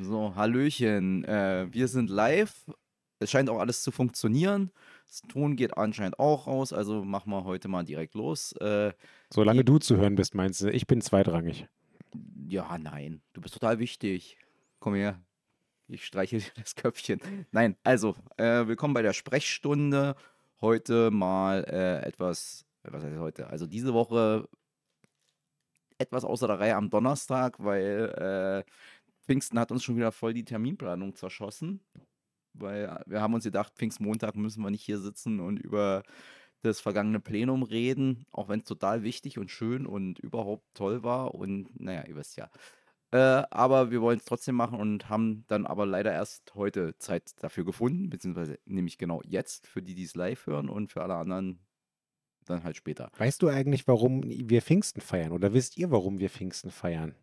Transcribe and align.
So, 0.00 0.34
Hallöchen. 0.34 1.24
Äh, 1.24 1.66
wir 1.70 1.88
sind 1.88 2.08
live. 2.08 2.66
Es 3.18 3.30
scheint 3.30 3.50
auch 3.50 3.58
alles 3.58 3.82
zu 3.82 3.90
funktionieren. 3.90 4.70
Das 5.06 5.20
Ton 5.22 5.56
geht 5.56 5.76
anscheinend 5.76 6.18
auch 6.18 6.46
raus, 6.46 6.72
also 6.72 7.04
machen 7.04 7.30
wir 7.30 7.44
heute 7.44 7.68
mal 7.68 7.84
direkt 7.84 8.14
los. 8.14 8.52
Äh, 8.52 8.92
Solange 9.32 9.64
du 9.64 9.78
zu 9.78 9.96
hören 9.96 10.14
bist, 10.14 10.34
meinst 10.34 10.62
du, 10.62 10.70
ich 10.70 10.86
bin 10.86 11.00
zweitrangig. 11.00 11.66
ja, 12.48 12.78
nein, 12.78 13.20
du 13.34 13.40
bist 13.40 13.54
total 13.54 13.78
wichtig. 13.78 14.38
Komm 14.80 14.94
her. 14.94 15.20
Ich 15.88 16.04
streiche 16.06 16.38
dir 16.38 16.50
das 16.56 16.74
Köpfchen. 16.74 17.20
Nein, 17.52 17.76
also, 17.84 18.16
äh, 18.38 18.66
willkommen 18.66 18.94
bei 18.94 19.02
der 19.02 19.12
Sprechstunde. 19.12 20.16
Heute 20.60 21.10
mal 21.10 21.64
äh, 21.68 22.06
etwas, 22.06 22.64
was 22.82 23.04
heißt 23.04 23.18
heute? 23.18 23.48
Also 23.48 23.66
diese 23.66 23.92
Woche 23.92 24.48
etwas 25.98 26.24
außer 26.24 26.46
der 26.46 26.58
Reihe 26.58 26.76
am 26.76 26.90
Donnerstag, 26.90 27.56
weil 27.58 28.64
äh, 28.66 28.70
Pfingsten 29.26 29.58
hat 29.58 29.72
uns 29.72 29.84
schon 29.84 29.96
wieder 29.96 30.12
voll 30.12 30.34
die 30.34 30.44
Terminplanung 30.44 31.14
zerschossen. 31.14 31.80
Weil 32.54 33.02
wir 33.06 33.20
haben 33.20 33.34
uns 33.34 33.44
gedacht, 33.44 33.72
Pfingstmontag 33.76 34.36
müssen 34.36 34.62
wir 34.62 34.70
nicht 34.70 34.84
hier 34.84 34.98
sitzen 34.98 35.40
und 35.40 35.58
über 35.58 36.02
das 36.60 36.80
vergangene 36.80 37.18
Plenum 37.18 37.62
reden, 37.62 38.26
auch 38.30 38.48
wenn 38.48 38.60
es 38.60 38.66
total 38.66 39.02
wichtig 39.02 39.38
und 39.38 39.50
schön 39.50 39.86
und 39.86 40.18
überhaupt 40.18 40.64
toll 40.74 41.02
war. 41.02 41.34
Und 41.34 41.68
naja, 41.80 42.04
ihr 42.06 42.14
wisst 42.14 42.36
ja. 42.36 42.50
Äh, 43.10 43.44
aber 43.50 43.90
wir 43.90 44.00
wollen 44.00 44.18
es 44.18 44.24
trotzdem 44.24 44.54
machen 44.54 44.78
und 44.78 45.08
haben 45.08 45.44
dann 45.48 45.66
aber 45.66 45.84
leider 45.86 46.12
erst 46.12 46.54
heute 46.54 46.96
Zeit 46.98 47.32
dafür 47.42 47.64
gefunden, 47.64 48.08
beziehungsweise 48.08 48.58
nämlich 48.64 48.96
genau 48.96 49.20
jetzt, 49.24 49.66
für 49.66 49.82
die, 49.82 49.94
die 49.94 50.04
es 50.04 50.14
live 50.14 50.46
hören 50.46 50.68
und 50.68 50.92
für 50.92 51.02
alle 51.02 51.14
anderen 51.14 51.60
dann 52.46 52.64
halt 52.64 52.76
später. 52.76 53.10
Weißt 53.18 53.42
du 53.42 53.48
eigentlich, 53.48 53.86
warum 53.86 54.22
wir 54.24 54.62
Pfingsten 54.62 55.00
feiern? 55.00 55.32
Oder 55.32 55.52
wisst 55.52 55.76
ihr, 55.76 55.90
warum 55.90 56.18
wir 56.18 56.30
Pfingsten 56.30 56.70
feiern? 56.70 57.14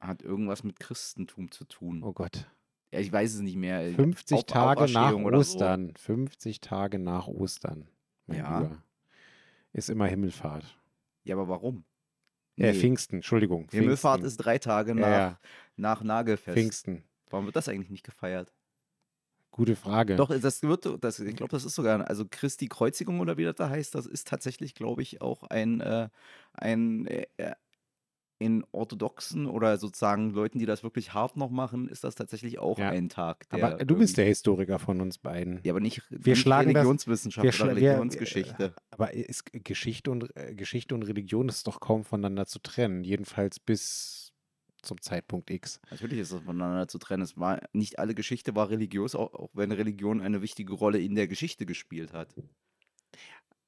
Hat 0.00 0.22
irgendwas 0.22 0.62
mit 0.64 0.78
Christentum 0.78 1.50
zu 1.50 1.64
tun. 1.64 2.02
Oh 2.04 2.12
Gott. 2.12 2.46
Ja, 2.92 3.00
ich 3.00 3.12
weiß 3.12 3.34
es 3.34 3.40
nicht 3.40 3.56
mehr. 3.56 3.92
50 3.94 4.38
Auf- 4.38 4.44
Tage 4.46 4.90
nach 4.92 5.12
oder 5.14 5.42
so. 5.42 5.54
Ostern. 5.56 5.92
50 5.96 6.60
Tage 6.60 6.98
nach 6.98 7.26
Ostern. 7.26 7.88
Mein 8.26 8.38
Ja. 8.38 8.60
Lieber. 8.60 8.82
Ist 9.72 9.90
immer 9.90 10.06
Himmelfahrt. 10.06 10.78
Ja, 11.24 11.34
aber 11.34 11.48
warum? 11.48 11.84
Äh, 12.56 12.72
Nee, 12.72 12.74
Pfingsten, 12.74 13.16
Entschuldigung. 13.16 13.68
Himmelfahrt 13.70 14.20
Pfingsten. 14.20 14.26
ist 14.26 14.36
drei 14.38 14.58
Tage 14.58 14.94
nach, 14.94 15.06
Ja, 15.06 15.18
ja, 15.18 15.38
nach 15.76 16.02
Nagelfest. 16.02 16.56
Pfingsten. 16.56 17.04
Warum 17.30 17.44
wird 17.44 17.56
das 17.56 17.68
eigentlich 17.68 17.90
nicht 17.90 18.04
gefeiert? 18.04 18.52
Gute 19.50 19.76
Frage. 19.76 20.16
Doch, 20.16 20.30
das 20.40 20.62
wird, 20.62 20.88
das, 21.02 21.18
ich 21.18 21.34
glaube, 21.36 21.50
das 21.50 21.64
ist 21.64 21.74
sogar, 21.74 22.08
also 22.08 22.24
Christi 22.30 22.68
Kreuzigung 22.68 23.18
oder 23.20 23.36
wie 23.36 23.44
das 23.44 23.56
da 23.56 23.68
heißt, 23.68 23.94
das 23.94 24.06
ist 24.06 24.28
tatsächlich, 24.28 24.74
glaube 24.74 25.02
ich, 25.02 25.20
auch 25.20 25.42
ein, 25.44 25.80
äh, 25.80 26.08
ein 26.52 27.06
äh, 27.06 27.26
äh, 27.38 27.52
in 28.40 28.64
orthodoxen 28.70 29.46
oder 29.46 29.78
sozusagen 29.78 30.30
Leuten, 30.30 30.58
die 30.60 30.66
das 30.66 30.84
wirklich 30.84 31.12
hart 31.12 31.36
noch 31.36 31.50
machen, 31.50 31.88
ist 31.88 32.04
das 32.04 32.14
tatsächlich 32.14 32.58
auch 32.60 32.78
Ja. 32.78 32.90
ein 32.90 33.08
Tag. 33.08 33.46
Aber 33.50 33.76
du 33.84 33.96
bist 33.96 34.16
der 34.16 34.26
Historiker 34.26 34.78
von 34.78 35.00
uns 35.00 35.18
beiden. 35.18 35.60
Ja, 35.64 35.72
aber 35.72 35.80
nicht, 35.80 36.02
Wir 36.08 36.32
nicht 36.34 36.40
schlagen 36.42 36.72
das- 36.72 36.82
Religionswissenschaft 36.82 37.42
wir 37.44 37.48
oder 37.50 37.72
schla- 37.72 37.76
wir- 37.80 37.88
Religionsgeschichte. 37.90 38.74
Aber 38.90 39.12
ist 39.12 39.44
Geschichte 39.64 40.10
und, 40.12 40.34
äh, 40.36 40.54
Geschichte 40.54 40.94
und 40.94 41.02
Religion 41.02 41.48
ist 41.48 41.66
doch 41.66 41.80
kaum 41.80 42.04
voneinander 42.04 42.46
zu 42.46 42.60
trennen. 42.60 43.02
Jedenfalls 43.02 43.58
bis 43.58 44.32
zum 44.82 45.00
Zeitpunkt 45.00 45.50
X. 45.50 45.80
Natürlich 45.90 46.20
ist 46.20 46.32
das 46.32 46.42
voneinander 46.42 46.86
zu 46.86 46.98
trennen. 46.98 47.24
Es 47.24 47.36
war, 47.36 47.60
nicht 47.72 47.98
alle 47.98 48.14
Geschichte 48.14 48.54
war 48.54 48.70
religiös, 48.70 49.16
auch, 49.16 49.34
auch 49.34 49.50
wenn 49.52 49.72
Religion 49.72 50.20
eine 50.20 50.42
wichtige 50.42 50.74
Rolle 50.74 51.00
in 51.00 51.16
der 51.16 51.26
Geschichte 51.26 51.66
gespielt 51.66 52.12
hat. 52.12 52.32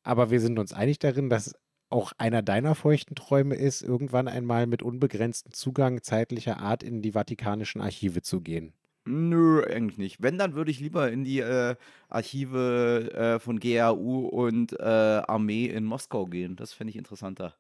Aber 0.05 0.31
wir 0.31 0.41
sind 0.41 0.59
uns 0.61 0.73
einig 0.73 1.01
darin, 1.01 1.29
dass 1.29 1.55
auch 1.91 2.13
einer 2.19 2.43
deiner 2.43 2.75
feuchten 2.75 3.15
Träume 3.15 3.57
ist, 3.57 3.83
irgendwann 3.83 4.29
einmal 4.29 4.67
mit 4.67 4.83
unbegrenztem 4.83 5.53
Zugang 5.53 6.03
zeitlicher 6.03 6.59
Art 6.59 6.83
in 6.83 7.03
die 7.03 7.13
vatikanischen 7.13 7.81
Archive 7.81 8.23
zu 8.23 8.41
gehen. 8.41 8.73
Nö, 9.07 9.65
eigentlich 9.65 9.99
nicht. 9.99 10.23
Wenn, 10.23 10.39
dann 10.39 10.55
würde 10.55 10.71
ich 10.71 10.79
lieber 10.79 11.11
in 11.11 11.25
die 11.25 11.41
äh, 11.41 11.75
Archive 12.09 13.11
äh, 13.13 13.39
von 13.39 13.59
GRU 13.59 14.27
und 14.27 14.79
äh, 14.79 14.85
Armee 14.85 15.67
in 15.67 15.85
Moskau 15.85 16.27
gehen. 16.27 16.55
Das 16.55 16.73
fände 16.73 16.91
ich 16.91 16.97
interessanter. 16.97 17.55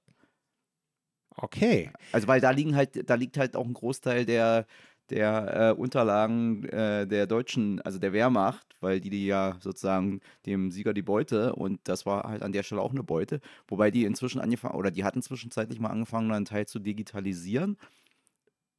Okay. 1.36 1.90
Also, 2.12 2.28
weil 2.28 2.40
da 2.40 2.50
liegen 2.50 2.76
halt, 2.76 3.08
da 3.08 3.14
liegt 3.14 3.38
halt 3.38 3.56
auch 3.56 3.64
ein 3.64 3.72
Großteil 3.72 4.26
der, 4.26 4.66
der 5.10 5.70
äh, 5.70 5.80
Unterlagen 5.80 6.64
äh, 6.64 7.06
der 7.06 7.26
Deutschen, 7.26 7.80
also 7.82 7.98
der 7.98 8.12
Wehrmacht, 8.12 8.76
weil 8.80 9.00
die, 9.00 9.10
die 9.10 9.26
ja 9.26 9.56
sozusagen 9.60 10.20
dem 10.46 10.70
Sieger 10.70 10.94
die 10.94 11.02
Beute 11.02 11.54
und 11.54 11.80
das 11.84 12.06
war 12.06 12.24
halt 12.24 12.42
an 12.42 12.52
der 12.52 12.62
Stelle 12.62 12.80
auch 12.80 12.92
eine 12.92 13.02
Beute, 13.02 13.40
wobei 13.68 13.90
die 13.90 14.04
inzwischen 14.04 14.40
angefangen, 14.40 14.76
oder 14.76 14.90
die 14.90 15.04
hatten 15.04 15.22
zwischenzeitlich 15.22 15.80
mal 15.80 15.90
angefangen, 15.90 16.32
einen 16.32 16.44
Teil 16.44 16.66
zu 16.66 16.78
digitalisieren. 16.78 17.76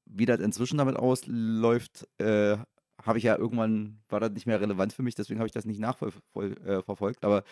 Wie 0.05 0.25
das 0.25 0.39
inzwischen 0.39 0.77
damit 0.77 0.97
ausläuft, 0.97 2.07
äh, 2.17 2.57
habe 3.01 3.17
ich 3.17 3.23
ja 3.23 3.37
irgendwann, 3.37 3.99
war 4.09 4.19
das 4.19 4.31
nicht 4.31 4.45
mehr 4.45 4.61
relevant 4.61 4.93
für 4.93 5.03
mich, 5.03 5.15
deswegen 5.15 5.39
habe 5.39 5.47
ich 5.47 5.53
das 5.53 5.65
nicht 5.65 5.79
nachverfolgt, 5.79 7.23
äh, 7.23 7.25
aber 7.25 7.43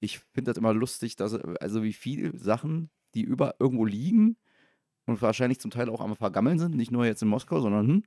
ich 0.00 0.18
finde 0.18 0.50
das 0.50 0.58
immer 0.58 0.74
lustig, 0.74 1.16
dass, 1.16 1.34
also 1.34 1.82
wie 1.82 1.92
viele 1.92 2.36
Sachen, 2.36 2.90
die 3.14 3.22
über 3.22 3.54
irgendwo 3.58 3.84
liegen, 3.84 4.36
und 5.08 5.22
wahrscheinlich 5.22 5.58
zum 5.58 5.70
Teil 5.70 5.88
auch 5.88 6.00
am 6.00 6.14
Vergammeln 6.14 6.58
sind, 6.58 6.76
nicht 6.76 6.90
nur 6.90 7.06
jetzt 7.06 7.22
in 7.22 7.28
Moskau, 7.28 7.60
sondern 7.60 7.88
hm, 7.88 8.02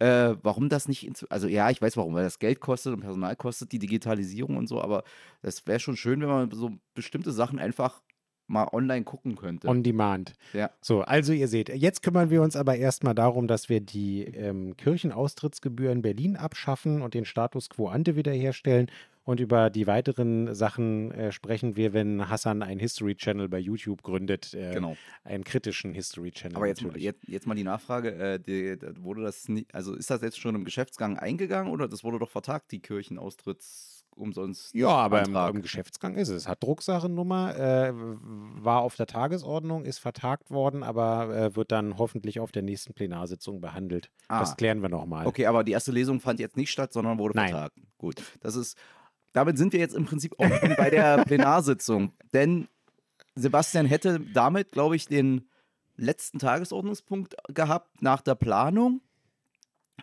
äh, 0.00 0.36
warum 0.42 0.68
das 0.68 0.88
nicht, 0.88 1.08
also 1.30 1.46
ja, 1.46 1.70
ich 1.70 1.80
weiß 1.80 1.96
warum, 1.96 2.14
weil 2.14 2.24
das 2.24 2.38
Geld 2.38 2.60
kostet 2.60 2.94
und 2.94 3.00
Personal 3.00 3.36
kostet, 3.36 3.72
die 3.72 3.78
Digitalisierung 3.78 4.56
und 4.56 4.66
so, 4.66 4.80
aber 4.82 5.04
das 5.42 5.66
wäre 5.66 5.78
schon 5.78 5.96
schön, 5.96 6.20
wenn 6.20 6.28
man 6.28 6.50
so 6.50 6.72
bestimmte 6.94 7.32
Sachen 7.32 7.58
einfach 7.58 8.02
mal 8.46 8.66
online 8.72 9.04
gucken 9.04 9.36
könnte. 9.36 9.68
On 9.68 9.82
demand. 9.82 10.32
ja. 10.52 10.70
So, 10.80 11.02
also 11.02 11.32
ihr 11.32 11.46
seht, 11.48 11.68
jetzt 11.68 12.02
kümmern 12.02 12.30
wir 12.30 12.42
uns 12.42 12.56
aber 12.56 12.76
erstmal 12.76 13.14
darum, 13.14 13.46
dass 13.46 13.68
wir 13.68 13.80
die 13.80 14.24
ähm, 14.24 14.76
Kirchenaustrittsgebühr 14.76 15.92
in 15.92 16.02
Berlin 16.02 16.36
abschaffen 16.36 17.00
und 17.00 17.14
den 17.14 17.24
Status 17.24 17.70
quo 17.70 17.88
ante 17.88 18.16
wiederherstellen. 18.16 18.90
Und 19.24 19.38
über 19.38 19.70
die 19.70 19.86
weiteren 19.86 20.54
Sachen 20.54 21.12
äh, 21.12 21.30
sprechen 21.30 21.76
wir, 21.76 21.92
wenn 21.92 22.28
Hassan 22.28 22.62
ein 22.62 22.78
History 22.78 23.14
Channel 23.14 23.48
bei 23.48 23.58
YouTube 23.58 24.02
gründet. 24.02 24.54
Äh, 24.54 24.74
Genau. 24.74 24.96
Einen 25.24 25.44
kritischen 25.44 25.92
History 25.94 26.30
Channel. 26.30 26.56
Aber 26.56 26.66
jetzt, 26.66 26.82
jetzt, 26.96 27.28
jetzt 27.28 27.46
mal 27.46 27.54
die 27.54 27.64
Nachfrage, 27.64 28.14
äh, 28.14 28.38
die, 28.40 28.78
wurde 29.02 29.22
das 29.22 29.48
nicht, 29.48 29.74
also 29.74 29.94
ist 29.94 30.10
das 30.10 30.22
jetzt 30.22 30.38
schon 30.38 30.54
im 30.54 30.64
Geschäftsgang 30.64 31.18
eingegangen 31.18 31.70
oder 31.72 31.86
das 31.88 32.02
wurde 32.02 32.18
doch 32.18 32.30
vertagt, 32.30 32.72
die 32.72 32.80
Kirchenaustritts 32.80 34.00
umsonst 34.16 34.74
Ja, 34.74 34.88
aber 34.88 35.22
im, 35.22 35.34
im 35.34 35.62
Geschäftsgang 35.62 36.16
ist 36.16 36.28
es. 36.28 36.46
Hat 36.46 36.62
Drucksachennummer, 36.62 37.56
äh, 37.56 37.92
war 37.94 38.82
auf 38.82 38.96
der 38.96 39.06
Tagesordnung, 39.06 39.84
ist 39.84 39.98
vertagt 39.98 40.50
worden, 40.50 40.82
aber 40.82 41.34
äh, 41.34 41.56
wird 41.56 41.72
dann 41.72 41.98
hoffentlich 41.98 42.40
auf 42.40 42.52
der 42.52 42.62
nächsten 42.62 42.92
Plenarsitzung 42.94 43.60
behandelt. 43.60 44.10
Ah. 44.28 44.40
Das 44.40 44.56
klären 44.56 44.82
wir 44.82 44.88
nochmal. 44.88 45.26
Okay, 45.26 45.46
aber 45.46 45.64
die 45.64 45.72
erste 45.72 45.92
Lesung 45.92 46.20
fand 46.20 46.40
jetzt 46.40 46.56
nicht 46.56 46.70
statt, 46.70 46.92
sondern 46.92 47.18
wurde 47.18 47.36
Nein. 47.36 47.50
vertagt. 47.50 47.76
Gut, 47.98 48.22
das 48.40 48.56
ist, 48.56 48.76
damit 49.32 49.58
sind 49.58 49.72
wir 49.72 49.80
jetzt 49.80 49.94
im 49.94 50.04
Prinzip 50.04 50.34
auch 50.38 50.76
bei 50.76 50.90
der 50.90 51.18
Plenarsitzung. 51.24 52.12
Denn 52.32 52.68
Sebastian 53.34 53.86
hätte 53.86 54.20
damit, 54.32 54.72
glaube 54.72 54.96
ich, 54.96 55.06
den 55.06 55.48
letzten 55.96 56.38
Tagesordnungspunkt 56.38 57.36
gehabt 57.48 58.02
nach 58.02 58.22
der 58.22 58.34
Planung. 58.34 59.00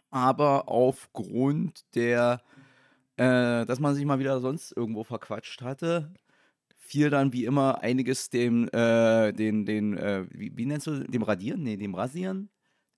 Aber 0.09 0.69
aufgrund 0.69 1.83
der, 1.95 2.41
äh, 3.17 3.65
dass 3.65 3.79
man 3.79 3.95
sich 3.95 4.05
mal 4.05 4.19
wieder 4.19 4.39
sonst 4.39 4.71
irgendwo 4.71 5.03
verquatscht 5.03 5.61
hatte, 5.61 6.13
fiel 6.75 7.09
dann 7.09 7.33
wie 7.33 7.45
immer 7.45 7.81
einiges 7.81 8.29
dem, 8.29 8.69
äh, 8.69 9.33
den, 9.33 9.65
den, 9.65 9.97
äh, 9.97 10.25
wie, 10.29 10.55
wie 10.55 10.65
nennst 10.65 10.87
du, 10.87 11.03
dem 11.03 11.23
Radieren? 11.23 11.61
Nee, 11.63 11.75
dem 11.75 11.95
Rasieren? 11.95 12.49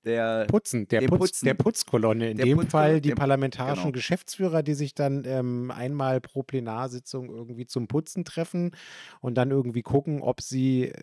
Der, 0.06 0.46
Putzen, 0.46 0.88
der, 0.88 1.02
Putz, 1.02 1.20
Putzen. 1.20 1.46
der 1.46 1.54
Putzkolonne. 1.56 2.32
In 2.32 2.38
Der 2.38 2.46
dem 2.46 2.58
Putzkolonne, 2.60 2.90
Fall 2.90 3.02
die 3.02 3.12
parlamentarischen 3.12 3.84
genau. 3.84 3.94
Geschäftsführer, 3.94 4.64
die 4.64 4.74
sich 4.74 4.96
dann 4.96 5.24
ähm, 5.26 5.72
einmal 5.72 6.22
pro 6.22 6.42
Plenarsitzung 6.42 7.30
irgendwie 7.30 7.66
zum 7.66 7.88
Putzen 7.88 8.24
treffen 8.24 8.72
und 9.20 9.36
dann 9.36 9.52
irgendwie 9.52 9.82
gucken, 9.82 10.22
ob 10.22 10.42
sie 10.42 10.86
äh, 10.86 10.94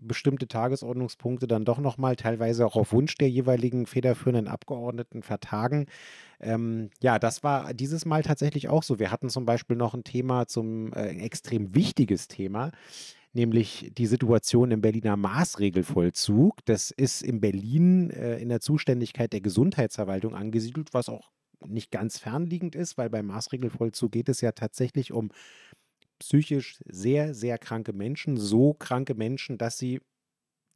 bestimmte 0.00 0.48
Tagesordnungspunkte 0.48 1.46
dann 1.46 1.64
doch 1.64 1.78
nochmal 1.78 2.16
teilweise 2.16 2.66
auch 2.66 2.74
auf 2.74 2.92
Wunsch 2.92 3.14
der 3.16 3.30
jeweiligen 3.30 3.86
federführenden 3.86 4.48
Abgeordneten 4.48 5.22
vertagen. 5.22 5.86
Ähm, 6.40 6.90
ja, 7.00 7.20
das 7.20 7.44
war 7.44 7.72
dieses 7.72 8.04
Mal 8.04 8.22
tatsächlich 8.22 8.68
auch 8.68 8.82
so. 8.82 8.98
Wir 8.98 9.12
hatten 9.12 9.30
zum 9.30 9.46
Beispiel 9.46 9.76
noch 9.76 9.94
ein 9.94 10.02
Thema 10.02 10.46
zum 10.46 10.92
äh, 10.92 11.10
ein 11.10 11.20
extrem 11.20 11.74
wichtiges 11.74 12.26
Thema, 12.26 12.72
nämlich 13.32 13.90
die 13.96 14.06
Situation 14.06 14.70
im 14.70 14.80
Berliner 14.80 15.16
Maßregelvollzug. 15.16 16.64
Das 16.64 16.90
ist 16.90 17.22
in 17.22 17.40
Berlin 17.40 18.10
äh, 18.10 18.38
in 18.38 18.48
der 18.48 18.60
Zuständigkeit 18.60 19.32
der 19.32 19.40
Gesundheitsverwaltung 19.40 20.34
angesiedelt, 20.34 20.92
was 20.92 21.08
auch 21.08 21.30
nicht 21.66 21.90
ganz 21.90 22.18
fernliegend 22.18 22.74
ist, 22.74 22.98
weil 22.98 23.10
beim 23.10 23.26
Maßregelvollzug 23.26 24.12
geht 24.12 24.28
es 24.28 24.40
ja 24.40 24.52
tatsächlich 24.52 25.12
um 25.12 25.30
psychisch 26.18 26.78
sehr, 26.86 27.34
sehr 27.34 27.58
kranke 27.58 27.92
Menschen, 27.92 28.36
so 28.36 28.74
kranke 28.74 29.14
Menschen, 29.14 29.58
dass 29.58 29.78
sie, 29.78 30.00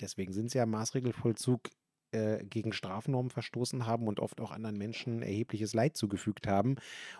deswegen 0.00 0.32
sind 0.32 0.50
sie 0.50 0.58
ja 0.58 0.66
Maßregelvollzug, 0.66 1.70
äh, 2.16 2.44
gegen 2.44 2.72
Strafnormen 2.72 3.30
verstoßen 3.30 3.86
haben 3.86 4.08
und 4.08 4.20
oft 4.20 4.40
auch 4.40 4.50
anderen 4.50 4.78
Menschen 4.78 5.22
erhebliches 5.22 5.74
Leid 5.74 5.96
zugefügt 5.96 6.46
haben 6.46 6.76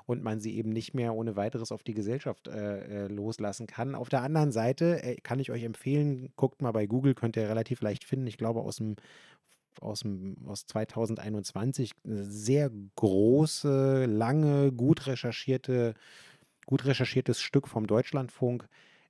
und 0.06 0.22
man 0.22 0.40
sie 0.40 0.56
eben 0.56 0.70
nicht 0.70 0.94
mehr 0.94 1.14
ohne 1.14 1.36
weiteres 1.36 1.70
auf 1.70 1.82
die 1.82 1.94
Gesellschaft 1.94 2.48
äh, 2.48 3.04
äh, 3.04 3.08
loslassen 3.08 3.66
kann. 3.66 3.94
Auf 3.94 4.08
der 4.08 4.22
anderen 4.22 4.52
Seite 4.52 5.02
äh, 5.02 5.16
kann 5.16 5.38
ich 5.38 5.50
euch 5.50 5.64
empfehlen, 5.64 6.32
guckt 6.36 6.62
mal 6.62 6.72
bei 6.72 6.86
Google, 6.86 7.14
könnt 7.14 7.36
ihr 7.36 7.48
relativ 7.48 7.82
leicht 7.82 8.04
finden. 8.04 8.26
Ich 8.26 8.38
glaube, 8.38 8.60
aus 8.60 8.76
dem 8.76 8.96
aus, 9.82 10.00
dem, 10.00 10.36
aus 10.46 10.64
2021, 10.64 11.92
eine 12.02 12.24
sehr 12.24 12.70
große, 12.94 14.06
lange, 14.06 14.72
gut 14.72 15.06
recherchierte, 15.06 15.92
gut 16.64 16.86
recherchiertes 16.86 17.42
Stück 17.42 17.68
vom 17.68 17.86
Deutschlandfunk 17.86 18.66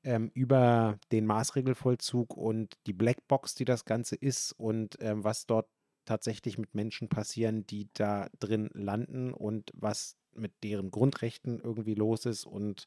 ähm, 0.06 0.30
über 0.34 0.98
den 1.12 1.26
Maßregelvollzug 1.26 2.36
und 2.36 2.74
die 2.86 2.92
Blackbox, 2.92 3.54
die 3.56 3.64
das 3.64 3.84
Ganze 3.84 4.14
ist 4.14 4.52
und 4.52 4.96
ähm, 5.00 5.24
was 5.24 5.46
dort 5.46 5.66
tatsächlich 6.06 6.56
mit 6.56 6.74
Menschen 6.74 7.08
passieren, 7.08 7.66
die 7.66 7.88
da 7.92 8.28
drin 8.38 8.70
landen 8.72 9.32
und 9.32 9.70
was 9.74 10.16
mit 10.34 10.52
deren 10.62 10.90
Grundrechten 10.90 11.60
irgendwie 11.60 11.94
los 11.94 12.24
ist 12.26 12.46
und 12.46 12.86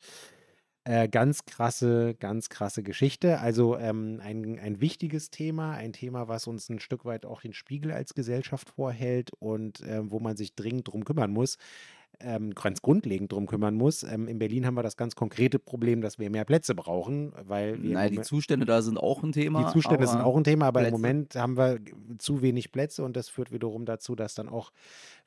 äh, 0.85 1.07
ganz 1.07 1.45
krasse, 1.45 2.15
ganz 2.15 2.49
krasse 2.49 2.83
Geschichte. 2.83 3.39
Also 3.39 3.77
ähm, 3.77 4.19
ein, 4.23 4.57
ein 4.59 4.81
wichtiges 4.81 5.29
Thema, 5.29 5.73
ein 5.73 5.93
Thema, 5.93 6.27
was 6.27 6.47
uns 6.47 6.69
ein 6.69 6.79
Stück 6.79 7.05
weit 7.05 7.25
auch 7.25 7.41
den 7.41 7.53
Spiegel 7.53 7.91
als 7.91 8.13
Gesellschaft 8.13 8.69
vorhält 8.69 9.31
und 9.39 9.81
äh, 9.81 10.09
wo 10.09 10.19
man 10.19 10.37
sich 10.37 10.55
dringend 10.55 10.87
drum 10.87 11.05
kümmern 11.05 11.31
muss 11.31 11.57
ähm, 12.21 12.53
ganz 12.53 12.81
grundlegend 12.81 13.31
drum 13.31 13.47
kümmern 13.47 13.75
muss. 13.75 14.03
Ähm, 14.03 14.27
in 14.27 14.39
Berlin 14.39 14.65
haben 14.65 14.75
wir 14.75 14.83
das 14.83 14.97
ganz 14.97 15.15
konkrete 15.15 15.59
Problem, 15.59 16.01
dass 16.01 16.19
wir 16.19 16.29
mehr 16.29 16.45
Plätze 16.45 16.75
brauchen, 16.75 17.33
weil 17.47 17.81
wir. 17.81 17.93
Nein, 17.93 18.11
die 18.11 18.21
Zustände 18.21 18.65
da 18.65 18.81
sind 18.81 18.97
auch 18.97 19.23
ein 19.23 19.31
Thema. 19.31 19.65
Die 19.65 19.71
Zustände 19.73 20.07
sind 20.07 20.21
auch 20.21 20.35
ein 20.35 20.43
Thema, 20.43 20.67
aber 20.67 20.81
Plätze. 20.81 20.95
im 20.95 21.01
Moment 21.01 21.35
haben 21.35 21.57
wir 21.57 21.79
zu 22.17 22.41
wenig 22.41 22.71
Plätze 22.71 23.03
und 23.03 23.15
das 23.15 23.29
führt 23.29 23.51
wiederum 23.51 23.85
dazu, 23.85 24.15
dass 24.15 24.33
dann 24.33 24.49
auch 24.49 24.71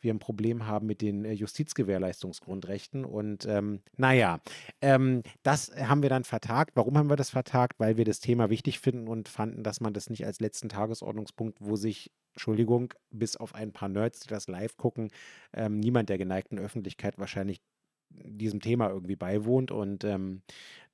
wir 0.03 0.13
ein 0.13 0.19
Problem 0.19 0.67
haben 0.67 0.87
mit 0.87 1.01
den 1.01 1.25
äh, 1.25 1.33
Justizgewährleistungsgrundrechten. 1.33 3.05
Und 3.05 3.47
ähm, 3.47 3.81
naja, 3.97 4.41
ähm, 4.81 5.23
das 5.43 5.71
haben 5.77 6.03
wir 6.03 6.11
dann 6.11 6.25
vertagt. 6.25 6.73
Warum 6.75 6.99
haben 6.99 7.11
wir 7.11 7.17
das 7.17 7.31
vertagt? 7.31 7.79
Weil 7.79 7.97
wir 7.97 8.05
das 8.05 8.21
Thema 8.21 8.51
wichtig 8.51 8.81
finden 8.81 9.09
und 9.09 9.29
fanden, 9.29 9.63
dass 9.63 9.81
man 9.81 9.93
das 9.93 10.11
nicht 10.11 10.27
als 10.27 10.41
letzten 10.41 10.69
Tagesordnungspunkt, 10.69 11.59
wo 11.61 11.77
sich 11.77 12.11
Entschuldigung, 12.35 12.95
bis 13.11 13.37
auf 13.37 13.55
ein 13.55 13.73
paar 13.73 13.89
Nerds, 13.89 14.21
die 14.21 14.29
das 14.29 14.49
live 14.49 14.77
gucken, 14.77 15.11
ähm, 15.53 15.81
niemand 15.81 16.09
der 16.09 16.17
geneigten 16.17 16.59
Öffentlichkeit 16.59 17.19
wahrscheinlich 17.19 17.61
diesem 18.15 18.61
Thema 18.61 18.89
irgendwie 18.91 19.17
beiwohnt 19.17 19.71
und 19.71 20.05
ähm, 20.05 20.43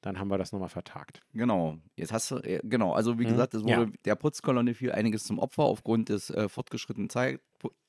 dann 0.00 0.18
haben 0.18 0.28
wir 0.28 0.38
das 0.38 0.52
nochmal 0.52 0.68
vertagt. 0.68 1.20
Genau, 1.32 1.78
jetzt 1.96 2.12
hast 2.12 2.30
du, 2.30 2.36
äh, 2.36 2.60
genau, 2.62 2.92
also 2.92 3.18
wie 3.18 3.24
mhm. 3.24 3.30
gesagt, 3.30 3.54
es 3.54 3.62
wurde 3.62 3.70
ja. 3.70 3.90
der 4.04 4.14
Putzkolonne 4.14 4.74
fiel 4.74 4.92
einiges 4.92 5.24
zum 5.24 5.38
Opfer 5.38 5.64
aufgrund 5.64 6.08
des 6.08 6.30
äh, 6.30 6.48
fortgeschrittenen 6.48 7.10
Zeit, 7.10 7.40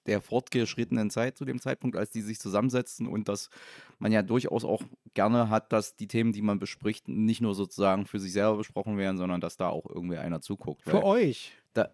der 0.09 0.21
fortgeschrittenen 0.21 1.11
Zeit 1.11 1.38
zu 1.38 1.45
dem 1.45 1.61
Zeitpunkt, 1.61 1.95
als 1.95 2.09
die 2.09 2.21
sich 2.21 2.39
zusammensetzten 2.39 3.07
und 3.07 3.29
dass 3.29 3.51
man 4.00 4.11
ja 4.11 4.23
durchaus 4.23 4.65
auch 4.65 4.81
gerne 5.13 5.50
hat, 5.50 5.71
dass 5.71 5.95
die 5.95 6.07
Themen, 6.07 6.33
die 6.33 6.41
man 6.41 6.57
bespricht, 6.57 7.07
nicht 7.07 7.41
nur 7.41 7.53
sozusagen 7.53 8.07
für 8.07 8.19
sich 8.19 8.33
selber 8.33 8.57
besprochen 8.57 8.97
werden, 8.97 9.17
sondern 9.17 9.39
dass 9.39 9.56
da 9.56 9.69
auch 9.69 9.85
irgendwie 9.88 10.17
einer 10.17 10.41
zuguckt. 10.41 10.81
Für 10.83 11.03
euch. 11.03 11.53
Da, 11.73 11.89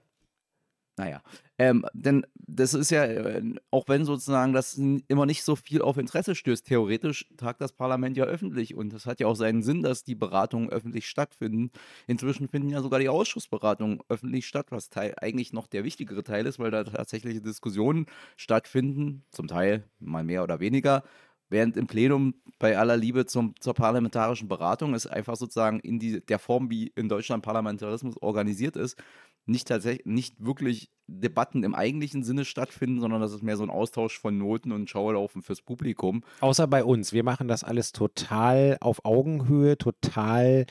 naja, 0.97 1.21
ähm, 1.57 1.86
denn 1.94 2.25
das 2.47 2.74
ist 2.74 2.89
ja, 2.92 3.06
äh, 3.06 3.42
auch 3.71 3.88
wenn 3.88 4.06
sozusagen 4.06 4.53
das 4.53 4.75
immer 4.75 5.25
nicht 5.25 5.44
so 5.44 5.56
viel 5.56 5.81
auf 5.81 5.97
Interesse 5.97 6.36
stößt, 6.36 6.65
theoretisch 6.65 7.27
tagt 7.38 7.62
das 7.62 7.74
Parlament 7.74 8.15
ja 8.18 8.25
öffentlich 8.25 8.75
und 8.75 8.94
das 8.94 9.06
hat 9.06 9.19
ja 9.19 9.27
auch 9.27 9.36
seinen 9.36 9.62
Sinn, 9.62 9.83
dass 9.83 10.03
die 10.03 10.15
Beratungen 10.15 10.69
öffentlich 10.69 11.07
stattfinden. 11.07 11.71
Inzwischen 12.07 12.47
finden 12.47 12.69
ja 12.69 12.81
sogar 12.81 13.00
die 13.00 13.09
Ausschussberatungen 13.09 14.00
öffentlich 14.09 14.47
statt, 14.47 14.68
was 14.69 14.89
Teil, 14.89 15.15
eigentlich 15.18 15.53
noch 15.53 15.68
der 15.68 15.83
wichtigere 15.83 16.24
Teil 16.24 16.45
ist, 16.45 16.59
weil 16.59 16.71
da 16.71 16.83
tatsächliche 16.83 17.42
Diskussionen 17.42 18.06
stattfinden, 18.38 19.24
zum 19.31 19.47
Teil 19.47 19.83
mal 20.00 20.24
mehr 20.24 20.44
oder 20.44 20.59
weniger. 20.59 21.03
Während 21.50 21.77
im 21.77 21.86
Plenum 21.88 22.33
bei 22.57 22.77
aller 22.77 22.97
Liebe 22.97 23.25
zum, 23.27 23.53
zur 23.59 23.75
parlamentarischen 23.75 24.47
Beratung 24.47 24.95
es 24.95 25.06
einfach 25.06 25.36
sozusagen 25.36 25.80
in 25.80 26.00
die, 26.00 26.25
der 26.25 26.39
Form, 26.39 26.71
wie 26.71 26.88
in 26.95 27.07
Deutschland 27.07 27.44
Parlamentarismus 27.44 28.18
organisiert 28.19 28.75
ist, 28.75 28.97
nicht 29.45 29.68
tatsächlich, 29.68 30.06
nicht 30.06 30.36
wirklich 30.44 30.89
Debatten 31.07 31.63
im 31.63 31.75
eigentlichen 31.75 32.24
Sinne 32.24 32.45
stattfinden, 32.45 33.00
sondern 33.00 33.21
das 33.21 33.31
ist 33.31 33.44
mehr 33.44 33.57
so 33.57 33.63
ein 33.63 33.69
Austausch 33.69 34.19
von 34.19 34.38
Noten 34.38 34.71
und 34.71 34.89
Schaulaufen 34.89 35.42
fürs 35.42 35.62
Publikum. 35.62 36.24
Außer 36.39 36.68
bei 36.68 36.83
uns. 36.83 37.13
Wir 37.13 37.24
machen 37.24 37.47
das 37.47 37.63
alles 37.63 37.92
total 37.92 38.77
auf 38.81 39.06
Augenhöhe, 39.06 39.77
total 39.77 40.65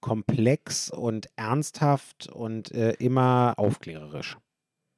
komplex 0.00 0.90
und 0.90 1.28
ernsthaft 1.36 2.28
und 2.28 2.72
äh, 2.72 2.92
immer 2.94 3.54
aufklärerisch. 3.56 4.36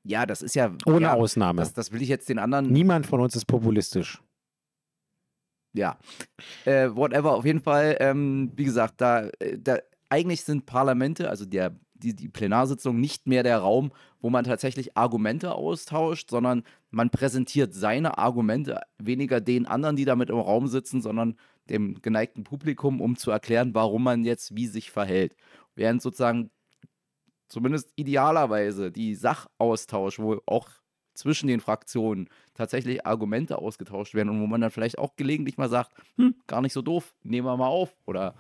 Ja, 0.06 0.26
das 0.26 0.43
ist 0.43 0.55
ja. 0.55 0.75
Ohne 0.87 1.03
ja, 1.03 1.15
Ausnahme. 1.15 1.61
Das, 1.61 1.73
das 1.73 1.93
will 1.93 2.03
ich 2.03 2.09
jetzt 2.09 2.29
den 2.29 2.38
anderen. 2.38 2.71
Niemand 2.71 3.06
von 3.06 3.21
uns 3.21 3.35
ist 3.37 3.47
populistisch. 3.47 4.23
Ja. 5.73 5.99
Äh, 6.65 6.91
whatever, 6.94 7.35
auf 7.35 7.44
jeden 7.44 7.61
Fall, 7.61 7.97
ähm, 8.00 8.53
wie 8.55 8.65
gesagt, 8.65 9.00
da, 9.00 9.29
äh, 9.41 9.59
da 9.59 9.79
eigentlich 10.09 10.43
sind 10.43 10.67
Parlamente, 10.67 11.29
also 11.29 11.44
der 11.44 11.75
die, 12.05 12.15
die 12.15 12.29
Plenarsitzung 12.29 13.01
nicht 13.01 13.27
mehr 13.27 13.43
der 13.43 13.59
Raum, 13.59 13.93
wo 14.21 14.31
man 14.31 14.45
tatsächlich 14.45 14.97
Argumente 14.97 15.55
austauscht, 15.55 16.31
sondern 16.31 16.62
man 16.91 17.11
präsentiert 17.11 17.75
seine 17.75 18.19
Argumente 18.19 18.81
weniger 18.99 19.41
den 19.41 19.67
anderen, 19.67 19.97
die 19.97 20.05
damit 20.05 20.31
im 20.31 20.39
Raum 20.39 20.67
sitzen, 20.69 21.01
sondern 21.01 21.37
dem 21.71 22.01
geneigten 22.03 22.45
Publikum, 22.45 23.01
um 23.01 23.17
zu 23.17 23.31
erklären, 23.31 23.75
warum 23.75 24.05
man 24.05 24.25
jetzt 24.25 24.55
wie 24.55 24.67
sich 24.67 24.91
verhält. 24.91 25.35
Während 25.75 26.03
sozusagen 26.03 26.51
zumindest 27.49 27.91
idealerweise 27.97 28.93
die 28.93 29.15
Sachaustausch, 29.15 30.19
wo 30.19 30.41
auch 30.47 30.69
zwischen 31.15 31.47
den 31.47 31.61
Fraktionen 31.61 32.29
tatsächlich 32.55 33.07
Argumente 33.07 33.59
ausgetauscht 33.59 34.15
werden 34.15 34.29
und 34.29 34.41
wo 34.41 34.47
man 34.47 34.61
dann 34.61 34.71
vielleicht 34.71 34.99
auch 34.99 35.17
gelegentlich 35.17 35.57
mal 35.57 35.69
sagt, 35.69 35.93
hm, 36.17 36.35
gar 36.47 36.61
nicht 36.61 36.73
so 36.73 36.83
doof, 36.83 37.15
nehmen 37.23 37.47
wir 37.47 37.57
mal 37.57 37.69
auf 37.69 37.97
oder 38.05 38.35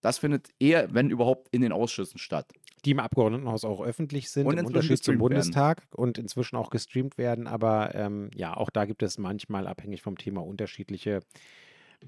das 0.00 0.18
findet 0.18 0.50
eher, 0.60 0.92
wenn 0.94 1.10
überhaupt, 1.10 1.48
in 1.50 1.62
den 1.62 1.72
Ausschüssen 1.72 2.18
statt. 2.18 2.52
Die 2.86 2.92
im 2.92 3.00
Abgeordnetenhaus 3.00 3.64
auch 3.64 3.82
öffentlich 3.82 4.30
sind, 4.30 4.46
und 4.46 4.58
im 4.58 4.64
Unterschied 4.64 5.02
zum 5.02 5.18
Bundestag 5.18 5.82
werden. 5.82 5.94
und 5.96 6.18
inzwischen 6.18 6.56
auch 6.56 6.70
gestreamt 6.70 7.18
werden. 7.18 7.48
Aber 7.48 7.94
ähm, 7.96 8.30
ja, 8.34 8.56
auch 8.56 8.70
da 8.70 8.84
gibt 8.84 9.02
es 9.02 9.18
manchmal 9.18 9.66
abhängig 9.66 10.02
vom 10.02 10.16
Thema 10.16 10.46
unterschiedliche 10.46 11.20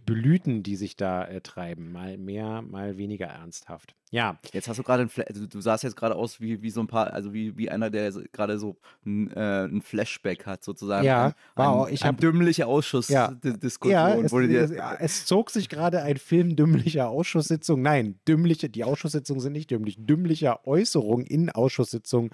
Blüten, 0.05 0.63
die 0.63 0.77
sich 0.77 0.97
da 0.97 1.25
äh, 1.25 1.41
treiben. 1.41 1.93
Mal 1.93 2.19
mehr, 2.19 2.63
mal 2.63 2.97
weniger 2.97 3.27
ernsthaft. 3.27 3.95
Ja. 4.11 4.39
Jetzt 4.53 4.69
hast 4.69 4.79
du 4.79 4.83
gerade, 4.83 5.09
also 5.27 5.47
du 5.47 5.61
sahst 5.61 5.85
jetzt 5.85 5.97
gerade 5.97 6.15
aus 6.15 6.41
wie, 6.41 6.63
wie 6.63 6.71
so 6.71 6.81
ein 6.81 6.87
paar, 6.87 7.13
also 7.13 7.33
wie, 7.35 7.57
wie 7.59 7.71
einer, 7.71 7.91
der 7.91 8.11
gerade 8.33 8.59
so 8.59 8.77
ein, 9.05 9.31
äh, 9.33 9.65
ein 9.65 9.83
Flashback 9.83 10.47
hat, 10.47 10.65
sozusagen. 10.65 11.05
Ja, 11.05 11.35
wow. 11.57 11.87
Ein, 11.87 11.95
ich 11.95 12.05
habe 12.05 12.19
dümmliche 12.19 12.67
Ausschussdiskussion. 12.67 13.93
Ja, 13.93 14.15
ja, 14.15 14.21
es, 14.21 14.33
es, 14.33 14.73
es, 14.99 15.27
zog 15.27 15.51
sich 15.51 15.69
gerade 15.69 16.03
ein 16.03 16.17
Film 16.17 16.57
dümmlicher 16.57 17.09
Ausschusssitzung. 17.09 17.83
Nein, 17.83 18.19
dümmliche, 18.27 18.69
die 18.71 18.85
Ausschusssitzungen 18.85 19.41
sind 19.41 19.53
nicht 19.53 19.71
dümmlich. 19.71 19.97
Dümmlicher 19.99 20.67
Äußerung 20.67 21.23
in 21.23 21.51
Ausschusssitzungen 21.51 22.31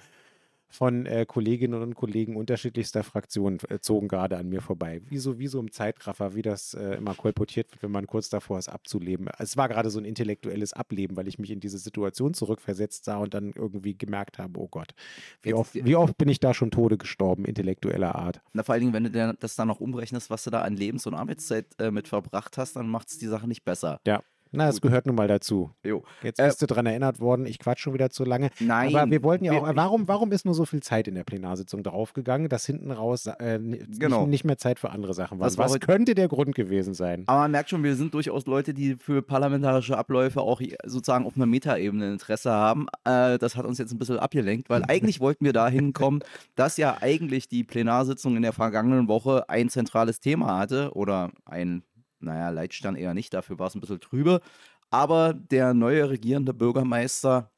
von 0.69 1.05
äh, 1.05 1.25
Kolleginnen 1.25 1.81
und 1.81 1.95
Kollegen 1.95 2.35
unterschiedlichster 2.35 3.03
Fraktionen 3.03 3.59
äh, 3.69 3.79
zogen 3.79 4.07
gerade 4.07 4.37
an 4.37 4.49
mir 4.49 4.61
vorbei. 4.61 5.01
Wie 5.09 5.17
so, 5.17 5.39
wie 5.39 5.47
so 5.47 5.59
im 5.59 5.71
Zeitraffer, 5.71 6.35
wie 6.35 6.41
das 6.41 6.73
äh, 6.73 6.95
immer 6.95 7.13
kolportiert 7.13 7.71
wird, 7.71 7.83
wenn 7.83 7.91
man 7.91 8.07
kurz 8.07 8.29
davor 8.29 8.59
ist, 8.59 8.69
abzuleben. 8.69 9.29
Es 9.37 9.57
war 9.57 9.69
gerade 9.69 9.89
so 9.89 9.99
ein 9.99 10.05
intellektuelles 10.05 10.73
Ableben, 10.73 11.15
weil 11.15 11.27
ich 11.27 11.39
mich 11.39 11.51
in 11.51 11.59
diese 11.59 11.77
Situation 11.77 12.33
zurückversetzt 12.33 13.05
sah 13.05 13.17
und 13.17 13.33
dann 13.33 13.53
irgendwie 13.55 13.97
gemerkt 13.97 14.37
habe, 14.37 14.59
oh 14.59 14.67
Gott, 14.67 14.93
wie, 15.41 15.49
Jetzt, 15.49 15.57
oft, 15.57 15.75
wie 15.75 15.95
oft 15.95 16.17
bin 16.17 16.29
ich 16.29 16.39
da 16.39 16.53
schon 16.53 16.71
Tode 16.71 16.97
gestorben, 16.97 17.45
intellektueller 17.45 18.15
Art. 18.15 18.41
Na, 18.53 18.63
vor 18.63 18.73
allen 18.73 18.81
Dingen, 18.81 18.93
wenn 18.93 19.11
du 19.11 19.33
das 19.39 19.55
dann 19.55 19.67
noch 19.67 19.79
umrechnest, 19.79 20.29
was 20.29 20.43
du 20.43 20.49
da 20.49 20.61
an 20.61 20.75
Lebens- 20.75 21.05
und 21.05 21.13
Arbeitszeit 21.13 21.67
äh, 21.79 21.91
mit 21.91 22.07
verbracht 22.07 22.57
hast, 22.57 22.75
dann 22.75 22.87
macht 22.87 23.09
es 23.09 23.17
die 23.17 23.27
Sache 23.27 23.47
nicht 23.47 23.63
besser. 23.63 23.99
Ja. 24.05 24.21
Na, 24.51 24.69
es 24.69 24.81
gehört 24.81 25.05
nun 25.05 25.15
mal 25.15 25.27
dazu. 25.27 25.71
Jo. 25.83 26.03
Jetzt 26.23 26.37
bist 26.37 26.61
äh, 26.61 26.65
du 26.65 26.67
daran 26.67 26.85
erinnert 26.85 27.19
worden, 27.19 27.45
ich 27.45 27.59
quatsch 27.59 27.79
schon 27.79 27.93
wieder 27.93 28.09
zu 28.09 28.23
lange. 28.23 28.49
Nein. 28.59 28.95
Aber 28.95 29.09
wir 29.11 29.23
wollten 29.23 29.45
ja 29.45 29.53
auch, 29.53 29.75
warum, 29.75 30.07
warum 30.07 30.31
ist 30.31 30.45
nur 30.45 30.53
so 30.53 30.65
viel 30.65 30.81
Zeit 30.81 31.07
in 31.07 31.15
der 31.15 31.23
Plenarsitzung 31.23 31.83
draufgegangen, 31.83 32.47
dass 32.49 32.65
hinten 32.65 32.91
raus 32.91 33.25
äh, 33.25 33.59
genau. 33.59 34.21
nicht, 34.21 34.29
nicht, 34.29 34.45
mehr 34.45 34.57
Zeit 34.57 34.79
für 34.79 34.91
andere 34.91 35.13
Sachen 35.13 35.39
war? 35.39 35.57
Was 35.57 35.79
könnte 35.79 36.15
der 36.15 36.27
Grund 36.27 36.55
gewesen 36.55 36.93
sein? 36.93 37.23
Aber 37.27 37.41
man 37.41 37.51
merkt 37.51 37.69
schon, 37.69 37.83
wir 37.83 37.95
sind 37.95 38.13
durchaus 38.13 38.45
Leute, 38.45 38.73
die 38.73 38.95
für 38.95 39.21
parlamentarische 39.21 39.97
Abläufe 39.97 40.41
auch 40.41 40.61
sozusagen 40.85 41.25
auf 41.25 41.35
einer 41.35 41.45
Metaebene 41.45 42.11
Interesse 42.11 42.51
haben. 42.51 42.87
Äh, 43.03 43.37
das 43.37 43.55
hat 43.55 43.65
uns 43.65 43.77
jetzt 43.77 43.91
ein 43.91 43.97
bisschen 43.97 44.19
abgelenkt, 44.19 44.69
weil 44.69 44.83
eigentlich 44.87 45.19
wollten 45.19 45.45
wir 45.45 45.53
dahin 45.53 45.93
kommen, 45.93 46.21
dass 46.55 46.77
ja 46.77 46.97
eigentlich 47.01 47.49
die 47.49 47.63
Plenarsitzung 47.63 48.35
in 48.35 48.41
der 48.41 48.53
vergangenen 48.53 49.07
Woche 49.07 49.49
ein 49.49 49.69
zentrales 49.69 50.19
Thema 50.19 50.57
hatte 50.57 50.91
oder 50.93 51.31
ein 51.45 51.83
naja, 52.25 52.49
Leitstern 52.49 52.95
eher 52.95 53.13
nicht, 53.13 53.33
dafür 53.33 53.59
war 53.59 53.67
es 53.67 53.75
ein 53.75 53.81
bisschen 53.81 54.01
trübe. 54.01 54.41
Aber 54.89 55.33
der 55.33 55.73
neue 55.73 56.09
regierende 56.09 56.53
Bürgermeister 56.53 57.51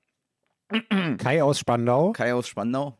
Kai 1.18 1.44
aus 1.44 1.60
Spandau. 1.60 2.12
Kai 2.12 2.34
aus 2.34 2.48
Spandau. 2.48 2.98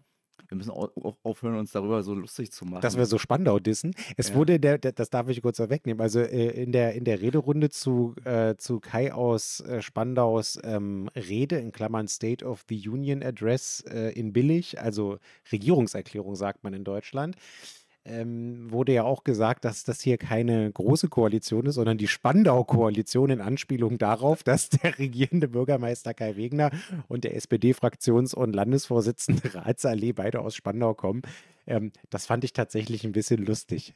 Wir 0.48 0.56
müssen 0.56 0.72
auch 0.72 1.18
aufhören, 1.24 1.58
uns 1.58 1.74
darüber 1.74 2.02
so 2.04 2.14
lustig 2.14 2.54
zu 2.54 2.64
machen. 2.64 2.80
Dass 2.82 2.96
wir 2.96 3.06
so 3.06 3.18
Spandau 3.18 3.60
dissen. 3.60 3.94
Es 4.16 4.30
ja. 4.30 4.36
wurde, 4.36 4.60
der, 4.62 4.78
der, 4.78 4.94
das 4.94 5.10
darf 5.10 5.28
ich 5.28 5.42
kurz 5.42 5.60
wegnehmen, 5.60 6.00
also 6.00 6.22
äh, 6.22 6.64
in, 6.64 6.72
der, 6.72 6.94
in 6.94 7.04
der 7.04 7.22
Rederunde 7.22 7.70
zu, 7.70 8.16
äh, 8.24 8.56
zu 8.56 8.80
Kai 8.80 9.14
aus 9.14 9.60
äh, 9.60 9.82
Spandaus 9.82 10.58
ähm, 10.64 11.10
Rede, 11.16 11.58
in 11.58 11.74
Klammern 11.74 12.08
State 12.08 12.46
of 12.46 12.64
the 12.70 12.88
Union 12.88 13.24
Address 13.24 13.84
äh, 13.90 14.14
in 14.18 14.32
Billig, 14.32 14.80
also 14.80 15.18
Regierungserklärung 15.52 16.38
sagt 16.38 16.64
man 16.64 16.74
in 16.74 16.86
Deutschland, 16.86 17.36
ähm, 18.08 18.72
wurde 18.72 18.94
ja 18.94 19.04
auch 19.04 19.24
gesagt, 19.24 19.66
dass 19.66 19.84
das 19.84 20.02
hier 20.02 20.18
keine 20.18 20.72
große 20.72 21.10
Koalition 21.10 21.66
ist, 21.66 21.76
sondern 21.76 21.98
die 21.98 22.08
Spandau-Koalition 22.08 23.30
in 23.30 23.42
Anspielung 23.42 23.98
darauf, 23.98 24.44
dass 24.44 24.70
der 24.70 24.98
regierende 24.98 25.48
Bürgermeister 25.48 26.14
Kai 26.14 26.36
Wegner 26.36 26.72
und 27.08 27.24
der 27.24 27.36
SPD-Fraktions- 27.36 28.36
und 28.36 28.54
Landesvorsitzende 28.54 29.54
Ratsallee 29.56 30.14
beide 30.14 30.40
aus 30.40 30.56
Spandau 30.56 30.94
kommen. 30.94 31.22
Ähm, 31.68 31.92
das 32.10 32.26
fand 32.26 32.46
ich 32.46 32.54
tatsächlich 32.54 33.04
ein 33.04 33.12
bisschen 33.12 33.46
lustig. 33.46 33.94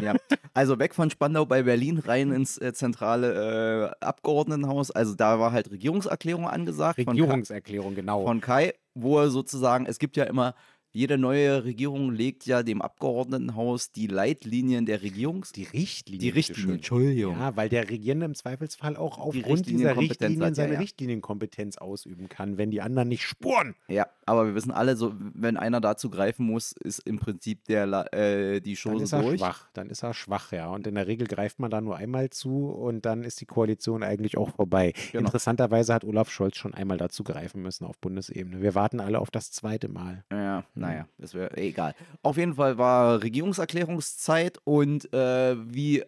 Ja, 0.00 0.14
also 0.52 0.78
weg 0.78 0.94
von 0.94 1.08
Spandau 1.08 1.46
bei 1.46 1.62
Berlin, 1.62 1.98
rein 1.98 2.30
ins 2.32 2.58
äh, 2.58 2.74
zentrale 2.74 3.94
äh, 4.00 4.04
Abgeordnetenhaus. 4.04 4.90
Also 4.90 5.14
da 5.14 5.40
war 5.40 5.52
halt 5.52 5.70
Regierungserklärung 5.70 6.46
angesagt. 6.46 6.98
Regierungserklärung, 6.98 7.94
genau. 7.94 8.24
Von 8.26 8.42
Kai, 8.42 8.74
wo 8.94 9.18
er 9.18 9.30
sozusagen, 9.30 9.86
es 9.86 9.98
gibt 9.98 10.18
ja 10.18 10.24
immer 10.24 10.54
jede 10.94 11.18
neue 11.18 11.64
Regierung 11.64 12.12
legt 12.12 12.46
ja 12.46 12.62
dem 12.62 12.80
Abgeordnetenhaus 12.80 13.90
die 13.90 14.06
Leitlinien 14.06 14.86
der 14.86 15.02
Regierungs... 15.02 15.50
Die 15.50 15.64
Richtlinien. 15.64 16.20
Die 16.20 16.28
Richtlinien, 16.30 16.76
Entschuldigung. 16.76 17.36
Ja, 17.36 17.56
weil 17.56 17.68
der 17.68 17.90
Regierende 17.90 18.26
im 18.26 18.36
Zweifelsfall 18.36 18.96
auch 18.96 19.18
aufgrund 19.18 19.66
Richtlinienkompetenz 19.66 19.68
dieser 19.68 19.96
Richtlinien 20.00 20.42
hat, 20.42 20.48
ja, 20.50 20.54
seine 20.54 20.74
ja. 20.74 20.78
Richtlinienkompetenz 20.78 21.78
ausüben 21.78 22.28
kann, 22.28 22.58
wenn 22.58 22.70
die 22.70 22.80
anderen 22.80 23.08
nicht 23.08 23.24
spuren. 23.24 23.74
Ja, 23.88 24.06
aber 24.24 24.46
wir 24.46 24.54
wissen 24.54 24.70
alle, 24.70 24.94
so, 24.94 25.12
wenn 25.18 25.56
einer 25.56 25.80
dazu 25.80 26.10
greifen 26.10 26.46
muss, 26.46 26.70
ist 26.70 27.00
im 27.00 27.18
Prinzip 27.18 27.64
der, 27.64 28.14
äh, 28.14 28.60
die 28.60 28.74
Dann 28.74 28.92
Chose 28.92 29.02
ist 29.02 29.12
er 29.12 29.22
durch. 29.22 29.40
schwach. 29.40 29.68
Dann 29.72 29.90
ist 29.90 30.04
er 30.04 30.14
schwach, 30.14 30.52
ja. 30.52 30.68
Und 30.68 30.86
in 30.86 30.94
der 30.94 31.08
Regel 31.08 31.26
greift 31.26 31.58
man 31.58 31.72
da 31.72 31.80
nur 31.80 31.96
einmal 31.96 32.30
zu 32.30 32.68
und 32.68 33.04
dann 33.04 33.24
ist 33.24 33.40
die 33.40 33.46
Koalition 33.46 34.04
eigentlich 34.04 34.38
auch 34.38 34.50
vorbei. 34.50 34.92
Genau. 35.10 35.26
Interessanterweise 35.26 35.92
hat 35.92 36.04
Olaf 36.04 36.30
Scholz 36.30 36.56
schon 36.56 36.72
einmal 36.72 36.98
dazu 36.98 37.24
greifen 37.24 37.62
müssen 37.62 37.84
auf 37.84 37.98
Bundesebene. 37.98 38.62
Wir 38.62 38.76
warten 38.76 39.00
alle 39.00 39.18
auf 39.18 39.32
das 39.32 39.50
zweite 39.50 39.88
Mal. 39.88 40.24
Ja, 40.30 40.64
naja, 40.86 41.08
das 41.18 41.34
wäre 41.34 41.56
egal. 41.56 41.94
Auf 42.22 42.36
jeden 42.36 42.54
Fall 42.54 42.78
war 42.78 43.22
Regierungserklärungszeit 43.22 44.58
und 44.64 45.12
äh, 45.12 45.56
wie, 45.72 46.04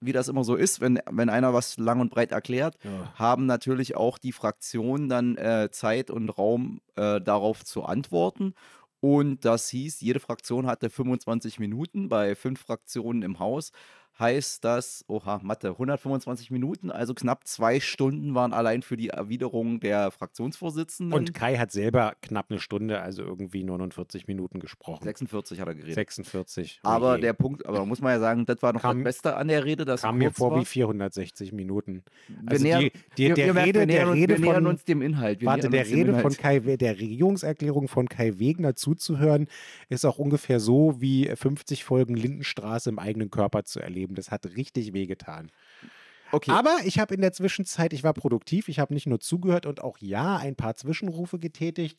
wie 0.00 0.12
das 0.12 0.28
immer 0.28 0.44
so 0.44 0.54
ist, 0.54 0.80
wenn, 0.80 1.00
wenn 1.10 1.28
einer 1.28 1.54
was 1.54 1.78
lang 1.78 2.00
und 2.00 2.10
breit 2.10 2.32
erklärt, 2.32 2.76
Ja. 2.84 3.12
haben 3.14 3.46
natürlich 3.46 3.96
auch 3.96 4.18
die 4.18 4.32
Fraktionen 4.32 5.08
dann 5.08 5.36
äh, 5.36 5.68
Zeit 5.70 6.10
und 6.10 6.28
Raum 6.30 6.80
äh, 6.96 7.20
darauf 7.20 7.64
zu 7.64 7.84
antworten. 7.84 8.54
Und 9.00 9.44
das 9.44 9.68
hieß, 9.68 10.00
jede 10.00 10.18
Fraktion 10.18 10.66
hatte 10.66 10.88
25 10.88 11.58
Minuten. 11.58 12.08
Bei 12.08 12.34
fünf 12.34 12.60
Fraktionen 12.60 13.22
im 13.22 13.38
Haus 13.38 13.70
heißt 14.18 14.64
das, 14.64 15.04
oha, 15.08 15.40
Mathe, 15.42 15.70
125 15.70 16.50
Minuten, 16.52 16.90
also 16.92 17.14
knapp 17.14 17.46
zwei 17.48 17.80
Stunden 17.80 18.34
waren 18.34 18.52
allein 18.52 18.82
für 18.82 18.96
die 18.96 19.08
Erwiderung 19.08 19.80
der 19.80 20.10
Fraktionsvorsitzenden. 20.12 21.12
Und 21.12 21.34
Kai 21.34 21.56
hat 21.56 21.72
selber 21.72 22.14
knapp 22.22 22.46
eine 22.50 22.60
Stunde, 22.60 23.00
also 23.00 23.22
irgendwie 23.22 23.64
49 23.64 24.28
Minuten 24.28 24.60
gesprochen. 24.60 25.02
46 25.04 25.58
hat 25.60 25.66
er 25.68 25.74
geredet. 25.74 25.94
46. 25.94 26.80
Oh 26.84 26.88
Aber 26.88 27.18
der 27.18 27.32
Punkt, 27.32 27.66
aber 27.66 27.84
muss 27.86 28.00
man 28.00 28.12
ja 28.12 28.20
sagen, 28.20 28.46
das 28.46 28.62
war 28.62 28.72
noch 28.72 28.82
Kam- 28.82 28.98
das 28.98 29.04
Beste 29.04 29.36
an 29.36 29.48
der 29.48 29.64
Rede, 29.64 29.84
dass 29.84 30.02
kam 30.02 30.18
mir 30.18 30.30
vor 30.30 30.52
war. 30.52 30.60
wie 30.60 30.64
460 30.64 31.52
Minuten. 31.52 32.04
Wir 32.28 32.36
Also 32.52 32.64
nähern- 32.64 32.80
die, 32.82 32.92
die, 33.16 33.26
wir, 33.28 33.34
der 33.34 33.54
wir, 33.56 33.62
Rede, 33.64 33.78
wir, 33.80 33.86
nähern 33.86 33.98
der 33.98 34.08
uns, 34.10 34.16
Rede 34.20 34.32
wir 34.34 34.40
nähern 34.40 34.54
von, 34.62 34.66
uns 34.68 34.84
dem 34.84 35.02
Inhalt. 35.02 35.40
Wir 35.40 35.46
Warte, 35.46 35.70
der 35.70 35.86
Rede 35.88 36.18
von. 36.20 36.32
Kai, 36.34 36.60
der 36.60 37.00
Regierungserklärung 37.00 37.88
von 37.88 38.08
Kai 38.08 38.38
Wegner 38.38 38.76
zuzuhören, 38.76 39.48
ist 39.88 40.04
auch 40.04 40.18
ungefähr 40.18 40.60
so 40.60 41.00
wie 41.00 41.26
50 41.34 41.82
Folgen 41.84 42.14
Lindenstraße 42.16 42.90
im 42.90 42.98
eigenen 42.98 43.30
Körper 43.30 43.64
zu 43.64 43.80
erleben. 43.80 44.03
Das 44.12 44.30
hat 44.30 44.44
richtig 44.56 44.92
wehgetan. 44.92 45.50
Okay, 46.32 46.50
Aber 46.50 46.78
ich 46.84 46.98
habe 46.98 47.14
in 47.14 47.20
der 47.20 47.32
Zwischenzeit, 47.32 47.92
ich 47.92 48.02
war 48.02 48.12
produktiv, 48.12 48.68
ich 48.68 48.80
habe 48.80 48.92
nicht 48.92 49.06
nur 49.06 49.20
zugehört 49.20 49.66
und 49.66 49.80
auch 49.82 49.98
ja 49.98 50.36
ein 50.36 50.56
paar 50.56 50.74
Zwischenrufe 50.74 51.38
getätigt, 51.38 51.98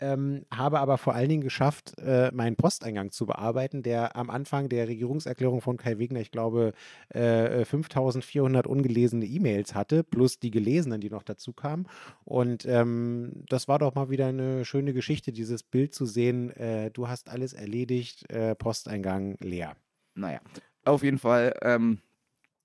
ähm, 0.00 0.44
habe 0.52 0.80
aber 0.80 0.98
vor 0.98 1.14
allen 1.14 1.28
Dingen 1.28 1.42
geschafft, 1.42 1.98
äh, 1.98 2.30
meinen 2.32 2.56
Posteingang 2.56 3.10
zu 3.10 3.26
bearbeiten, 3.26 3.82
der 3.82 4.16
am 4.16 4.28
Anfang 4.28 4.68
der 4.68 4.88
Regierungserklärung 4.88 5.60
von 5.60 5.76
Kai 5.76 5.98
Wegner, 5.98 6.20
ich 6.20 6.30
glaube, 6.30 6.72
äh, 7.10 7.64
5400 7.64 8.66
ungelesene 8.66 9.24
E-Mails 9.24 9.74
hatte, 9.74 10.02
plus 10.02 10.38
die 10.40 10.50
gelesenen, 10.50 11.00
die 11.00 11.10
noch 11.10 11.22
dazu 11.22 11.52
kamen. 11.52 11.86
Und 12.24 12.66
ähm, 12.66 13.44
das 13.48 13.68
war 13.68 13.78
doch 13.78 13.94
mal 13.94 14.10
wieder 14.10 14.26
eine 14.26 14.64
schöne 14.64 14.92
Geschichte, 14.92 15.32
dieses 15.32 15.62
Bild 15.62 15.94
zu 15.94 16.06
sehen. 16.06 16.50
Äh, 16.50 16.90
du 16.90 17.08
hast 17.08 17.28
alles 17.28 17.52
erledigt, 17.52 18.30
äh, 18.30 18.54
Posteingang 18.54 19.36
leer. 19.40 19.76
naja. 20.14 20.40
Auf 20.84 21.02
jeden 21.02 21.18
Fall, 21.18 21.54
ähm, 21.62 21.98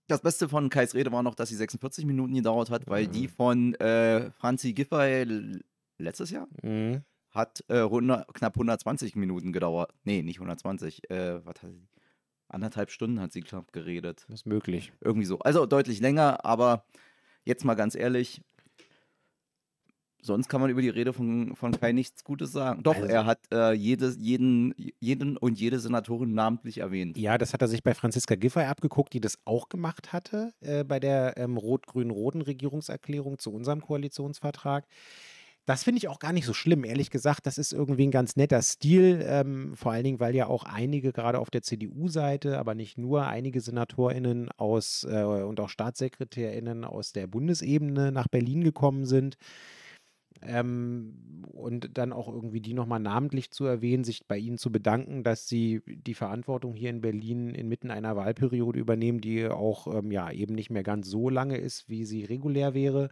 das 0.07 0.21
Beste 0.21 0.49
von 0.49 0.69
Kais 0.69 0.93
Rede 0.95 1.11
war 1.11 1.23
noch, 1.23 1.35
dass 1.35 1.49
sie 1.49 1.55
46 1.55 2.05
Minuten 2.05 2.33
gedauert 2.33 2.69
hat, 2.69 2.87
weil 2.87 3.07
die 3.07 3.27
von 3.27 3.75
äh, 3.75 4.31
Franzi 4.31 4.73
Giffey 4.73 5.61
letztes 5.97 6.31
Jahr 6.31 6.47
Mhm. 6.63 7.03
hat 7.29 7.63
äh, 7.69 7.81
100, 7.81 8.33
knapp 8.33 8.55
120 8.55 9.15
Minuten 9.15 9.53
gedauert. 9.53 9.93
Nee, 10.03 10.21
nicht 10.23 10.37
120. 10.37 11.09
Äh, 11.11 11.45
was 11.45 11.61
hat 11.61 11.71
sie? 11.71 11.87
Anderthalb 12.47 12.89
Stunden 12.89 13.19
hat 13.21 13.31
sie 13.31 13.41
knapp 13.41 13.71
geredet. 13.71 14.25
Das 14.27 14.39
ist 14.41 14.45
möglich. 14.47 14.91
Irgendwie 15.01 15.25
so. 15.27 15.37
Also 15.39 15.67
deutlich 15.67 15.99
länger, 15.99 16.43
aber 16.43 16.83
jetzt 17.45 17.63
mal 17.63 17.75
ganz 17.75 17.93
ehrlich, 17.93 18.41
sonst 20.21 20.49
kann 20.49 20.61
man 20.61 20.69
über 20.69 20.81
die 20.81 20.89
Rede 20.89 21.13
von, 21.13 21.55
von 21.55 21.71
Kai 21.71 21.91
nichts 21.91 22.23
Gutes 22.23 22.51
sagen. 22.51 22.83
Doch, 22.83 22.95
Also- 22.95 23.07
er 23.07 23.25
hat 23.25 23.39
äh, 23.51 23.73
jedes, 23.73 24.17
jeden, 24.19 24.73
jeden 24.99 25.37
und 25.37 25.59
jede 25.59 25.79
Senatorin 25.79 26.33
namentlich 26.33 26.79
erwähnt. 26.79 27.17
Ja, 27.17 27.37
das 27.37 27.53
hat 27.53 27.61
er 27.61 27.67
sich 27.67 27.83
bei 27.83 27.93
Franziska 27.93 28.35
Giffey 28.35 28.63
abgeguckt, 28.63 29.13
die 29.13 29.21
das 29.21 29.37
auch 29.45 29.69
gemacht 29.69 30.13
hatte 30.13 30.53
äh, 30.61 30.83
bei 30.83 30.99
der 30.99 31.37
ähm, 31.37 31.57
rot-grün-roten 31.57 32.41
Regierungserklärung 32.41 33.39
zu 33.39 33.53
unserem 33.53 33.81
Koalitionsvertrag. 33.81 34.85
Das 35.65 35.83
finde 35.83 35.99
ich 35.99 36.07
auch 36.07 36.17
gar 36.17 36.33
nicht 36.33 36.47
so 36.47 36.53
schlimm, 36.53 36.83
ehrlich 36.83 37.11
gesagt. 37.11 37.45
Das 37.45 37.59
ist 37.59 37.73
irgendwie 37.73 38.07
ein 38.07 38.11
ganz 38.11 38.35
netter 38.35 38.59
Stil, 38.63 39.23
ähm, 39.23 39.75
vor 39.75 39.91
allen 39.91 40.03
Dingen, 40.03 40.19
weil 40.19 40.33
ja 40.35 40.47
auch 40.47 40.63
einige, 40.63 41.11
gerade 41.13 41.37
auf 41.37 41.51
der 41.51 41.61
CDU-Seite, 41.61 42.57
aber 42.57 42.73
nicht 42.73 42.97
nur, 42.97 43.27
einige 43.27 43.61
SenatorInnen 43.61 44.49
aus 44.57 45.05
äh, 45.07 45.21
und 45.21 45.59
auch 45.59 45.69
StaatssekretärInnen 45.69 46.85
aus 46.85 47.13
der 47.13 47.27
Bundesebene 47.27 48.11
nach 48.11 48.27
Berlin 48.27 48.63
gekommen 48.63 49.05
sind. 49.05 49.37
Ähm, 50.41 51.13
und 51.53 51.97
dann 51.97 52.13
auch 52.13 52.27
irgendwie 52.27 52.61
die 52.61 52.73
nochmal 52.73 52.99
namentlich 52.99 53.51
zu 53.51 53.65
erwähnen, 53.65 54.03
sich 54.03 54.25
bei 54.27 54.37
ihnen 54.37 54.57
zu 54.57 54.71
bedanken, 54.71 55.23
dass 55.23 55.47
sie 55.47 55.81
die 55.85 56.13
Verantwortung 56.13 56.73
hier 56.73 56.89
in 56.89 57.01
Berlin 57.01 57.49
inmitten 57.49 57.91
einer 57.91 58.15
Wahlperiode 58.15 58.79
übernehmen, 58.79 59.19
die 59.19 59.47
auch 59.47 59.87
ähm, 59.93 60.11
ja 60.11 60.31
eben 60.31 60.55
nicht 60.55 60.69
mehr 60.69 60.83
ganz 60.83 61.09
so 61.09 61.29
lange 61.29 61.57
ist, 61.57 61.89
wie 61.89 62.05
sie 62.05 62.23
regulär 62.23 62.73
wäre. 62.73 63.09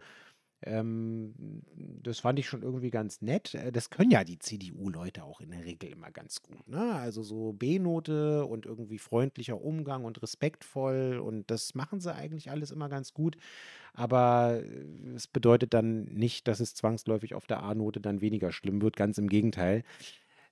Ähm, 0.62 1.62
das 2.02 2.18
fand 2.18 2.38
ich 2.38 2.48
schon 2.48 2.62
irgendwie 2.62 2.90
ganz 2.90 3.22
nett. 3.22 3.54
Äh, 3.54 3.70
Das 3.70 3.90
können 3.90 4.10
ja 4.10 4.24
die 4.24 4.38
CDU-Leute 4.38 5.22
auch 5.24 5.40
in 5.40 5.50
der 5.50 5.64
Regel 5.64 5.90
immer 5.90 6.10
ganz 6.10 6.42
gut. 6.42 6.68
Ne? 6.68 6.94
Also 6.94 7.22
so 7.22 7.52
B-Note 7.52 8.44
und 8.44 8.66
irgendwie 8.66 8.98
freundlicher 8.98 9.60
Umgang 9.60 10.04
und 10.04 10.20
respektvoll 10.22 11.20
und 11.24 11.50
das 11.50 11.74
machen 11.74 12.00
sie 12.00 12.14
eigentlich 12.14 12.50
alles 12.50 12.70
immer 12.70 12.88
ganz 12.88 13.12
gut. 13.12 13.36
Aber 13.94 14.60
äh, 14.64 15.14
es 15.14 15.28
bedeutet 15.28 15.74
dann 15.74 16.04
nicht, 16.04 16.48
dass 16.48 16.60
es 16.60 16.74
zwangsläufig 16.74 17.34
auf 17.34 17.46
der 17.46 17.62
A-Note 17.62 18.00
dann 18.00 18.20
weniger 18.20 18.52
schlimm 18.52 18.82
wird. 18.82 18.96
Ganz 18.96 19.18
im 19.18 19.28
Gegenteil. 19.28 19.84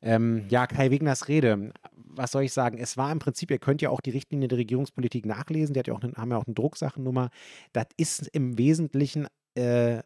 Ähm, 0.03 0.45
ja, 0.51 0.67
Kai 0.67 0.91
Wegners 0.91 1.27
Rede. 1.27 1.73
Was 1.95 2.33
soll 2.33 2.45
ich 2.45 2.53
sagen? 2.53 2.79
Es 2.79 2.97
war 2.97 3.11
im 3.11 3.19
Prinzip, 3.19 3.51
ihr 3.51 3.59
könnt 3.59 3.83
ja 3.83 3.91
auch 3.91 4.01
die 4.01 4.11
Richtlinie 4.11 4.47
der 4.47 4.59
Regierungspolitik 4.59 5.27
nachlesen. 5.27 5.75
Die 5.75 5.81
hat 5.81 5.89
ja 5.89 5.95
auch, 5.95 6.03
haben 6.03 6.31
ja 6.31 6.37
auch 6.37 6.47
eine 6.47 6.55
Drucksachennummer. 6.55 7.31
Das 7.73 7.87
ist 7.97 8.29
im 8.29 8.59
Wesentlichen 8.59 9.27
äh, 9.57 10.03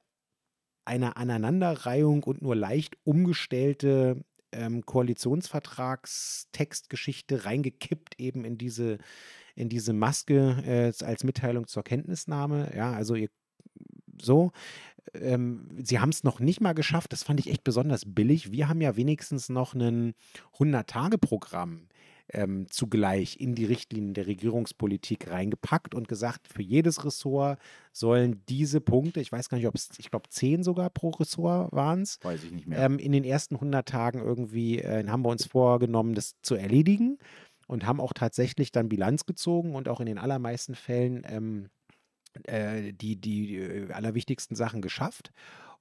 eine 0.84 1.16
Aneinanderreihung 1.16 2.24
und 2.24 2.42
nur 2.42 2.56
leicht 2.56 2.96
umgestellte 3.04 4.24
ähm, 4.52 4.84
Koalitionsvertragstextgeschichte 4.84 7.44
reingekippt 7.44 8.18
eben 8.18 8.44
in 8.44 8.58
diese, 8.58 8.98
in 9.54 9.68
diese 9.68 9.92
Maske 9.92 10.62
äh, 10.66 10.92
als 11.04 11.22
Mitteilung 11.24 11.66
zur 11.66 11.84
Kenntnisnahme. 11.84 12.72
Ja, 12.74 12.92
also 12.92 13.14
ihr 13.14 13.28
so. 14.20 14.52
Ähm, 15.14 15.68
sie 15.82 15.98
haben 15.98 16.10
es 16.10 16.24
noch 16.24 16.40
nicht 16.40 16.60
mal 16.60 16.74
geschafft. 16.74 17.12
Das 17.12 17.22
fand 17.22 17.40
ich 17.40 17.48
echt 17.48 17.64
besonders 17.64 18.04
billig. 18.06 18.52
Wir 18.52 18.68
haben 18.68 18.80
ja 18.80 18.96
wenigstens 18.96 19.48
noch 19.48 19.74
ein 19.74 20.14
100-Tage-Programm 20.58 21.88
ähm, 22.32 22.66
zugleich 22.70 23.40
in 23.40 23.54
die 23.54 23.64
Richtlinien 23.64 24.14
der 24.14 24.26
Regierungspolitik 24.26 25.30
reingepackt 25.30 25.94
und 25.94 26.08
gesagt, 26.08 26.48
für 26.48 26.62
jedes 26.62 27.04
Ressort 27.04 27.58
sollen 27.92 28.42
diese 28.48 28.80
Punkte, 28.80 29.20
ich 29.20 29.32
weiß 29.32 29.48
gar 29.48 29.58
nicht, 29.58 29.66
ob 29.66 29.74
es, 29.74 29.90
ich 29.98 30.10
glaube, 30.10 30.28
zehn 30.28 30.62
sogar 30.62 30.90
pro 30.90 31.10
Ressort 31.10 31.72
waren 31.72 32.02
es, 32.02 32.18
Weiß 32.22 32.44
ich 32.44 32.52
nicht 32.52 32.66
mehr. 32.66 32.78
ähm, 32.78 32.98
in 32.98 33.12
den 33.12 33.24
ersten 33.24 33.56
100 33.56 33.88
Tagen 33.88 34.20
irgendwie, 34.20 34.78
äh, 34.78 35.06
haben 35.08 35.22
wir 35.24 35.30
uns 35.30 35.46
vorgenommen, 35.46 36.14
das 36.14 36.36
zu 36.42 36.54
erledigen 36.54 37.18
und 37.66 37.86
haben 37.86 38.00
auch 38.00 38.12
tatsächlich 38.12 38.72
dann 38.72 38.88
Bilanz 38.88 39.26
gezogen 39.26 39.74
und 39.74 39.88
auch 39.88 40.00
in 40.00 40.06
den 40.06 40.18
allermeisten 40.18 40.74
Fällen 40.74 41.22
ähm, 41.26 41.68
äh, 42.44 42.92
die, 42.92 43.16
die 43.16 43.56
äh, 43.56 43.92
allerwichtigsten 43.92 44.56
Sachen 44.56 44.82
geschafft 44.82 45.32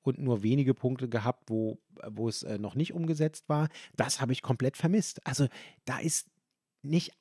und 0.02 0.18
nur 0.20 0.44
wenige 0.44 0.74
Punkte 0.74 1.10
gehabt, 1.10 1.50
wo, 1.50 1.78
wo 2.08 2.30
es 2.30 2.44
äh, 2.44 2.58
noch 2.58 2.76
nicht 2.76 2.94
umgesetzt 2.94 3.50
war. 3.50 3.68
Das 3.96 4.22
habe 4.22 4.32
ich 4.32 4.42
komplett 4.42 4.78
vermisst. 4.78 5.26
Also 5.28 5.48
da 5.86 6.00
ist 6.00 6.29
nicht, 6.82 7.12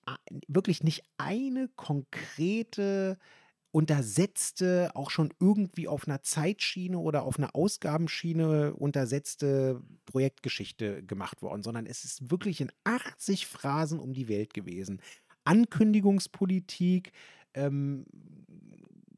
wirklich 0.47 0.83
nicht 0.83 1.03
eine 1.17 1.69
konkrete 1.77 3.19
untersetzte, 3.71 4.91
auch 4.95 5.11
schon 5.11 5.33
irgendwie 5.41 5.89
auf 5.89 6.09
einer 6.09 6.23
Zeitschiene 6.23 6.99
oder 6.99 7.23
auf 7.25 7.39
einer 7.39 7.55
Ausgabenschiene 7.55 8.75
untersetzte 8.75 9.83
Projektgeschichte 10.07 11.03
gemacht 11.05 11.43
worden, 11.43 11.63
sondern 11.63 11.87
es 11.87 12.05
ist 12.05 12.31
wirklich 12.31 12.61
in 12.61 12.73
80 12.85 13.47
Phrasen 13.47 14.01
um 14.01 14.15
die 14.15 14.29
Welt 14.29 14.55
gewesen. 14.55 15.03
Ankündigungspolitik, 15.45 17.13
ähm, 17.55 18.07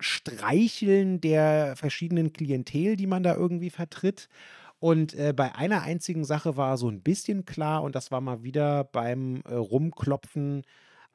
Streicheln 0.00 1.20
der 1.20 1.76
verschiedenen 1.76 2.32
Klientel, 2.32 2.96
die 2.96 3.06
man 3.06 3.22
da 3.22 3.34
irgendwie 3.34 3.70
vertritt. 3.70 4.28
Und 4.80 5.14
äh, 5.14 5.34
bei 5.36 5.54
einer 5.54 5.82
einzigen 5.82 6.24
Sache 6.24 6.56
war 6.56 6.76
so 6.78 6.88
ein 6.88 7.02
bisschen 7.02 7.44
klar, 7.44 7.82
und 7.82 7.94
das 7.94 8.10
war 8.10 8.20
mal 8.20 8.42
wieder 8.42 8.84
beim 8.84 9.42
äh, 9.46 9.54
Rumklopfen 9.54 10.62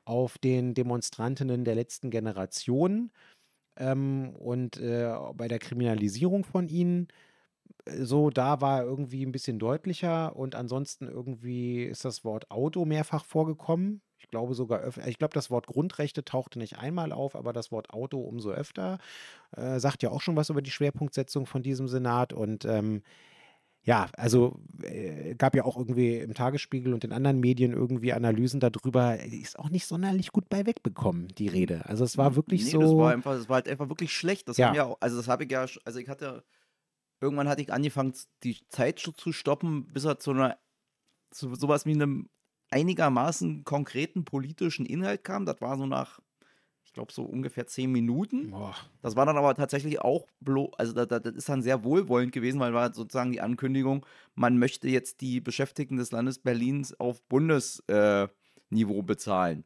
auf 0.05 0.37
den 0.37 0.75
Demonstrantinnen 0.75 1.65
der 1.65 1.75
letzten 1.75 2.11
Generation 2.11 3.11
ähm, 3.77 4.35
und 4.37 4.77
äh, 4.79 5.13
bei 5.35 5.47
der 5.47 5.59
Kriminalisierung 5.59 6.43
von 6.43 6.67
ihnen. 6.69 7.07
Äh, 7.85 8.05
so, 8.05 8.29
da 8.29 8.61
war 8.61 8.83
irgendwie 8.83 9.25
ein 9.25 9.31
bisschen 9.31 9.59
deutlicher 9.59 10.35
und 10.35 10.55
ansonsten 10.55 11.07
irgendwie 11.07 11.83
ist 11.83 12.05
das 12.05 12.23
Wort 12.23 12.51
Auto 12.51 12.85
mehrfach 12.85 13.25
vorgekommen. 13.25 14.01
Ich 14.19 14.29
glaube 14.29 14.55
sogar 14.55 14.79
öfter, 14.81 15.07
ich 15.07 15.17
glaube, 15.19 15.33
das 15.33 15.51
Wort 15.51 15.67
Grundrechte 15.67 16.25
tauchte 16.25 16.59
nicht 16.59 16.79
einmal 16.79 17.11
auf, 17.11 17.35
aber 17.35 17.53
das 17.53 17.71
Wort 17.71 17.91
Auto 17.91 18.19
umso 18.21 18.51
öfter. 18.51 18.99
Äh, 19.55 19.79
sagt 19.79 20.03
ja 20.03 20.11
auch 20.11 20.21
schon 20.21 20.35
was 20.35 20.49
über 20.49 20.61
die 20.61 20.71
Schwerpunktsetzung 20.71 21.45
von 21.45 21.63
diesem 21.63 21.87
Senat 21.87 22.33
und 22.33 22.65
ähm, 22.65 23.03
ja, 23.85 24.09
also 24.17 24.59
äh, 24.81 25.35
gab 25.35 25.55
ja 25.55 25.63
auch 25.63 25.77
irgendwie 25.77 26.17
im 26.17 26.33
Tagesspiegel 26.33 26.91
und 26.93 27.03
in 27.03 27.11
anderen 27.13 27.39
Medien 27.39 27.71
irgendwie 27.71 28.13
Analysen 28.13 28.59
darüber, 28.59 29.19
ist 29.23 29.59
auch 29.59 29.69
nicht 29.69 29.85
sonderlich 29.85 30.31
gut 30.31 30.49
bei 30.49 30.65
wegbekommen, 30.65 31.27
die 31.29 31.47
Rede. 31.47 31.85
Also 31.85 32.03
es 32.03 32.17
war 32.17 32.35
wirklich 32.35 32.65
nee, 32.65 32.71
so. 32.71 32.79
Das 32.81 32.97
war, 32.97 33.13
einfach, 33.13 33.33
das 33.33 33.47
war 33.47 33.55
halt 33.55 33.69
einfach 33.69 33.87
wirklich 33.89 34.11
schlecht. 34.11 34.49
Das 34.49 34.57
Ja. 34.57 34.73
ja 34.73 34.85
auch, 34.85 34.97
also 35.01 35.17
das 35.17 35.27
habe 35.27 35.43
ich 35.43 35.51
ja, 35.51 35.65
also 35.85 35.99
ich 35.99 36.09
hatte, 36.09 36.43
irgendwann 37.21 37.47
hatte 37.47 37.61
ich 37.61 37.71
angefangen, 37.71 38.13
die 38.43 38.57
Zeit 38.69 38.97
zu- 38.99 39.11
zu 39.11 39.31
stoppen, 39.31 39.85
bis 39.93 40.03
er 40.05 40.19
zu 40.19 40.31
einer, 40.31 40.57
zu 41.31 41.53
sowas 41.53 41.85
wie 41.85 41.93
einem 41.93 42.29
einigermaßen 42.71 43.65
konkreten 43.65 44.25
politischen 44.25 44.87
Inhalt 44.87 45.23
kam. 45.23 45.45
Das 45.45 45.61
war 45.61 45.77
so 45.77 45.85
nach, 45.85 46.19
glaube, 46.95 47.13
so 47.13 47.23
ungefähr 47.23 47.67
zehn 47.67 47.91
Minuten. 47.91 48.49
Boah. 48.49 48.75
Das 49.01 49.15
war 49.15 49.25
dann 49.25 49.37
aber 49.37 49.53
tatsächlich 49.53 50.01
auch, 50.01 50.25
blo 50.39 50.71
also 50.77 50.93
da, 50.93 51.05
da, 51.05 51.19
das 51.19 51.35
ist 51.35 51.47
dann 51.47 51.61
sehr 51.61 51.83
wohlwollend 51.83 52.31
gewesen, 52.31 52.59
weil 52.59 52.73
war 52.73 52.93
sozusagen 52.93 53.31
die 53.31 53.41
Ankündigung, 53.41 54.05
man 54.33 54.57
möchte 54.57 54.87
jetzt 54.87 55.21
die 55.21 55.39
Beschäftigten 55.39 55.97
des 55.97 56.11
Landes 56.11 56.39
Berlins 56.39 56.99
auf 56.99 57.21
Bundesniveau 57.27 58.99
äh, 58.99 59.03
bezahlen. 59.03 59.65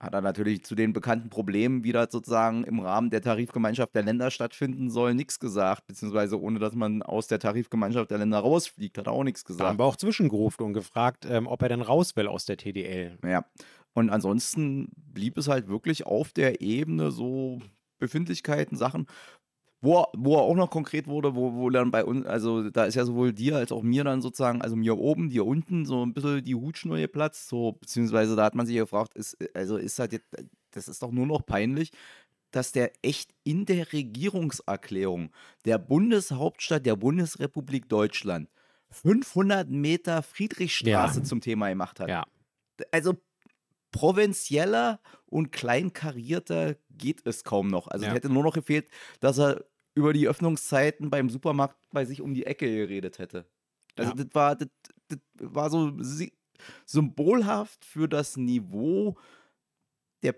Hat 0.00 0.14
er 0.14 0.20
natürlich 0.20 0.64
zu 0.64 0.76
den 0.76 0.92
bekannten 0.92 1.28
Problemen, 1.28 1.82
wie 1.82 1.90
das 1.90 2.12
sozusagen 2.12 2.62
im 2.62 2.78
Rahmen 2.78 3.10
der 3.10 3.20
Tarifgemeinschaft 3.20 3.96
der 3.96 4.04
Länder 4.04 4.30
stattfinden 4.30 4.90
soll, 4.90 5.14
nichts 5.14 5.40
gesagt, 5.40 5.88
beziehungsweise 5.88 6.40
ohne 6.40 6.60
dass 6.60 6.74
man 6.74 7.02
aus 7.02 7.26
der 7.26 7.40
Tarifgemeinschaft 7.40 8.12
der 8.12 8.18
Länder 8.18 8.38
rausfliegt, 8.38 8.96
hat 8.96 9.08
er 9.08 9.12
auch 9.12 9.24
nichts 9.24 9.42
Da 9.42 9.48
haben 9.48 9.58
gesagt. 9.58 9.78
wir 9.80 9.84
auch 9.84 9.96
zwischengerufen 9.96 10.64
und 10.64 10.72
gefragt, 10.72 11.26
ähm, 11.28 11.48
ob 11.48 11.62
er 11.62 11.68
denn 11.68 11.80
raus 11.82 12.14
will 12.14 12.28
aus 12.28 12.44
der 12.44 12.56
TDL. 12.56 13.18
Ja. 13.24 13.44
Und 13.98 14.10
ansonsten 14.10 14.90
blieb 14.94 15.36
es 15.38 15.48
halt 15.48 15.68
wirklich 15.68 16.06
auf 16.06 16.32
der 16.32 16.60
Ebene 16.60 17.10
so 17.10 17.60
Befindlichkeiten, 17.98 18.76
Sachen, 18.76 19.06
wo, 19.80 19.98
er- 20.02 20.08
wo 20.16 20.36
er 20.36 20.42
auch 20.42 20.54
noch 20.54 20.70
konkret 20.70 21.08
wurde, 21.08 21.34
wo, 21.34 21.54
wo 21.54 21.68
dann 21.70 21.90
bei 21.90 22.04
uns, 22.04 22.24
also 22.26 22.70
da 22.70 22.84
ist 22.84 22.94
ja 22.94 23.04
sowohl 23.04 23.32
dir 23.32 23.56
als 23.56 23.72
auch 23.72 23.82
mir 23.82 24.04
dann 24.04 24.22
sozusagen, 24.22 24.62
also 24.62 24.76
mir 24.76 24.96
oben, 24.98 25.30
dir 25.30 25.44
unten, 25.46 25.84
so 25.84 26.04
ein 26.06 26.14
bisschen 26.14 26.44
die 26.44 26.54
Hutschnur 26.54 26.98
geplatzt, 26.98 27.48
so, 27.48 27.72
beziehungsweise 27.72 28.36
da 28.36 28.44
hat 28.44 28.54
man 28.54 28.66
sich 28.66 28.76
gefragt, 28.76 29.14
ist, 29.14 29.36
also 29.54 29.76
ist 29.76 29.98
halt 29.98 30.12
jetzt, 30.12 30.28
das 30.72 30.86
ist 30.88 31.02
doch 31.02 31.10
nur 31.10 31.26
noch 31.26 31.44
peinlich, 31.44 31.90
dass 32.52 32.72
der 32.72 32.92
echt 33.02 33.34
in 33.44 33.66
der 33.66 33.92
Regierungserklärung 33.92 35.30
der 35.64 35.78
Bundeshauptstadt 35.78 36.86
der 36.86 36.96
Bundesrepublik 36.96 37.88
Deutschland 37.88 38.48
500 38.90 39.68
Meter 39.68 40.22
Friedrichstraße 40.22 41.20
Ja. 41.20 41.24
zum 41.24 41.40
Thema 41.40 41.68
gemacht 41.68 42.00
hat 42.00 42.08
Ja. 42.08 42.24
also 42.92 43.14
provinzieller 43.92 45.00
und 45.26 45.52
kleinkarierter 45.52 46.76
geht 46.90 47.26
es 47.26 47.44
kaum 47.44 47.68
noch. 47.68 47.88
Also 47.88 48.04
Ja. 48.04 48.08
es 48.08 48.12
hätte 48.14 48.30
nur 48.30 48.42
noch 48.44 48.54
gefehlt, 48.54 48.88
dass 49.20 49.38
er 49.38 49.64
über 49.94 50.12
die 50.12 50.28
Öffnungszeiten 50.28 51.10
beim 51.10 51.30
Supermarkt 51.30 51.76
bei 51.92 52.04
sich 52.04 52.20
um 52.20 52.34
die 52.34 52.46
Ecke 52.46 52.66
geredet 52.74 53.18
hätte. 53.18 53.46
Also 53.96 54.12
Ja. 54.12 54.14
das 54.14 54.26
war 54.32 54.56
das, 54.56 54.68
das 55.08 55.18
war 55.40 55.70
so 55.70 55.92
symbolhaft 56.86 57.84
für 57.84 58.08
das 58.08 58.36
Niveau 58.36 59.16
der 60.22 60.34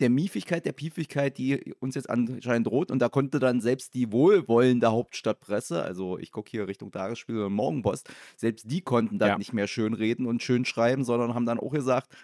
der 0.00 0.10
Miefigkeit, 0.10 0.64
der 0.64 0.70
Piefigkeit, 0.72 1.38
die 1.38 1.74
uns 1.80 1.96
jetzt 1.96 2.08
anscheinend 2.08 2.68
droht. 2.68 2.92
Und 2.92 3.00
da 3.00 3.08
konnte 3.08 3.40
dann 3.40 3.60
selbst 3.60 3.94
die 3.94 4.12
wohlwollende 4.12 4.92
Hauptstadtpresse, 4.92 5.82
also 5.82 6.18
ich 6.18 6.30
gucke 6.30 6.52
hier 6.52 6.68
Richtung 6.68 6.92
Tagesspiegel 6.92 7.42
und 7.46 7.52
Morgenpost, 7.54 8.08
selbst 8.36 8.70
die 8.70 8.80
konnten 8.80 9.18
dann 9.18 9.32
Ja. 9.32 9.38
nicht 9.38 9.52
mehr 9.52 9.66
schön 9.66 9.94
reden 9.94 10.26
und 10.26 10.40
schön 10.40 10.64
schreiben, 10.64 11.02
sondern 11.02 11.34
haben 11.34 11.46
dann 11.46 11.58
auch 11.58 11.72
gesagt, 11.72 12.14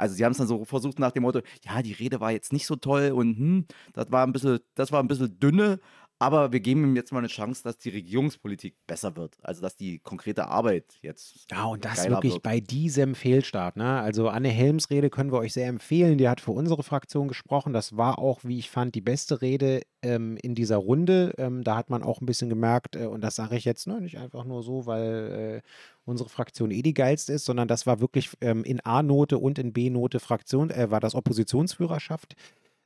also 0.00 0.14
sie 0.14 0.24
haben 0.24 0.32
es 0.32 0.38
dann 0.38 0.46
so 0.46 0.64
versucht 0.64 0.98
nach 0.98 1.12
dem 1.12 1.22
Motto, 1.22 1.40
ja, 1.64 1.82
die 1.82 1.92
Rede 1.92 2.20
war 2.20 2.32
jetzt 2.32 2.52
nicht 2.52 2.66
so 2.66 2.76
toll 2.76 3.10
und 3.12 3.36
hm, 3.36 3.66
das 3.92 4.10
war 4.10 4.26
ein 4.26 4.32
bisschen, 4.32 4.60
das 4.74 4.92
war 4.92 5.02
ein 5.02 5.08
bisschen 5.08 5.38
dünne, 5.38 5.78
aber 6.20 6.52
wir 6.52 6.60
geben 6.60 6.84
ihm 6.84 6.96
jetzt 6.96 7.12
mal 7.12 7.20
eine 7.20 7.28
Chance, 7.28 7.62
dass 7.64 7.78
die 7.78 7.88
Regierungspolitik 7.88 8.76
besser 8.86 9.16
wird. 9.16 9.38
Also 9.42 9.62
dass 9.62 9.76
die 9.76 10.00
konkrete 10.00 10.48
Arbeit 10.48 10.98
jetzt 11.00 11.50
Ja, 11.50 11.64
und 11.64 11.82
das 11.82 12.06
wirklich 12.10 12.34
wird. 12.34 12.42
bei 12.42 12.60
diesem 12.60 13.14
Fehlstart. 13.14 13.76
Ne? 13.76 14.00
Also 14.00 14.28
Anne 14.28 14.50
Helms 14.50 14.90
Rede 14.90 15.08
können 15.08 15.32
wir 15.32 15.38
euch 15.38 15.54
sehr 15.54 15.66
empfehlen. 15.66 16.18
Die 16.18 16.28
hat 16.28 16.42
für 16.42 16.50
unsere 16.50 16.82
Fraktion 16.82 17.26
gesprochen. 17.26 17.72
Das 17.72 17.96
war 17.96 18.18
auch, 18.18 18.40
wie 18.44 18.58
ich 18.58 18.68
fand, 18.68 18.94
die 18.94 19.00
beste 19.00 19.40
Rede 19.40 19.80
ähm, 20.02 20.36
in 20.42 20.54
dieser 20.54 20.76
Runde. 20.76 21.32
Ähm, 21.38 21.64
da 21.64 21.76
hat 21.76 21.88
man 21.88 22.02
auch 22.02 22.20
ein 22.20 22.26
bisschen 22.26 22.50
gemerkt, 22.50 22.96
äh, 22.96 23.06
und 23.06 23.22
das 23.22 23.36
sage 23.36 23.56
ich 23.56 23.64
jetzt 23.64 23.86
ne, 23.86 24.02
nicht 24.02 24.18
einfach 24.18 24.44
nur 24.44 24.62
so, 24.62 24.84
weil 24.84 25.62
äh, 25.64 25.68
unsere 26.04 26.28
Fraktion 26.28 26.70
eh 26.70 26.82
die 26.82 26.92
geilste 26.92 27.32
ist, 27.32 27.46
sondern 27.46 27.66
das 27.66 27.86
war 27.86 28.00
wirklich 28.00 28.28
ähm, 28.42 28.62
in 28.64 28.80
A-Note 28.80 29.38
und 29.38 29.58
in 29.58 29.72
B-Note 29.72 30.20
Fraktion, 30.20 30.68
äh, 30.68 30.90
war 30.90 31.00
das 31.00 31.14
Oppositionsführerschaft 31.14 32.36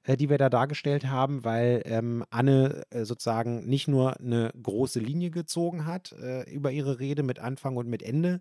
die 0.06 0.28
wir 0.28 0.38
da 0.38 0.50
dargestellt 0.50 1.06
haben, 1.06 1.44
weil 1.44 1.82
ähm, 1.86 2.24
Anne 2.30 2.82
äh, 2.90 3.04
sozusagen 3.04 3.66
nicht 3.66 3.88
nur 3.88 4.20
eine 4.20 4.52
große 4.62 5.00
Linie 5.00 5.30
gezogen 5.30 5.86
hat 5.86 6.12
äh, 6.12 6.42
über 6.50 6.70
ihre 6.70 6.98
Rede 6.98 7.22
mit 7.22 7.38
Anfang 7.38 7.76
und 7.76 7.88
mit 7.88 8.02
Ende, 8.02 8.38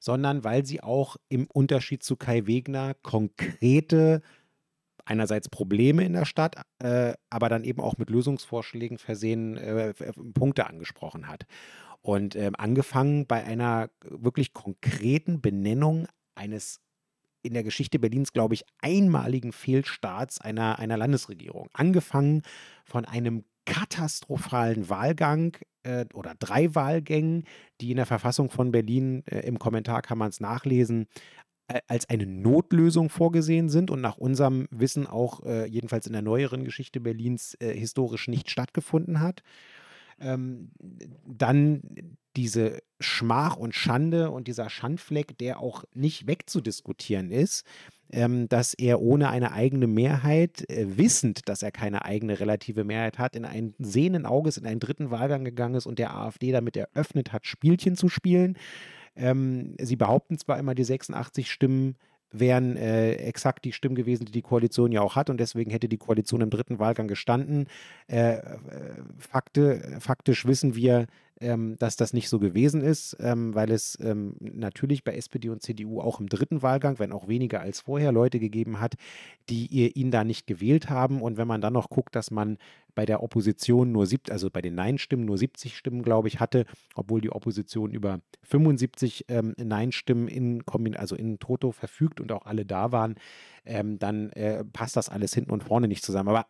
sondern 0.00 0.44
weil 0.44 0.64
sie 0.64 0.80
auch 0.82 1.16
im 1.28 1.46
Unterschied 1.52 2.02
zu 2.02 2.16
Kai 2.16 2.46
Wegner 2.46 2.94
konkrete 3.02 4.22
einerseits 5.04 5.48
Probleme 5.48 6.04
in 6.04 6.12
der 6.12 6.24
Stadt, 6.24 6.54
äh, 6.78 7.14
aber 7.28 7.48
dann 7.48 7.64
eben 7.64 7.80
auch 7.80 7.98
mit 7.98 8.08
Lösungsvorschlägen 8.08 8.98
versehen 8.98 9.56
äh, 9.56 9.88
f- 9.88 10.14
Punkte 10.32 10.68
angesprochen 10.68 11.26
hat. 11.26 11.46
Und 12.00 12.36
ähm, 12.36 12.54
angefangen 12.56 13.26
bei 13.26 13.42
einer 13.44 13.90
wirklich 14.04 14.52
konkreten 14.52 15.40
Benennung 15.40 16.06
eines 16.36 16.80
in 17.42 17.54
der 17.54 17.62
Geschichte 17.62 17.98
Berlins, 17.98 18.32
glaube 18.32 18.54
ich, 18.54 18.64
einmaligen 18.80 19.52
Fehlstarts 19.52 20.40
einer, 20.40 20.78
einer 20.78 20.96
Landesregierung. 20.96 21.68
Angefangen 21.72 22.42
von 22.84 23.04
einem 23.04 23.44
katastrophalen 23.64 24.88
Wahlgang 24.88 25.56
äh, 25.82 26.06
oder 26.14 26.34
drei 26.38 26.74
Wahlgängen, 26.74 27.44
die 27.80 27.90
in 27.90 27.96
der 27.96 28.06
Verfassung 28.06 28.50
von 28.50 28.72
Berlin, 28.72 29.22
äh, 29.26 29.40
im 29.40 29.58
Kommentar 29.58 30.02
kann 30.02 30.18
man 30.18 30.30
es 30.30 30.40
nachlesen, 30.40 31.06
äh, 31.68 31.80
als 31.86 32.08
eine 32.08 32.26
Notlösung 32.26 33.08
vorgesehen 33.08 33.68
sind 33.68 33.90
und 33.90 34.00
nach 34.00 34.16
unserem 34.16 34.66
Wissen 34.70 35.06
auch 35.06 35.44
äh, 35.44 35.66
jedenfalls 35.66 36.06
in 36.06 36.12
der 36.12 36.22
neueren 36.22 36.64
Geschichte 36.64 37.00
Berlins 37.00 37.54
äh, 37.60 37.72
historisch 37.72 38.28
nicht 38.28 38.50
stattgefunden 38.50 39.20
hat. 39.20 39.42
Ähm, 40.20 40.70
dann 41.26 41.82
diese 42.36 42.82
Schmach 43.00 43.56
und 43.56 43.74
Schande 43.74 44.30
und 44.30 44.48
dieser 44.48 44.70
Schandfleck, 44.70 45.36
der 45.38 45.60
auch 45.60 45.84
nicht 45.94 46.26
wegzudiskutieren 46.26 47.30
ist, 47.30 47.66
ähm, 48.10 48.48
dass 48.48 48.74
er 48.74 49.00
ohne 49.00 49.30
eine 49.30 49.52
eigene 49.52 49.86
Mehrheit, 49.86 50.68
äh, 50.70 50.96
wissend, 50.96 51.48
dass 51.48 51.62
er 51.62 51.72
keine 51.72 52.04
eigene 52.04 52.38
relative 52.40 52.84
Mehrheit 52.84 53.18
hat, 53.18 53.34
in 53.34 53.44
ein 53.44 53.74
sehenden 53.78 54.26
Auges 54.26 54.56
in 54.56 54.66
einen 54.66 54.80
dritten 54.80 55.10
Wahlgang 55.10 55.44
gegangen 55.44 55.74
ist 55.74 55.86
und 55.86 55.98
der 55.98 56.14
AfD 56.14 56.52
damit 56.52 56.76
eröffnet 56.76 57.32
hat, 57.32 57.46
Spielchen 57.46 57.96
zu 57.96 58.08
spielen. 58.08 58.56
Ähm, 59.16 59.74
sie 59.80 59.96
behaupten 59.96 60.38
zwar 60.38 60.58
immer, 60.58 60.74
die 60.74 60.84
86 60.84 61.50
Stimmen 61.50 61.96
wären 62.32 62.76
äh, 62.76 63.12
exakt 63.14 63.64
die 63.64 63.72
Stimmen 63.72 63.94
gewesen, 63.94 64.24
die 64.24 64.32
die 64.32 64.42
Koalition 64.42 64.90
ja 64.90 65.02
auch 65.02 65.16
hat 65.16 65.30
und 65.30 65.38
deswegen 65.38 65.70
hätte 65.70 65.88
die 65.88 65.98
Koalition 65.98 66.40
im 66.40 66.50
dritten 66.50 66.78
Wahlgang 66.78 67.06
gestanden. 67.06 67.66
Äh, 68.08 68.36
äh, 68.36 68.40
Fakte, 69.18 69.98
faktisch 70.00 70.46
wissen 70.46 70.74
wir, 70.74 71.06
ähm, 71.42 71.76
dass 71.78 71.96
das 71.96 72.12
nicht 72.12 72.28
so 72.28 72.38
gewesen 72.38 72.80
ist, 72.80 73.16
ähm, 73.20 73.54
weil 73.54 73.70
es 73.70 73.98
ähm, 74.00 74.36
natürlich 74.40 75.04
bei 75.04 75.14
SPD 75.14 75.48
und 75.50 75.62
CDU 75.62 76.00
auch 76.00 76.20
im 76.20 76.28
dritten 76.28 76.62
Wahlgang, 76.62 76.98
wenn 76.98 77.12
auch 77.12 77.28
weniger 77.28 77.60
als 77.60 77.80
vorher, 77.80 78.12
Leute 78.12 78.38
gegeben 78.38 78.80
hat, 78.80 78.94
die 79.48 79.66
ihr, 79.66 79.96
ihn 79.96 80.10
da 80.10 80.24
nicht 80.24 80.46
gewählt 80.46 80.88
haben. 80.88 81.20
Und 81.20 81.36
wenn 81.36 81.48
man 81.48 81.60
dann 81.60 81.72
noch 81.72 81.90
guckt, 81.90 82.16
dass 82.16 82.30
man 82.30 82.58
bei 82.94 83.04
der 83.06 83.22
Opposition 83.22 83.92
nur 83.92 84.06
70, 84.06 84.32
also 84.32 84.50
bei 84.50 84.62
den 84.62 84.74
Nein-Stimmen 84.74 85.24
nur 85.24 85.38
70 85.38 85.76
Stimmen, 85.76 86.02
glaube 86.02 86.28
ich, 86.28 86.40
hatte, 86.40 86.64
obwohl 86.94 87.20
die 87.20 87.30
Opposition 87.30 87.90
über 87.90 88.20
75 88.44 89.26
ähm, 89.28 89.54
Nein-Stimmen 89.56 90.28
in, 90.28 90.62
also 90.96 91.16
in 91.16 91.38
Toto 91.38 91.72
verfügt 91.72 92.20
und 92.20 92.32
auch 92.32 92.46
alle 92.46 92.64
da 92.64 92.92
waren, 92.92 93.16
ähm, 93.64 93.98
dann 93.98 94.30
äh, 94.30 94.64
passt 94.64 94.96
das 94.96 95.08
alles 95.08 95.34
hinten 95.34 95.50
und 95.50 95.64
vorne 95.64 95.88
nicht 95.88 96.04
zusammen. 96.04 96.28
Aber 96.28 96.46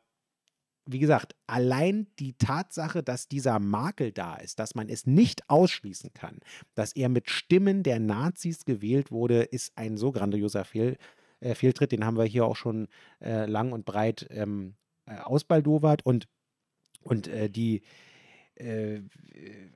wie 0.85 0.99
gesagt, 0.99 1.35
allein 1.47 2.09
die 2.19 2.33
Tatsache, 2.35 3.03
dass 3.03 3.29
dieser 3.29 3.61
Makel 3.61 4.13
da 4.13 4.37
ist, 4.37 4.59
dass 4.59 4.75
man 4.75 4.89
es 4.89 5.07
nicht 5.07 5.49
ausschließen 5.49 6.13
kann, 6.13 6.41
dass 6.75 6.93
er 6.93 7.09
mit 7.09 7.31
Stimmen 7.31 7.83
der 7.83 8.01
Nazis 8.01 8.65
gewählt 8.65 9.11
wurde, 9.11 9.43
ist 9.43 9.77
ein 9.77 9.97
so 9.97 10.11
grandioser 10.13 10.65
Fehl, 10.65 10.97
äh, 11.41 11.55
Fehltritt. 11.55 11.93
Den 11.93 12.05
haben 12.05 12.17
wir 12.17 12.25
hier 12.25 12.45
auch 12.45 12.57
schon 12.57 12.89
äh, 13.21 13.47
lang 13.47 13.73
und 13.73 13.85
breit 13.85 14.27
ähm, 14.31 14.75
äh, 15.07 15.19
ausbaldowert. 15.19 16.05
Und, 16.05 16.29
und 17.03 17.29
äh, 17.29 17.49
die, 17.49 17.83
äh, 18.57 19.03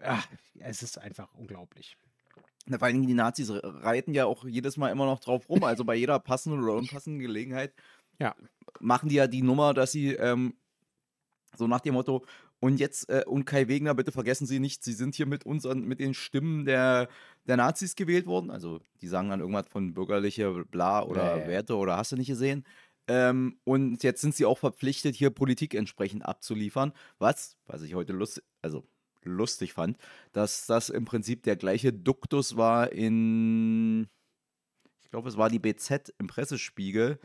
ach, 0.03 0.27
es 0.59 0.83
ist 0.83 0.99
einfach 0.99 1.33
unglaublich. 1.35 1.97
Na, 2.67 2.79
vor 2.79 2.87
allen 2.87 2.97
Dingen 2.97 3.07
die 3.07 3.15
Nazis 3.15 3.51
reiten 3.53 4.13
ja 4.13 4.27
auch 4.27 4.45
jedes 4.45 4.77
Mal 4.77 4.91
immer 4.91 5.07
noch 5.07 5.21
drauf 5.21 5.49
rum. 5.49 5.63
Also 5.63 5.85
bei 5.85 5.95
jeder 5.95 6.19
passenden 6.19 6.63
oder 6.65 6.75
unpassenden 6.75 7.21
Gelegenheit 7.21 7.73
ja. 8.19 8.35
machen 8.81 9.09
die 9.09 9.15
ja 9.15 9.29
die 9.29 9.43
Nummer, 9.43 9.73
dass 9.73 9.93
sie 9.93 10.15
ähm, 10.15 10.55
so 11.59 11.67
nach 11.67 11.81
dem 11.81 11.95
Motto, 11.95 12.25
und 12.61 12.81
jetzt, 12.81 13.09
äh, 13.11 13.25
und 13.27 13.45
Kai 13.45 13.69
Wegner, 13.69 13.95
bitte 13.95 14.13
vergessen 14.13 14.47
Sie 14.47 14.61
nicht, 14.61 14.83
Sie 14.83 14.93
sind 14.93 15.15
hier 15.15 15.27
mit 15.27 15.45
unseren, 15.45 15.83
mit 15.87 16.01
den 16.01 16.15
Stimmen 16.15 16.65
der, 16.65 17.09
der 17.47 17.57
Nazis 17.57 17.95
gewählt 17.97 18.27
worden. 18.27 18.51
Also 18.51 18.81
die 19.01 19.09
sagen 19.09 19.29
dann 19.29 19.41
irgendwas 19.41 19.69
von 19.69 19.93
bürgerliche 19.95 20.65
Bla 20.65 21.03
oder 21.03 21.39
Ja, 21.39 21.47
Werte 21.49 21.77
oder 21.77 21.97
hast 21.97 22.13
du 22.13 22.17
nicht 22.17 22.29
gesehen. 22.29 22.65
Ähm, 23.09 23.59
und 23.65 24.03
jetzt 24.03 24.21
sind 24.21 24.35
sie 24.35 24.47
auch 24.47 24.59
verpflichtet, 24.59 25.15
hier 25.15 25.31
Politik 25.31 25.75
entsprechend 25.75 26.25
abzuliefern. 26.25 26.93
Was, 27.19 27.57
was 27.67 27.83
ich 27.83 27.95
heute 27.95 28.13
lustig, 28.13 28.43
also 28.63 28.85
lustig 29.23 29.73
fand, 29.73 29.99
dass 30.33 30.67
das 30.67 30.89
im 30.89 31.05
Prinzip 31.05 31.43
der 31.43 31.57
gleiche 31.57 31.93
Duktus 31.93 32.57
war 32.57 32.93
in, 32.93 34.09
ich 35.03 35.11
glaube, 35.11 35.29
es 35.29 35.37
war 35.37 35.51
die 35.51 35.59
BZ 35.59 36.15
im 36.19 36.27
Pressespiegel, 36.27 37.19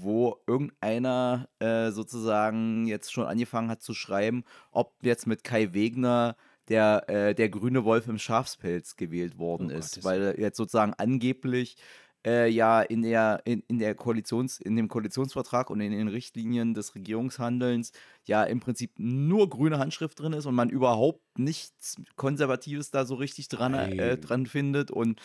wo 0.00 0.38
irgendeiner 0.46 1.48
äh, 1.58 1.90
sozusagen 1.90 2.86
jetzt 2.86 3.12
schon 3.12 3.26
angefangen 3.26 3.70
hat 3.70 3.82
zu 3.82 3.94
schreiben, 3.94 4.44
ob 4.70 4.94
jetzt 5.02 5.26
mit 5.26 5.44
Kai 5.44 5.72
Wegner 5.74 6.36
der, 6.68 7.08
äh, 7.08 7.34
der 7.34 7.48
grüne 7.48 7.84
Wolf 7.84 8.06
im 8.08 8.18
Schafspelz 8.18 8.96
gewählt 8.96 9.38
worden 9.38 9.70
Oh 9.70 9.78
ist, 9.78 9.94
Gottes 9.94 10.04
weil 10.04 10.22
er 10.22 10.40
jetzt 10.40 10.56
sozusagen 10.56 10.94
angeblich 10.94 11.76
äh, 12.24 12.48
ja 12.48 12.82
in 12.82 13.02
der, 13.02 13.42
in, 13.44 13.62
in 13.68 13.78
der 13.78 13.94
Koalitions, 13.94 14.60
in 14.60 14.76
dem 14.76 14.88
Koalitionsvertrag 14.88 15.70
und 15.70 15.80
in 15.80 15.92
den 15.92 16.08
Richtlinien 16.08 16.74
des 16.74 16.94
Regierungshandelns 16.94 17.92
ja 18.24 18.44
im 18.44 18.60
Prinzip 18.60 18.92
nur 18.96 19.48
grüne 19.48 19.78
Handschrift 19.78 20.20
drin 20.20 20.32
ist 20.32 20.46
und 20.46 20.54
man 20.54 20.70
überhaupt 20.70 21.38
nichts 21.38 21.96
Konservatives 22.16 22.90
da 22.90 23.04
so 23.04 23.16
richtig 23.16 23.48
dran, 23.48 23.74
äh, 23.74 24.18
dran 24.18 24.46
findet. 24.46 24.90
Und. 24.90 25.20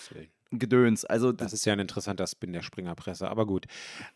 Gedöns. 0.52 1.06
Also 1.06 1.32
Das 1.32 1.48
das, 1.52 1.54
ist 1.54 1.66
ja 1.66 1.74
ein 1.74 1.80
interessanter 1.80 2.28
Spin 2.28 2.54
der 2.54 2.62
Springerpresse, 2.62 3.30
aber 3.30 3.46
gut. 3.46 3.66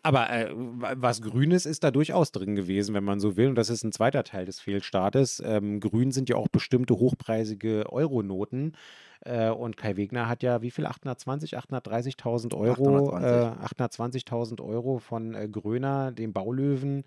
Aber 0.04 0.30
äh, 0.30 0.50
wa- 0.54 0.94
was 0.98 1.22
Grünes 1.22 1.65
ist 1.65 1.84
da 1.84 1.91
durchaus 1.91 2.32
drin 2.32 2.56
gewesen, 2.56 2.94
wenn 2.96 3.04
man 3.04 3.20
so 3.20 3.38
will. 3.38 3.50
Und 3.50 3.56
das 3.56 3.70
ist 3.70 3.84
ein 3.84 3.91
zweiter 3.91 4.24
Teil 4.24 4.46
des 4.46 4.60
Fehlstartes. 4.60 5.41
Ähm, 5.46 5.80
Grün 5.80 6.12
sind 6.12 6.30
ja 6.30 6.36
auch 6.36 6.48
bestimmte 6.48 6.96
hochpreisige 6.96 7.91
Euronoten. 7.91 8.74
Äh, 9.22 9.50
und 9.50 9.78
Kai 9.78 9.98
Wegner 9.98 10.28
hat 10.28 10.41
ja 10.44 10.62
wie 10.62 10.72
viel? 10.72 10.86
820, 10.86 11.58
830.000 11.58 12.56
Euro, 12.56 13.13
820. 13.13 14.20
äh, 14.24 14.26
820.000 14.30 14.62
Euro 14.62 15.00
von 15.00 15.36
äh, 15.36 15.48
Gröner, 15.48 16.12
dem 16.12 16.34
Baulöwen, 16.34 17.04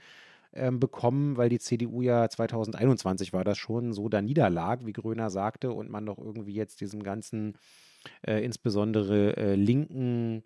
ähm, 0.53 0.79
bekommen, 0.79 1.37
weil 1.37 1.49
die 1.49 1.59
CDU 1.59 2.03
ja 2.03 2.29
2021 2.29 3.33
war 3.33 3.43
das 3.43 3.59
schon 3.59 3.93
so 3.93 4.09
da 4.09 4.23
niederlag, 4.23 4.87
wie 4.87 4.93
Gröner 4.93 5.29
sagte, 5.31 5.73
und 5.73 5.91
man 5.91 6.07
doch 6.07 6.19
irgendwie 6.19 6.55
jetzt 6.55 6.81
diesem 6.81 7.03
ganzen 7.03 7.55
äh, 8.27 8.45
insbesondere 8.45 9.37
äh, 9.37 9.55
linken 9.55 10.43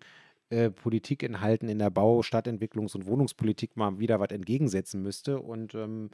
äh, 0.49 0.69
Politikinhalten 0.71 1.69
in 1.69 1.79
der 1.79 1.91
Bau-, 1.91 2.21
Stadtentwicklungs- 2.21 2.95
und 2.95 3.05
Wohnungspolitik 3.05 3.77
mal 3.77 3.99
wieder 3.99 4.19
was 4.19 4.31
entgegensetzen 4.31 5.03
müsste. 5.03 5.39
Und 5.39 5.75
ähm, 5.75 6.09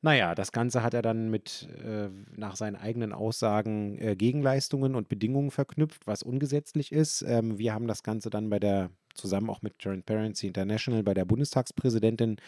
naja, 0.00 0.34
das 0.34 0.50
Ganze 0.50 0.82
hat 0.82 0.94
er 0.94 1.02
dann 1.02 1.30
mit 1.30 1.68
äh, 1.84 2.08
nach 2.36 2.56
seinen 2.56 2.74
eigenen 2.74 3.12
Aussagen 3.12 3.98
äh, 3.98 4.16
Gegenleistungen 4.16 4.96
und 4.96 5.08
Bedingungen 5.08 5.52
verknüpft, 5.52 6.08
was 6.08 6.24
ungesetzlich 6.24 6.90
ist. 6.90 7.22
Ähm, 7.22 7.56
wir 7.56 7.72
haben 7.72 7.86
das 7.86 8.02
Ganze 8.02 8.28
dann 8.28 8.50
bei 8.50 8.58
der, 8.58 8.90
zusammen 9.14 9.48
auch 9.48 9.62
mit 9.62 9.78
Transparency 9.78 10.48
International, 10.48 11.04
bei 11.04 11.14
der 11.14 11.24
Bundestagspräsidentin 11.24 12.38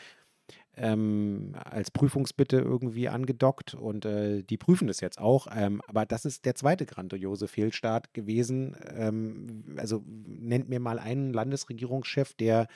ähm, 0.76 1.54
als 1.64 1.90
Prüfungsbitte 1.90 2.58
irgendwie 2.58 3.08
angedockt 3.08 3.74
und 3.74 4.04
äh, 4.04 4.42
die 4.42 4.56
prüfen 4.56 4.88
das 4.88 5.00
jetzt 5.00 5.20
auch. 5.20 5.46
Ähm, 5.54 5.80
aber 5.86 6.06
das 6.06 6.24
ist 6.24 6.44
der 6.44 6.54
zweite 6.54 6.86
grandiose 6.86 7.48
Fehlstart 7.48 8.14
gewesen. 8.14 8.76
Ähm, 8.94 9.64
also 9.76 10.02
nennt 10.06 10.68
mir 10.68 10.80
mal 10.80 10.98
einen 10.98 11.32
Landesregierungschef, 11.32 12.34
der 12.34 12.66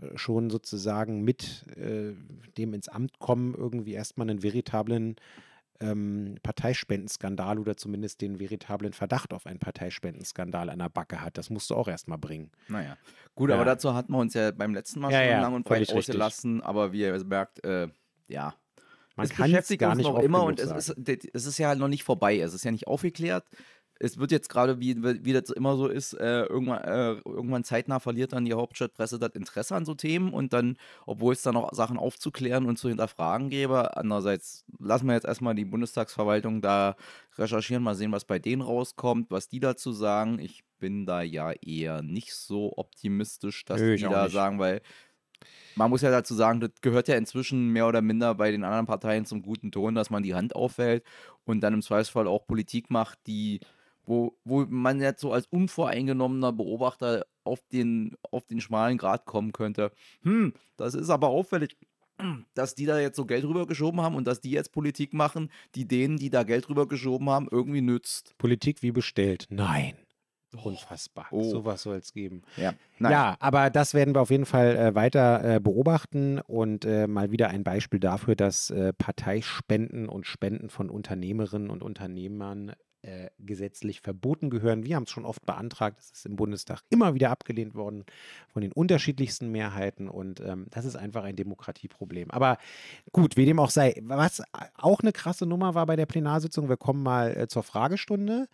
äh, 0.00 0.16
schon 0.16 0.50
sozusagen 0.50 1.22
mit 1.22 1.64
äh, 1.76 2.12
dem 2.56 2.74
ins 2.74 2.88
Amt 2.88 3.18
kommen 3.18 3.54
irgendwie 3.54 3.94
erstmal 3.94 4.28
einen 4.30 4.42
veritablen 4.42 5.16
ähm, 5.80 6.36
Parteispendenskandal 6.42 7.58
oder 7.58 7.76
zumindest 7.76 8.20
den 8.20 8.38
veritablen 8.38 8.92
Verdacht 8.92 9.32
auf 9.32 9.46
einen 9.46 9.58
Parteispendenskandal 9.58 10.70
an 10.70 10.78
der 10.78 10.88
Backe 10.88 11.20
hat. 11.22 11.38
Das 11.38 11.50
musst 11.50 11.70
du 11.70 11.74
auch 11.74 11.88
erstmal 11.88 12.18
bringen. 12.18 12.50
naja. 12.68 12.96
Gut, 13.34 13.50
Ja. 13.50 13.56
aber 13.56 13.64
dazu 13.64 13.94
hatten 13.94 14.12
wir 14.12 14.18
uns 14.18 14.34
ja 14.34 14.50
beim 14.50 14.74
letzten 14.74 15.00
Mal 15.00 15.10
Ja, 15.12 15.20
schon 15.20 15.30
ja, 15.30 15.40
lang 15.40 15.54
und 15.54 15.64
breit 15.64 15.92
ausgelassen, 15.92 16.60
aber 16.62 16.92
wie 16.92 17.00
ihr 17.00 17.24
merkt, 17.24 17.64
äh, 17.64 17.88
ja. 18.28 18.54
Man 19.16 19.26
es 19.26 19.32
kann 19.32 19.46
es 19.46 19.50
beschäftigt 19.50 19.80
gar 19.80 19.90
uns 19.90 19.98
nicht 19.98 20.06
noch 20.06 20.18
immer 20.20 20.44
und 20.44 20.60
es 20.60 20.70
ist, 20.88 20.96
es 21.34 21.46
ist 21.46 21.58
ja 21.58 21.74
noch 21.74 21.88
nicht 21.88 22.04
vorbei. 22.04 22.38
Es 22.38 22.54
ist 22.54 22.64
ja 22.64 22.70
nicht 22.70 22.86
aufgeklärt. 22.86 23.44
Es 24.02 24.18
wird 24.18 24.32
jetzt 24.32 24.48
gerade, 24.48 24.80
wie, 24.80 24.96
wie 25.02 25.32
das 25.32 25.50
immer 25.50 25.76
so 25.76 25.86
ist, 25.86 26.14
äh, 26.14 26.44
irgendwann, 26.44 26.82
äh, 26.82 27.12
irgendwann 27.24 27.64
zeitnah 27.64 28.00
verliert 28.00 28.32
dann 28.32 28.46
die 28.46 28.54
Hauptstadtpresse 28.54 29.18
das 29.18 29.34
Interesse 29.34 29.76
an 29.76 29.84
so 29.84 29.94
Themen 29.94 30.32
und 30.32 30.52
dann, 30.54 30.78
obwohl 31.06 31.34
es 31.34 31.42
da 31.42 31.52
noch 31.52 31.72
Sachen 31.74 31.98
aufzuklären 31.98 32.64
und 32.64 32.78
zu 32.78 32.88
hinterfragen 32.88 33.50
gäbe, 33.50 33.96
andererseits 33.96 34.64
lassen 34.78 35.06
wir 35.06 35.14
jetzt 35.14 35.26
erstmal 35.26 35.54
die 35.54 35.66
Bundestagsverwaltung 35.66 36.62
da 36.62 36.96
recherchieren, 37.36 37.82
mal 37.82 37.94
sehen, 37.94 38.12
was 38.12 38.24
bei 38.24 38.38
denen 38.38 38.62
rauskommt, 38.62 39.30
was 39.30 39.48
die 39.48 39.60
dazu 39.60 39.92
sagen. 39.92 40.38
Ich 40.38 40.64
bin 40.78 41.04
da 41.04 41.20
ja 41.20 41.52
eher 41.52 42.02
nicht 42.02 42.34
so 42.34 42.72
optimistisch, 42.76 43.64
dass 43.66 43.80
Nö, 43.80 43.96
die 43.96 44.02
da 44.02 44.24
nicht. 44.24 44.32
sagen, 44.32 44.58
weil 44.58 44.80
man 45.76 45.90
muss 45.90 46.02
ja 46.02 46.10
dazu 46.10 46.34
sagen, 46.34 46.60
das 46.60 46.70
gehört 46.80 47.08
ja 47.08 47.16
inzwischen 47.16 47.68
mehr 47.68 47.86
oder 47.86 48.02
minder 48.02 48.34
bei 48.34 48.50
den 48.50 48.64
anderen 48.64 48.86
Parteien 48.86 49.24
zum 49.24 49.42
guten 49.42 49.70
Ton, 49.72 49.94
dass 49.94 50.10
man 50.10 50.22
die 50.22 50.34
Hand 50.34 50.54
aufhält 50.54 51.04
und 51.44 51.60
dann 51.60 51.74
im 51.74 51.82
Zweifelsfall 51.82 52.26
auch 52.26 52.46
Politik 52.46 52.90
macht, 52.90 53.18
die, 53.26 53.60
wo, 54.10 54.36
wo 54.44 54.66
man 54.68 55.00
jetzt 55.00 55.20
so 55.20 55.32
als 55.32 55.46
unvoreingenommener 55.46 56.52
Beobachter 56.52 57.24
auf 57.44 57.60
den, 57.72 58.16
auf 58.30 58.44
den 58.44 58.60
schmalen 58.60 58.98
Grat 58.98 59.24
kommen 59.24 59.52
könnte. 59.52 59.92
Hm, 60.22 60.52
das 60.76 60.94
ist 60.94 61.10
aber 61.10 61.28
auffällig, 61.28 61.76
dass 62.54 62.74
die 62.74 62.86
da 62.86 62.98
jetzt 62.98 63.16
so 63.16 63.24
Geld 63.24 63.44
rübergeschoben 63.44 64.00
haben 64.00 64.16
und 64.16 64.26
dass 64.26 64.40
die 64.40 64.50
jetzt 64.50 64.72
Politik 64.72 65.14
machen, 65.14 65.50
die 65.76 65.86
denen, 65.86 66.18
die 66.18 66.28
da 66.28 66.42
Geld 66.42 66.68
rübergeschoben 66.68 67.30
haben, 67.30 67.48
irgendwie 67.50 67.80
nützt. 67.82 68.36
Politik 68.36 68.82
wie 68.82 68.90
bestellt. 68.90 69.46
Nein. 69.48 69.94
Unfassbar. 70.64 71.28
Oh. 71.30 71.44
Sowas 71.48 71.82
soll 71.82 71.98
es 71.98 72.12
geben. 72.12 72.42
Ja. 72.56 72.74
Ja, 72.98 73.36
aber 73.38 73.70
das 73.70 73.94
werden 73.94 74.16
wir 74.16 74.20
auf 74.20 74.30
jeden 74.30 74.46
Fall 74.46 74.76
äh, 74.76 74.94
weiter 74.96 75.44
äh, 75.44 75.60
beobachten 75.60 76.40
und 76.40 76.84
äh, 76.84 77.06
mal 77.06 77.30
wieder 77.30 77.50
ein 77.50 77.62
Beispiel 77.62 78.00
dafür, 78.00 78.34
dass 78.34 78.70
äh, 78.70 78.92
Parteispenden 78.92 80.08
und 80.08 80.26
Spenden 80.26 80.68
von 80.68 80.90
Unternehmerinnen 80.90 81.70
und 81.70 81.84
Unternehmern 81.84 82.72
äh, 83.02 83.30
gesetzlich 83.38 84.00
verboten 84.00 84.50
gehören. 84.50 84.84
Wir 84.84 84.96
haben 84.96 85.04
es 85.04 85.10
schon 85.10 85.24
oft 85.24 85.44
beantragt, 85.46 85.98
es 86.00 86.10
ist 86.10 86.26
im 86.26 86.36
Bundestag 86.36 86.82
immer 86.90 87.14
wieder 87.14 87.30
abgelehnt 87.30 87.74
worden 87.74 88.04
von 88.48 88.62
den 88.62 88.72
unterschiedlichsten 88.72 89.50
Mehrheiten 89.50 90.08
und 90.08 90.40
ähm, 90.40 90.66
das 90.70 90.84
ist 90.84 90.96
einfach 90.96 91.24
ein 91.24 91.36
Demokratieproblem. 91.36 92.30
Aber 92.30 92.58
gut, 93.12 93.36
wie 93.36 93.46
dem 93.46 93.58
auch 93.58 93.70
sei, 93.70 93.94
was 94.02 94.42
auch 94.76 95.00
eine 95.00 95.12
krasse 95.12 95.46
Nummer 95.46 95.74
war 95.74 95.86
bei 95.86 95.96
der 95.96 96.06
Plenarsitzung, 96.06 96.68
wir 96.68 96.76
kommen 96.76 97.02
mal 97.02 97.36
äh, 97.36 97.48
zur 97.48 97.62
Fragestunde. 97.62 98.48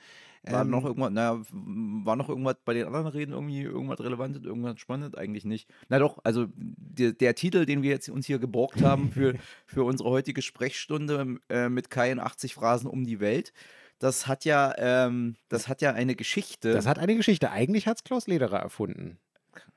War 0.44 0.62
Ähm, 0.62 0.70
noch 0.70 0.84
irgendwas, 0.84 1.10
naja, 1.10 1.42
war 1.50 2.16
noch 2.16 2.28
irgendwas 2.28 2.56
bei 2.64 2.74
den 2.74 2.86
anderen 2.86 3.08
Reden 3.08 3.32
irgendwie 3.32 3.62
irgendwas 3.62 4.00
Relevantes, 4.00 4.44
irgendwas 4.44 4.78
Spannendes? 4.78 5.18
Eigentlich 5.18 5.44
nicht. 5.44 5.68
Na 5.88 5.98
doch, 5.98 6.18
also 6.22 6.46
der, 6.54 7.12
der 7.12 7.34
Titel, 7.34 7.66
den 7.66 7.82
wir 7.82 7.90
jetzt 7.90 8.08
uns 8.08 8.26
hier 8.26 8.38
geborgt 8.38 8.82
haben 8.82 9.10
für, 9.10 9.34
für 9.66 9.82
unsere 9.84 10.10
heutige 10.10 10.42
Sprechstunde 10.42 11.38
äh, 11.48 11.68
mit 11.68 11.90
Kai 11.90 12.12
in 12.12 12.20
80 12.20 12.54
Phrasen 12.54 12.88
um 12.88 13.04
die 13.04 13.18
Welt, 13.18 13.52
das 13.98 14.26
hat 14.26 14.44
ja, 14.44 14.74
ähm, 14.76 15.36
das 15.48 15.68
hat 15.68 15.82
ja 15.82 15.92
eine 15.92 16.14
Geschichte. 16.14 16.72
Das 16.72 16.86
hat 16.86 16.98
eine 16.98 17.16
Geschichte. 17.16 17.50
Eigentlich 17.50 17.86
hat 17.86 17.98
es 17.98 18.04
Klaus 18.04 18.26
Lederer 18.26 18.58
erfunden. 18.58 19.18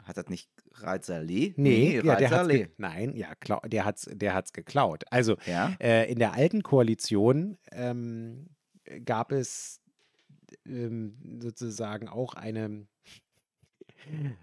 hat 0.03 0.17
das 0.17 0.27
nicht 0.27 0.49
Raed 0.73 1.05
Saleh? 1.05 1.53
Nee, 1.57 2.01
ja, 2.03 2.15
der 2.15 2.31
hat's 2.31 2.53
nein, 2.77 3.15
ja, 3.15 3.29
der 3.65 3.85
hat's, 3.85 4.09
der 4.11 4.33
hat's 4.33 4.53
geklaut. 4.53 5.03
Also 5.09 5.37
Ja, 5.45 5.75
äh, 5.79 6.11
in 6.11 6.19
der 6.19 6.33
alten 6.33 6.63
Koalition 6.63 7.57
ähm, 7.71 8.47
gab 9.05 9.31
es 9.31 9.81
ähm, 10.65 11.39
sozusagen 11.41 12.07
auch 12.07 12.33
eine, 12.33 12.87
ähm, 14.07 14.35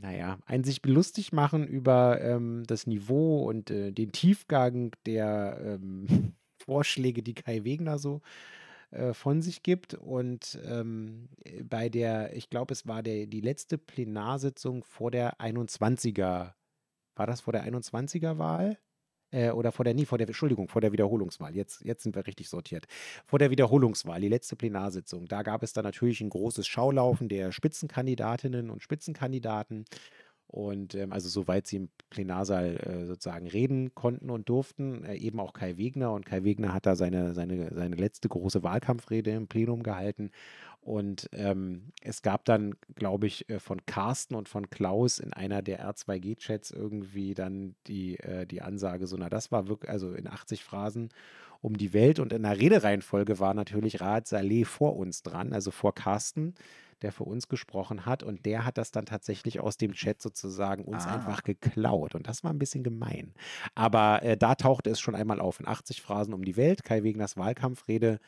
naja, 0.00 0.38
ein 0.46 0.64
sich 0.64 0.84
lustig 0.84 1.32
machen 1.32 1.66
über 1.66 2.20
ähm, 2.20 2.64
das 2.66 2.86
Niveau 2.86 3.44
und 3.48 3.70
äh, 3.70 3.92
den 3.92 4.12
Tiefgang 4.12 4.92
der 5.06 5.58
ähm, 5.62 6.34
Vorschläge, 6.68 7.22
die 7.22 7.34
Kai 7.34 7.64
Wegner 7.64 7.98
so 7.98 8.20
äh, 8.90 9.14
von 9.14 9.40
sich 9.40 9.62
gibt. 9.62 9.94
Und 9.94 10.58
ähm, 10.66 11.30
äh, 11.44 11.62
bei 11.62 11.88
der, 11.88 12.36
ich 12.36 12.50
glaube, 12.50 12.72
es 12.72 12.86
war 12.86 13.02
der, 13.02 13.26
die 13.26 13.40
letzte 13.40 13.78
Plenarsitzung 13.78 14.84
vor 14.84 15.10
der 15.10 15.40
21er, 15.40 16.52
war 17.16 17.26
das 17.26 17.40
vor 17.40 17.54
der 17.54 17.66
21er-Wahl? 17.66 18.78
äh, 19.30 19.50
oder 19.50 19.72
vor 19.72 19.84
der, 19.84 19.94
nie 19.94 20.06
vor 20.06 20.18
der, 20.18 20.26
Entschuldigung, 20.26 20.68
vor 20.68 20.80
der 20.80 20.92
Wiederholungswahl. 20.92 21.54
Jetzt, 21.54 21.84
jetzt 21.84 22.02
sind 22.02 22.14
wir 22.16 22.26
richtig 22.26 22.48
sortiert. 22.48 22.86
Vor 23.26 23.38
der 23.38 23.50
Wiederholungswahl, 23.50 24.20
die 24.20 24.28
letzte 24.28 24.56
Plenarsitzung, 24.56 25.26
da 25.26 25.42
gab 25.42 25.62
es 25.62 25.72
dann 25.72 25.84
natürlich 25.84 26.20
ein 26.20 26.30
großes 26.30 26.66
Schaulaufen 26.66 27.28
der 27.28 27.52
Spitzenkandidatinnen 27.52 28.70
und 28.70 28.82
Spitzenkandidaten. 28.82 29.84
Und 30.48 30.94
ähm, 30.94 31.12
also 31.12 31.28
soweit 31.28 31.66
sie 31.66 31.76
im 31.76 31.88
Plenarsaal 32.08 32.76
äh, 32.76 33.06
sozusagen 33.06 33.46
reden 33.46 33.94
konnten 33.94 34.30
und 34.30 34.48
durften, 34.48 35.04
äh, 35.04 35.14
eben 35.16 35.40
auch 35.40 35.52
Kai 35.52 35.76
Wegner. 35.76 36.12
Und 36.12 36.24
Kai 36.24 36.42
Wegner 36.42 36.72
hat 36.72 36.86
da 36.86 36.96
seine, 36.96 37.34
seine, 37.34 37.72
seine 37.74 37.96
letzte 37.96 38.28
große 38.28 38.62
Wahlkampfrede 38.62 39.30
im 39.30 39.46
Plenum 39.46 39.82
gehalten. 39.82 40.30
Und 40.80 41.28
ähm, 41.32 41.92
es 42.02 42.22
gab 42.22 42.46
dann, 42.46 42.74
glaube 42.94 43.26
ich, 43.26 43.50
äh, 43.50 43.58
von 43.60 43.84
Carsten 43.84 44.34
und 44.34 44.48
von 44.48 44.70
Klaus 44.70 45.18
in 45.18 45.34
einer 45.34 45.60
der 45.60 45.86
R2G-Chats 45.86 46.70
irgendwie 46.70 47.34
dann 47.34 47.74
die, 47.86 48.18
äh, 48.18 48.46
die 48.46 48.62
Ansage, 48.62 49.06
so, 49.06 49.18
na, 49.18 49.28
das 49.28 49.52
war 49.52 49.68
wirklich, 49.68 49.90
also 49.90 50.14
in 50.14 50.26
80 50.26 50.64
Phrasen 50.64 51.10
um 51.60 51.76
die 51.76 51.92
Welt. 51.92 52.20
Und 52.20 52.32
in 52.32 52.44
der 52.44 52.58
Redereihenfolge 52.58 53.38
war 53.38 53.52
natürlich 53.52 54.00
Raad 54.00 54.26
Saleh 54.26 54.64
vor 54.64 54.96
uns 54.96 55.22
dran, 55.22 55.52
also 55.52 55.70
vor 55.70 55.94
Carsten 55.94 56.54
der 57.02 57.12
für 57.12 57.24
uns 57.24 57.48
gesprochen 57.48 58.06
hat. 58.06 58.22
Und 58.22 58.46
der 58.46 58.64
hat 58.64 58.78
das 58.78 58.90
dann 58.90 59.06
tatsächlich 59.06 59.60
aus 59.60 59.76
dem 59.76 59.92
Chat 59.92 60.20
sozusagen 60.20 60.84
uns 60.84 61.06
ah. 61.06 61.14
einfach 61.14 61.42
geklaut. 61.42 62.14
Und 62.14 62.28
das 62.28 62.44
war 62.44 62.52
ein 62.52 62.58
bisschen 62.58 62.84
gemein. 62.84 63.34
Aber 63.74 64.22
äh, 64.22 64.36
da 64.36 64.54
tauchte 64.54 64.90
es 64.90 65.00
schon 65.00 65.14
einmal 65.14 65.40
auf 65.40 65.60
in 65.60 65.68
80 65.68 66.02
Phrasen 66.02 66.34
um 66.34 66.44
die 66.44 66.56
Welt. 66.56 66.84
Kai 66.84 67.02
Wegners 67.02 67.36
Wahlkampfrede 67.36 68.20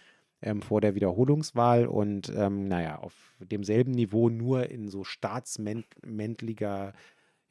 ähm, 0.42 0.62
vor 0.62 0.80
der 0.80 0.94
Wiederholungswahl. 0.94 1.86
Und 1.86 2.32
ähm, 2.34 2.68
naja, 2.68 2.98
auf 2.98 3.14
demselben 3.38 3.92
Niveau, 3.92 4.28
nur 4.28 4.70
in 4.70 4.88
so 4.88 5.04
staatsmännlicher 5.04 6.92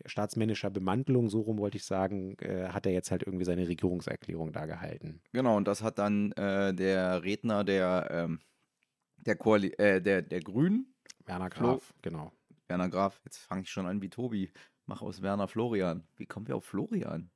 staatsmännischer 0.06 0.70
Bemantelung, 0.70 1.30
so 1.30 1.42
rum 1.42 1.58
wollte 1.58 1.78
ich 1.78 1.84
sagen, 1.84 2.38
äh, 2.40 2.70
hat 2.70 2.86
er 2.86 2.92
jetzt 2.92 3.12
halt 3.12 3.24
irgendwie 3.24 3.46
seine 3.46 3.68
Regierungserklärung 3.68 4.52
da 4.52 4.66
gehalten. 4.66 5.22
Genau, 5.34 5.58
und 5.58 5.68
das 5.68 5.84
hat 5.84 6.00
dann 6.00 6.32
äh, 6.34 6.74
der 6.74 7.24
Redner 7.24 7.64
der, 7.64 8.08
ähm, 8.12 8.40
der, 9.18 9.36
Koali 9.36 9.74
äh, 9.78 10.02
der, 10.02 10.22
der 10.22 10.40
Grünen, 10.42 10.94
Werner 11.30 11.52
Graf, 11.52 11.84
Flo 11.84 11.96
genau. 12.02 12.34
Werner 12.68 12.90
Graf, 12.90 13.22
jetzt 13.24 13.38
fange 13.38 13.62
ich 13.62 13.70
schon 13.70 13.86
an 13.86 14.02
wie 14.02 14.10
Tobi. 14.10 14.52
Mach 14.88 15.04
aus 15.04 15.22
Werner 15.22 15.48
Florian. 15.48 16.04
Wie 16.16 16.26
kommen 16.26 16.48
wir 16.48 16.56
auf 16.56 16.66
Florian? 16.66 17.30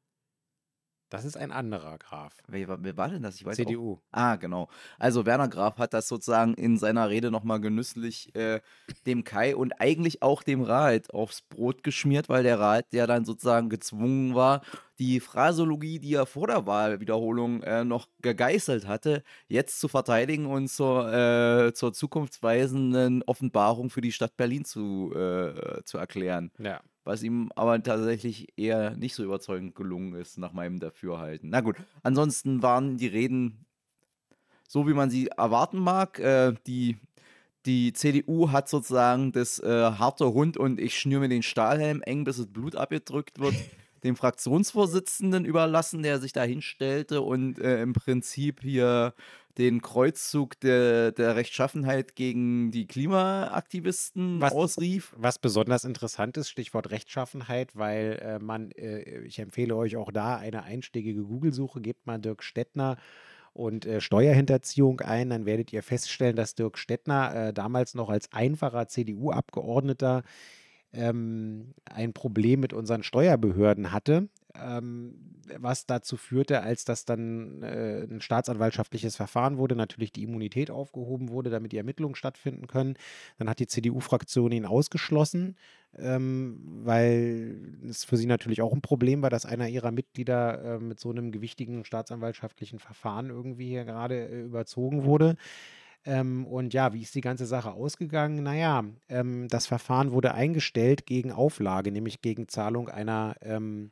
Das 1.13 1.25
ist 1.25 1.37
ein 1.37 1.51
anderer 1.51 1.99
Graf. 1.99 2.33
Wer, 2.47 2.83
wer 2.83 2.97
war 2.97 3.07
denn 3.07 3.21
das? 3.21 3.35
Ich 3.35 3.45
weiß 3.45 3.55
CDU. 3.55 3.93
Auch. 3.93 4.01
Ah, 4.11 4.35
genau. 4.35 4.67
Also 4.97 5.27
Werner 5.27 5.47
Graf 5.47 5.77
hat 5.77 5.93
das 5.93 6.07
sozusagen 6.07 6.55
in 6.55 6.79
seiner 6.79 7.07
Rede 7.07 7.29
nochmal 7.29 7.61
genüsslich 7.61 8.33
äh, 8.33 8.61
dem 9.05 9.23
Kai 9.23 9.55
und 9.55 9.79
eigentlich 9.79 10.23
auch 10.23 10.41
dem 10.41 10.63
Rat 10.63 11.13
aufs 11.13 11.43
Brot 11.43 11.83
geschmiert, 11.83 12.29
weil 12.29 12.41
der 12.41 12.59
Rat 12.59 12.87
ja 12.93 13.05
dann 13.05 13.25
sozusagen 13.25 13.69
gezwungen 13.69 14.33
war, 14.33 14.63
die 14.97 15.19
Phrasologie, 15.19 15.99
die 15.99 16.15
er 16.15 16.25
vor 16.25 16.47
der 16.47 16.65
Wahlwiederholung 16.65 17.61
äh, 17.61 17.83
noch 17.83 18.07
gegeißelt 18.23 18.87
hatte, 18.87 19.21
jetzt 19.47 19.79
zu 19.79 19.89
verteidigen 19.89 20.47
und 20.47 20.67
zur, 20.67 21.13
äh, 21.13 21.73
zur 21.75 21.93
zukunftsweisenden 21.93 23.21
Offenbarung 23.27 23.91
für 23.91 24.01
die 24.01 24.11
Stadt 24.11 24.35
Berlin 24.35 24.65
zu, 24.65 25.13
äh, 25.13 25.83
zu 25.83 25.99
erklären. 25.99 26.49
Ja 26.57 26.81
was 27.03 27.23
ihm 27.23 27.51
aber 27.55 27.81
tatsächlich 27.81 28.47
eher 28.57 28.95
nicht 28.95 29.15
so 29.15 29.23
überzeugend 29.23 29.75
gelungen 29.75 30.15
ist, 30.15 30.37
nach 30.37 30.53
meinem 30.53 30.79
Dafürhalten. 30.79 31.49
Na 31.49 31.61
gut, 31.61 31.75
ansonsten 32.01 32.61
waren 32.61 32.97
die 32.97 33.07
Reden 33.07 33.65
so, 34.67 34.87
wie 34.87 34.93
man 34.93 35.09
sie 35.09 35.27
erwarten 35.27 35.77
mag. 35.77 36.19
Äh, 36.19 36.53
die, 36.65 36.97
die 37.65 37.93
CDU 37.93 38.51
hat 38.51 38.69
sozusagen 38.69 39.31
das 39.31 39.59
äh, 39.59 39.67
harte 39.67 40.33
Hund 40.33 40.57
und 40.57 40.79
ich 40.79 40.97
schnür 40.97 41.19
mir 41.19 41.29
den 41.29 41.43
Stahlhelm 41.43 42.01
eng, 42.01 42.23
bis 42.23 42.37
das 42.37 42.47
Blut 42.47 42.75
abgedrückt 42.75 43.39
wird, 43.39 43.53
dem 44.03 44.15
Fraktionsvorsitzenden 44.15 45.45
überlassen, 45.45 46.03
der 46.03 46.19
sich 46.19 46.33
da 46.33 46.43
hinstellte 46.43 47.21
und 47.21 47.59
äh, 47.59 47.81
im 47.81 47.93
Prinzip 47.93 48.61
hier 48.61 49.13
den 49.57 49.81
Kreuzzug 49.81 50.59
der, 50.61 51.11
der 51.11 51.35
Rechtschaffenheit 51.35 52.15
gegen 52.15 52.71
die 52.71 52.87
Klimaaktivisten 52.87 54.41
was, 54.41 54.51
ausrief. 54.51 55.13
Was 55.17 55.37
besonders 55.37 55.83
interessant 55.83 56.37
ist, 56.37 56.49
Stichwort 56.49 56.89
Rechtschaffenheit, 56.89 57.75
weil 57.75 58.19
äh, 58.21 58.39
man, 58.39 58.71
äh, 58.71 59.21
ich 59.21 59.39
empfehle 59.39 59.75
euch 59.75 59.95
auch 59.95 60.11
da 60.11 60.37
eine 60.37 60.63
einstiegige 60.63 61.23
Google-Suche, 61.23 61.81
gebt 61.81 62.07
mal 62.07 62.17
Dirk 62.17 62.43
Stettner 62.43 62.97
und 63.53 63.85
äh, 63.85 64.01
Steuerhinterziehung 64.01 65.01
ein, 65.01 65.29
dann 65.29 65.45
werdet 65.45 65.71
ihr 65.71 65.83
feststellen, 65.83 66.35
dass 66.35 66.55
Dirk 66.55 66.79
Stettner 66.79 67.35
äh, 67.49 67.53
damals 67.53 67.93
noch 67.93 68.09
als 68.09 68.33
einfacher 68.33 68.87
CDU-Abgeordneter 68.87 70.23
ähm, 70.93 71.73
ein 71.85 72.13
Problem 72.13 72.59
mit 72.59 72.73
unseren 72.73 73.03
Steuerbehörden 73.03 73.91
hatte, 73.91 74.29
ähm, 74.55 75.15
was 75.57 75.85
dazu 75.85 76.15
führte, 76.15 76.61
als 76.61 76.85
das 76.85 77.05
dann 77.05 77.63
äh, 77.63 78.03
ein 78.03 78.21
staatsanwaltschaftliches 78.21 79.15
Verfahren 79.15 79.57
wurde, 79.57 79.75
natürlich 79.75 80.11
die 80.11 80.23
Immunität 80.23 80.71
aufgehoben 80.71 81.29
wurde, 81.29 81.49
damit 81.49 81.71
die 81.71 81.77
Ermittlungen 81.77 82.15
stattfinden 82.15 82.67
können. 82.67 82.95
Dann 83.37 83.49
hat 83.49 83.59
die 83.59 83.67
CDU-Fraktion 83.67 84.51
ihn 84.51 84.65
ausgeschlossen, 84.65 85.55
ähm, 85.97 86.59
weil 86.83 87.57
es 87.89 88.05
für 88.05 88.17
sie 88.17 88.25
natürlich 88.25 88.61
auch 88.61 88.73
ein 88.73 88.81
Problem 88.81 89.21
war, 89.21 89.29
dass 89.29 89.45
einer 89.45 89.67
ihrer 89.67 89.91
Mitglieder 89.91 90.75
äh, 90.75 90.79
mit 90.79 90.99
so 90.99 91.09
einem 91.09 91.31
gewichtigen 91.31 91.83
staatsanwaltschaftlichen 91.83 92.79
Verfahren 92.79 93.29
irgendwie 93.29 93.67
hier 93.67 93.85
gerade 93.85 94.27
äh, 94.27 94.41
überzogen 94.41 95.03
wurde. 95.03 95.35
Ähm, 96.05 96.45
und 96.45 96.73
ja, 96.73 96.93
wie 96.93 97.01
ist 97.01 97.15
die 97.15 97.21
ganze 97.21 97.45
Sache 97.45 97.71
ausgegangen? 97.71 98.43
Naja, 98.43 98.83
ähm, 99.09 99.47
das 99.47 99.67
Verfahren 99.67 100.11
wurde 100.11 100.33
eingestellt 100.33 101.05
gegen 101.05 101.31
Auflage, 101.31 101.91
nämlich 101.91 102.21
gegen 102.21 102.47
Zahlung 102.49 102.89
einer, 102.89 103.35
ähm, 103.41 103.91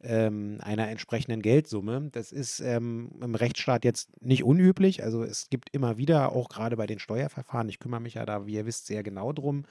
ähm 0.00 0.58
einer 0.62 0.88
entsprechenden 0.88 1.42
Geldsumme. 1.42 2.08
Das 2.12 2.32
ist 2.32 2.60
ähm, 2.60 3.10
im 3.20 3.34
Rechtsstaat 3.34 3.84
jetzt 3.84 4.10
nicht 4.22 4.44
unüblich. 4.44 5.04
Also 5.04 5.24
es 5.24 5.50
gibt 5.50 5.70
immer 5.74 5.98
wieder, 5.98 6.32
auch 6.32 6.48
gerade 6.48 6.76
bei 6.76 6.86
den 6.86 6.98
Steuerverfahren, 6.98 7.68
ich 7.68 7.80
kümmere 7.80 8.00
mich 8.00 8.14
ja 8.14 8.24
da, 8.24 8.46
wie 8.46 8.54
ihr 8.54 8.66
wisst, 8.66 8.86
sehr 8.86 9.02
genau 9.02 9.32
drum, 9.32 9.64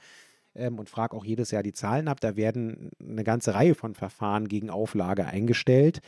ähm, 0.54 0.78
und 0.78 0.88
frage 0.88 1.16
auch 1.16 1.24
jedes 1.24 1.50
Jahr 1.50 1.62
die 1.62 1.72
Zahlen 1.72 2.08
ab. 2.08 2.20
Da 2.20 2.36
werden 2.36 2.90
eine 3.00 3.24
ganze 3.24 3.54
Reihe 3.54 3.74
von 3.74 3.94
Verfahren 3.94 4.48
gegen 4.48 4.70
Auflage 4.70 5.26
eingestellt. 5.26 6.00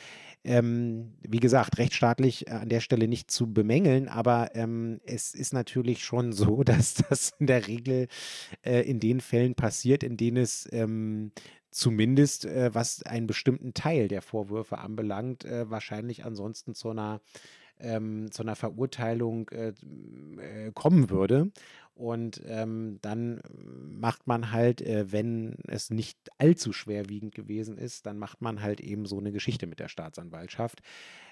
Ähm, 0.45 1.15
wie 1.23 1.41
gesagt, 1.41 1.79
rechtsstaatlich 1.79 2.49
äh, 2.49 2.53
an 2.53 2.69
der 2.69 2.81
Stelle 2.81 3.09
nicht 3.09 3.31
zu 3.31 3.53
bemängeln, 3.53 4.09
aber 4.09 4.55
ähm, 4.55 5.01
es 5.07 5.35
ist 5.35 5.55
natürlich 5.55 6.05
schon 6.05 6.33
so, 6.33 6.63
dass 6.65 6.95
das 6.95 7.33
in 7.39 7.47
der 7.47 7.67
Regel 7.67 8.09
äh, 8.63 8.81
in 8.81 9.01
den 9.01 9.21
Fällen 9.21 9.55
passiert, 9.55 10.03
in 10.03 10.17
denen 10.17 10.39
es 10.39 10.69
ähm, 10.73 11.33
zumindest 11.71 12.45
äh, 12.45 12.75
was 12.75 13.03
einen 13.03 13.27
bestimmten 13.27 13.75
Teil 13.75 14.09
der 14.09 14.23
Vorwürfe 14.23 14.79
anbelangt, 14.79 15.45
äh, 15.45 15.69
wahrscheinlich 15.71 16.25
ansonsten 16.25 16.75
zu 16.75 16.91
einer 16.91 17.21
ähm, 17.81 18.31
zu 18.31 18.43
einer 18.43 18.57
Verurteilung 18.57 19.49
äh, 19.51 19.69
äh, 19.69 20.73
kommen 20.73 21.11
würde. 21.11 21.51
Und 21.95 22.43
ähm, 22.47 22.99
dann 23.03 23.41
macht 23.89 24.27
man 24.27 24.51
halt, 24.51 24.83
äh, 24.83 25.13
wenn 25.13 25.55
es 25.69 25.91
nicht 25.91 26.19
allzu 26.39 26.73
schwerwiegend 26.73 27.37
gewesen 27.37 27.79
ist, 27.79 28.07
dann 28.07 28.19
macht 28.19 28.43
man 28.43 28.63
halt 28.63 28.81
eben 28.81 29.07
so 29.07 29.19
eine 29.19 29.31
Geschichte 29.31 29.69
mit 29.69 29.79
der 29.79 29.87
Staatsanwaltschaft. 29.87 30.83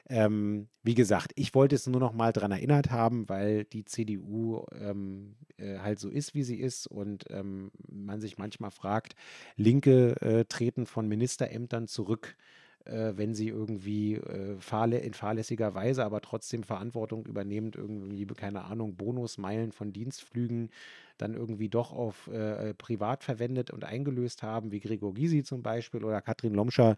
Ähm, 0.08 0.68
wie 0.84 0.94
gesagt, 0.94 1.32
ich 1.34 1.54
wollte 1.54 1.74
es 1.74 1.88
nur 1.88 2.00
noch 2.00 2.12
mal 2.12 2.32
daran 2.32 2.52
erinnert 2.52 2.92
haben, 2.92 3.28
weil 3.28 3.64
die 3.64 3.84
CDU 3.84 4.64
ähm, 4.80 5.34
äh, 5.56 5.78
halt 5.78 5.98
so 5.98 6.08
ist, 6.08 6.34
wie 6.34 6.44
sie 6.44 6.60
ist 6.60 6.86
und 6.86 7.24
ähm, 7.30 7.72
man 7.90 8.20
sich 8.20 8.38
manchmal 8.38 8.70
fragt, 8.70 9.16
Linke 9.56 10.20
äh, 10.20 10.44
treten 10.44 10.86
von 10.86 11.08
Ministerämtern 11.08 11.88
zurück 11.88 12.36
äh, 12.84 13.12
wenn 13.16 13.34
sie 13.34 13.48
irgendwie 13.48 14.14
äh, 14.14 14.56
fahrlä 14.58 14.98
in 14.98 15.14
fahrlässiger 15.14 15.74
Weise, 15.74 16.04
aber 16.04 16.20
trotzdem 16.20 16.62
Verantwortung 16.62 17.26
übernehmend, 17.26 17.76
irgendwie, 17.76 18.26
keine 18.26 18.64
Ahnung, 18.64 18.96
Bonusmeilen 18.96 19.72
von 19.72 19.92
Dienstflügen 19.92 20.70
dann 21.18 21.34
irgendwie 21.34 21.68
doch 21.68 21.92
auf 21.92 22.28
äh, 22.32 22.70
äh, 22.70 22.74
privat 22.74 23.22
verwendet 23.22 23.70
und 23.70 23.84
eingelöst 23.84 24.42
haben, 24.42 24.72
wie 24.72 24.80
Gregor 24.80 25.14
Gysi 25.14 25.44
zum 25.44 25.62
Beispiel 25.62 26.04
oder 26.04 26.20
Katrin 26.20 26.54
Lomscher 26.54 26.96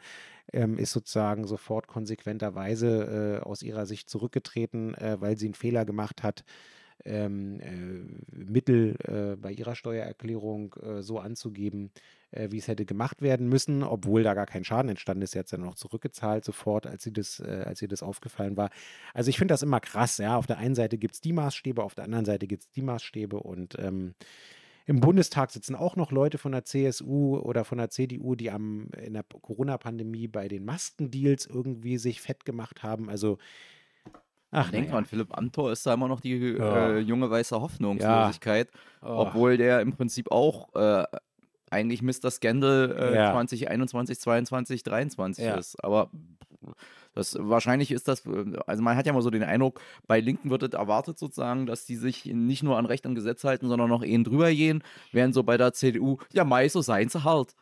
ähm, 0.52 0.78
ist 0.78 0.92
sozusagen 0.92 1.46
sofort 1.46 1.86
konsequenterweise 1.86 3.40
äh, 3.42 3.44
aus 3.44 3.62
ihrer 3.62 3.86
Sicht 3.86 4.08
zurückgetreten, 4.08 4.94
äh, 4.94 5.20
weil 5.20 5.36
sie 5.36 5.46
einen 5.46 5.54
Fehler 5.54 5.84
gemacht 5.84 6.22
hat 6.22 6.44
ähm, 7.04 7.60
äh, 7.60 8.36
Mittel 8.36 8.96
äh, 9.04 9.36
bei 9.36 9.52
ihrer 9.52 9.74
Steuererklärung 9.74 10.74
äh, 10.82 11.02
so 11.02 11.18
anzugeben, 11.18 11.90
äh, 12.30 12.50
wie 12.50 12.58
es 12.58 12.68
hätte 12.68 12.84
gemacht 12.84 13.22
werden 13.22 13.48
müssen, 13.48 13.82
obwohl 13.82 14.22
da 14.22 14.34
gar 14.34 14.46
kein 14.46 14.64
Schaden 14.64 14.88
entstanden 14.88 15.22
ist. 15.22 15.32
Sie 15.32 15.38
hat 15.38 15.46
es 15.46 15.50
dann 15.50 15.60
noch 15.60 15.74
zurückgezahlt 15.74 16.44
sofort, 16.44 16.86
als 16.86 17.02
sie 17.02 17.12
das, 17.12 17.40
äh, 17.40 17.64
als 17.66 17.82
ihr 17.82 17.88
das 17.88 18.02
aufgefallen 18.02 18.56
war. 18.56 18.70
Also 19.12 19.30
ich 19.30 19.38
finde 19.38 19.52
das 19.52 19.62
immer 19.62 19.80
krass. 19.80 20.18
Ja, 20.18 20.36
auf 20.36 20.46
der 20.46 20.58
einen 20.58 20.74
Seite 20.74 20.98
gibt 20.98 21.14
es 21.14 21.20
die 21.20 21.32
Maßstäbe, 21.32 21.82
auf 21.82 21.94
der 21.94 22.04
anderen 22.04 22.24
Seite 22.24 22.46
gibt 22.46 22.62
es 22.62 22.70
die 22.70 22.82
Maßstäbe 22.82 23.38
und 23.38 23.78
ähm, 23.78 24.14
im 24.86 25.00
Bundestag 25.00 25.50
sitzen 25.50 25.74
auch 25.74 25.96
noch 25.96 26.12
Leute 26.12 26.36
von 26.36 26.52
der 26.52 26.64
CSU 26.64 27.38
oder 27.38 27.64
von 27.64 27.78
der 27.78 27.88
CDU, 27.88 28.34
die 28.34 28.50
am, 28.50 28.88
in 29.02 29.14
der 29.14 29.22
Corona-Pandemie 29.22 30.28
bei 30.28 30.46
den 30.46 30.64
Maskendeals 30.66 31.46
irgendwie 31.46 31.96
sich 31.96 32.20
fett 32.20 32.44
gemacht 32.44 32.82
haben. 32.82 33.08
Also 33.08 33.38
Ach, 34.54 34.70
Denk 34.70 34.86
ja. 34.88 34.92
mal, 34.92 35.04
Philipp 35.04 35.36
Amthor 35.36 35.72
ist 35.72 35.84
da 35.86 35.94
immer 35.94 36.08
noch 36.08 36.20
die 36.20 36.36
ja. 36.36 36.90
äh, 36.90 36.98
junge 36.98 37.30
weiße 37.30 37.60
Hoffnungslosigkeit, 37.60 38.70
ja. 39.02 39.08
oh. 39.08 39.18
obwohl 39.18 39.56
der 39.56 39.80
im 39.80 39.92
Prinzip 39.92 40.30
auch 40.30 40.74
äh, 40.74 41.04
eigentlich 41.70 42.02
Mr. 42.02 42.30
Scandal 42.30 42.92
äh, 42.92 43.30
2021, 43.32 44.20
22, 44.20 44.82
23 44.82 45.44
ist. 45.44 45.82
Aber 45.82 46.10
Das, 47.14 47.36
wahrscheinlich 47.38 47.92
ist 47.92 48.08
das, 48.08 48.24
also 48.66 48.82
man 48.82 48.96
hat 48.96 49.06
ja 49.06 49.12
mal 49.12 49.22
so 49.22 49.30
den 49.30 49.44
Eindruck, 49.44 49.80
bei 50.06 50.20
Linken 50.20 50.50
wird 50.50 50.64
es 50.64 50.72
erwartet 50.72 51.18
sozusagen, 51.18 51.66
dass 51.66 51.86
die 51.86 51.96
sich 51.96 52.24
nicht 52.26 52.62
nur 52.62 52.76
an 52.76 52.86
Recht 52.86 53.06
und 53.06 53.14
Gesetz 53.14 53.44
halten, 53.44 53.68
sondern 53.68 53.88
noch 53.88 54.04
eben 54.04 54.24
drüber 54.24 54.50
gehen, 54.50 54.82
während 55.12 55.34
so 55.34 55.42
bei 55.42 55.56
der 55.56 55.72
CDU, 55.72 56.18
ja, 56.32 56.44
meist 56.44 56.72
so 56.72 56.82
seien 56.82 57.08
sie 57.08 57.22
halt. 57.22 57.54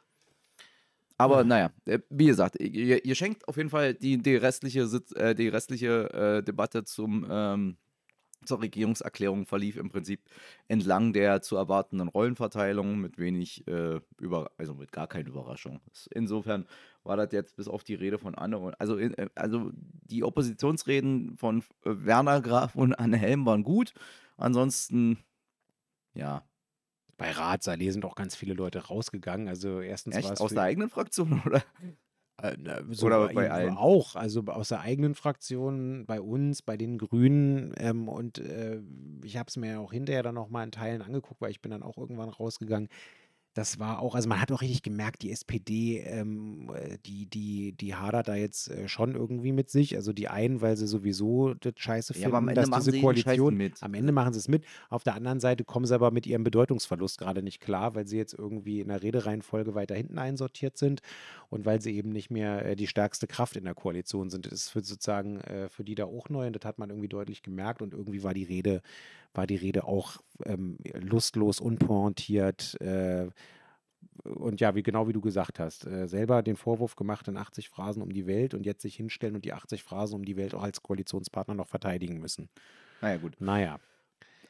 Aber 1.22 1.38
ja. 1.38 1.44
naja, 1.44 1.70
äh, 1.87 2.00
wie 2.11 2.26
gesagt, 2.26 2.61
ihr, 2.61 3.04
ihr, 3.04 3.14
schenkt 3.14 3.46
auf 3.46 3.56
jeden 3.56 3.70
Fall 3.70 3.94
die, 3.94 4.18
die 4.18 4.37
restliche, 4.37 4.87
Sitz, 4.87 5.12
äh, 5.12 5.35
die 5.35 5.48
restliche 5.48 6.12
äh, 6.12 6.42
Debatte 6.42 6.85
zum, 6.85 7.26
ähm, 7.30 7.76
zur 8.44 8.61
Regierungserklärung 8.61 9.46
verlief 9.46 9.76
im 9.76 9.88
Prinzip 9.88 10.20
entlang 10.66 11.12
der 11.12 11.42
zu 11.42 11.56
erwartenden 11.56 12.08
Rollenverteilung 12.08 12.98
mit 12.98 13.18
wenig, 13.18 13.66
äh, 13.68 14.00
über, 14.18 14.50
also 14.56 14.74
mit 14.74 14.90
gar 14.90 15.06
keiner 15.06 15.28
Überraschung. 15.28 15.80
Insofern 16.11 16.66
war 17.04 17.16
das 17.16 17.30
jetzt 17.30 17.54
bis 17.54 17.68
auf 17.68 17.85
die 17.85 17.94
Rede 17.94 18.18
von 18.18 18.35
anderen, 18.35 18.74
also, 18.74 18.98
äh, 18.98 19.28
also 19.37 19.70
die 19.74 20.24
Oppositionsreden 20.24 21.37
von 21.37 21.61
äh, 21.85 21.90
Werner 22.04 22.40
Graf 22.40 22.74
und 22.74 22.94
Anne 22.94 23.16
Helm 23.16 23.46
waren 23.46 23.62
gut. 23.62 23.94
Ansonsten, 24.37 25.18
ja, 26.14 26.42
bei 27.16 27.31
Ratsallee 27.31 27.90
sind 27.90 28.05
auch 28.05 28.14
ganz 28.14 28.35
viele 28.35 28.55
Leute 28.55 28.87
rausgegangen. 28.87 29.48
Also 29.48 29.81
erstens 29.81 30.16
Echt? 30.16 30.40
Aus 30.40 30.53
der 30.53 30.62
eigenen 30.62 30.88
Fraktion 30.88 31.42
oder? 31.46 31.62
Äh, 32.38 32.57
so 32.90 33.07
oder 33.07 33.27
bei, 33.29 33.35
bei 33.35 33.51
allen? 33.51 33.77
Auch, 33.77 34.16
also 34.16 34.42
aus 34.46 34.68
der 34.68 34.81
eigenen 34.81 35.14
Fraktion, 35.14 36.07
bei 36.07 36.20
uns, 36.20 36.62
bei 36.62 36.77
den 36.77 36.98
Grünen. 36.98 37.72
Ähm, 37.77 38.09
und 38.09 38.38
äh, 38.38 38.81
ich 39.22 39.37
habe 39.37 39.48
es 39.48 39.57
mir 39.57 39.81
auch 39.81 39.92
hinterher 39.92 40.22
dann 40.22 40.35
noch 40.35 40.48
mal 40.48 40.64
in 40.64 40.72
Teilen 40.72 41.03
angeguckt, 41.03 41.40
weil 41.40 41.51
ich 41.51 41.61
bin 41.61 41.70
dann 41.70 41.83
auch 41.83 41.98
irgendwann 41.98 42.29
rausgegangen 42.31 42.88
das 43.54 43.78
war 43.78 44.00
auch, 44.00 44.14
also 44.14 44.28
man 44.28 44.40
hat 44.40 44.50
auch 44.50 44.62
richtig 44.62 44.82
gemerkt, 44.82 45.22
die 45.22 45.30
SPD, 45.30 45.98
ähm, 45.98 46.70
äh, 46.74 46.96
die, 47.04 47.26
die, 47.26 47.72
die 47.72 47.94
hadert 47.94 48.28
da 48.28 48.34
jetzt 48.34 48.70
äh, 48.70 48.88
schon 48.88 49.14
irgendwie 49.14 49.52
mit 49.52 49.68
sich. 49.68 49.94
Also 49.96 50.12
die 50.12 50.28
einen, 50.28 50.62
weil 50.62 50.76
sie 50.76 50.86
sowieso 50.86 51.52
das 51.54 51.74
Scheiße 51.76 52.14
finden, 52.14 52.30
ja, 52.30 52.38
am 52.38 52.48
Ende 52.48 52.62
dass 52.62 52.84
diese 52.84 53.00
Koalition, 53.00 53.56
mit. 53.56 53.82
am 53.82 53.92
Ende 53.92 54.12
machen 54.12 54.32
sie 54.32 54.38
es 54.38 54.48
mit. 54.48 54.64
Auf 54.88 55.04
der 55.04 55.14
anderen 55.14 55.40
Seite 55.40 55.64
kommen 55.64 55.84
sie 55.84 55.94
aber 55.94 56.10
mit 56.10 56.26
ihrem 56.26 56.44
Bedeutungsverlust 56.44 57.18
gerade 57.18 57.42
nicht 57.42 57.60
klar, 57.60 57.94
weil 57.94 58.06
sie 58.06 58.16
jetzt 58.16 58.32
irgendwie 58.32 58.80
in 58.80 58.88
der 58.88 59.02
Redereihenfolge 59.02 59.74
weiter 59.74 59.94
hinten 59.94 60.18
einsortiert 60.18 60.78
sind 60.78 61.02
und 61.52 61.66
weil 61.66 61.82
sie 61.82 61.94
eben 61.94 62.08
nicht 62.08 62.30
mehr 62.30 62.64
äh, 62.64 62.76
die 62.76 62.86
stärkste 62.86 63.26
Kraft 63.26 63.56
in 63.56 63.64
der 63.64 63.74
Koalition 63.74 64.30
sind. 64.30 64.46
Das 64.46 64.54
ist 64.54 64.68
für 64.70 64.82
sozusagen 64.82 65.38
äh, 65.42 65.68
für 65.68 65.84
die 65.84 65.94
da 65.94 66.06
auch 66.06 66.30
neu 66.30 66.46
und 66.46 66.56
das 66.56 66.64
hat 66.64 66.78
man 66.78 66.88
irgendwie 66.88 67.08
deutlich 67.08 67.42
gemerkt 67.42 67.82
und 67.82 67.92
irgendwie 67.92 68.22
war 68.22 68.32
die 68.32 68.44
Rede 68.44 68.80
war 69.34 69.46
die 69.46 69.56
Rede 69.56 69.84
auch 69.84 70.16
ähm, 70.46 70.78
lustlos, 70.94 71.60
unpointiert. 71.60 72.80
Äh, 72.80 73.28
und 74.24 74.60
ja, 74.62 74.74
wie 74.74 74.82
genau 74.82 75.08
wie 75.08 75.12
du 75.12 75.20
gesagt 75.20 75.58
hast, 75.58 75.86
äh, 75.86 76.08
selber 76.08 76.42
den 76.42 76.56
Vorwurf 76.56 76.96
gemacht 76.96 77.28
in 77.28 77.36
80 77.36 77.68
Phrasen 77.68 78.02
um 78.02 78.12
die 78.14 78.26
Welt 78.26 78.54
und 78.54 78.64
jetzt 78.64 78.80
sich 78.80 78.96
hinstellen 78.96 79.34
und 79.34 79.44
die 79.44 79.52
80 79.52 79.82
Phrasen 79.82 80.16
um 80.16 80.24
die 80.24 80.36
Welt 80.36 80.54
auch 80.54 80.62
als 80.62 80.82
Koalitionspartner 80.82 81.54
noch 81.54 81.68
verteidigen 81.68 82.18
müssen. 82.18 82.48
Naja, 83.02 83.18
gut. 83.18 83.36
Naja. 83.40 83.78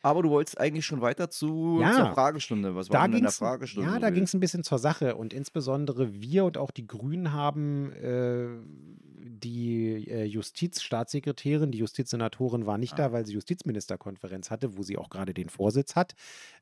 Aber 0.02 0.22
du 0.22 0.30
wolltest 0.30 0.58
eigentlich 0.58 0.84
schon 0.84 1.00
weiter 1.00 1.30
zu, 1.30 1.78
ja, 1.80 1.92
zur 1.92 2.12
Fragestunde. 2.12 2.74
Was 2.74 2.90
war 2.90 3.06
denn 3.06 3.18
in 3.18 3.22
der 3.22 3.32
Fragestunde? 3.32 3.88
Ja, 3.88 3.98
da 4.00 4.10
ging 4.10 4.24
es 4.24 4.34
ein 4.34 4.40
bisschen 4.40 4.64
zur 4.64 4.78
Sache. 4.78 5.14
Und 5.14 5.32
insbesondere 5.32 6.12
wir 6.20 6.44
und 6.44 6.58
auch 6.58 6.72
die 6.72 6.86
Grünen 6.88 7.32
haben 7.32 7.92
äh, 7.92 8.48
die 9.20 10.08
äh, 10.08 10.24
Justizstaatssekretärin, 10.24 11.70
die 11.70 11.78
Justizsenatorin 11.78 12.66
war 12.66 12.78
nicht 12.78 12.94
ah. 12.94 12.96
da, 12.96 13.12
weil 13.12 13.24
sie 13.26 13.34
Justizministerkonferenz 13.34 14.50
hatte, 14.50 14.76
wo 14.76 14.82
sie 14.82 14.98
auch 14.98 15.08
gerade 15.08 15.34
den 15.34 15.48
Vorsitz 15.48 15.94
hat. 15.94 16.14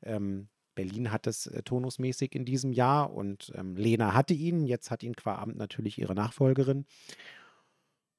Ähm, 0.03 0.47
Berlin 0.75 1.11
hat 1.11 1.27
es 1.27 1.47
äh, 1.47 1.63
tonusmäßig 1.63 2.35
in 2.35 2.45
diesem 2.45 2.71
Jahr 2.71 3.13
und 3.13 3.51
ähm, 3.55 3.75
Lena 3.75 4.13
hatte 4.13 4.33
ihn. 4.33 4.65
Jetzt 4.65 4.91
hat 4.91 5.03
ihn 5.03 5.15
qua 5.15 5.35
Amt 5.35 5.57
natürlich 5.57 5.97
ihre 5.97 6.15
Nachfolgerin. 6.15 6.85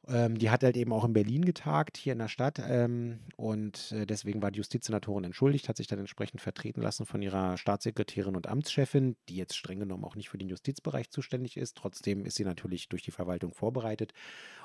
Ähm, 0.08 0.36
die 0.36 0.50
hat 0.50 0.64
halt 0.64 0.76
eben 0.76 0.92
auch 0.92 1.04
in 1.04 1.12
Berlin 1.12 1.44
getagt, 1.44 1.96
hier 1.96 2.12
in 2.12 2.18
der 2.18 2.28
Stadt. 2.28 2.60
Ähm, 2.64 3.20
und 3.36 3.92
äh, 3.92 4.04
deswegen 4.04 4.42
war 4.42 4.50
die 4.50 4.58
Justizsenatorin 4.58 5.24
entschuldigt, 5.24 5.68
hat 5.68 5.76
sich 5.76 5.86
dann 5.86 6.00
entsprechend 6.00 6.40
vertreten 6.40 6.82
lassen 6.82 7.06
von 7.06 7.22
ihrer 7.22 7.56
Staatssekretärin 7.56 8.34
und 8.34 8.48
Amtschefin, 8.48 9.16
die 9.28 9.36
jetzt 9.36 9.56
streng 9.56 9.78
genommen 9.78 10.04
auch 10.04 10.16
nicht 10.16 10.28
für 10.28 10.38
den 10.38 10.48
Justizbereich 10.48 11.10
zuständig 11.10 11.56
ist. 11.56 11.76
Trotzdem 11.76 12.24
ist 12.24 12.36
sie 12.36 12.44
natürlich 12.44 12.88
durch 12.88 13.02
die 13.02 13.12
Verwaltung 13.12 13.52
vorbereitet. 13.52 14.12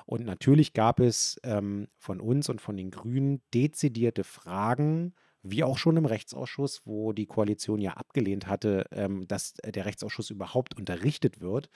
Und 0.06 0.24
natürlich 0.24 0.72
gab 0.72 0.98
es 0.98 1.40
ähm, 1.44 1.88
von 1.98 2.20
uns 2.20 2.48
und 2.48 2.60
von 2.60 2.76
den 2.76 2.90
Grünen 2.90 3.40
dezidierte 3.54 4.24
Fragen 4.24 5.14
wie 5.50 5.64
auch 5.64 5.78
schon 5.78 5.96
im 5.96 6.06
Rechtsausschuss, 6.06 6.82
wo 6.84 7.12
die 7.12 7.26
Koalition 7.26 7.80
ja 7.80 7.92
abgelehnt 7.92 8.46
hatte, 8.46 8.86
ähm, 8.92 9.26
dass 9.28 9.54
der 9.54 9.84
Rechtsausschuss 9.84 10.30
überhaupt 10.30 10.76
unterrichtet 10.76 11.40
wird 11.40 11.70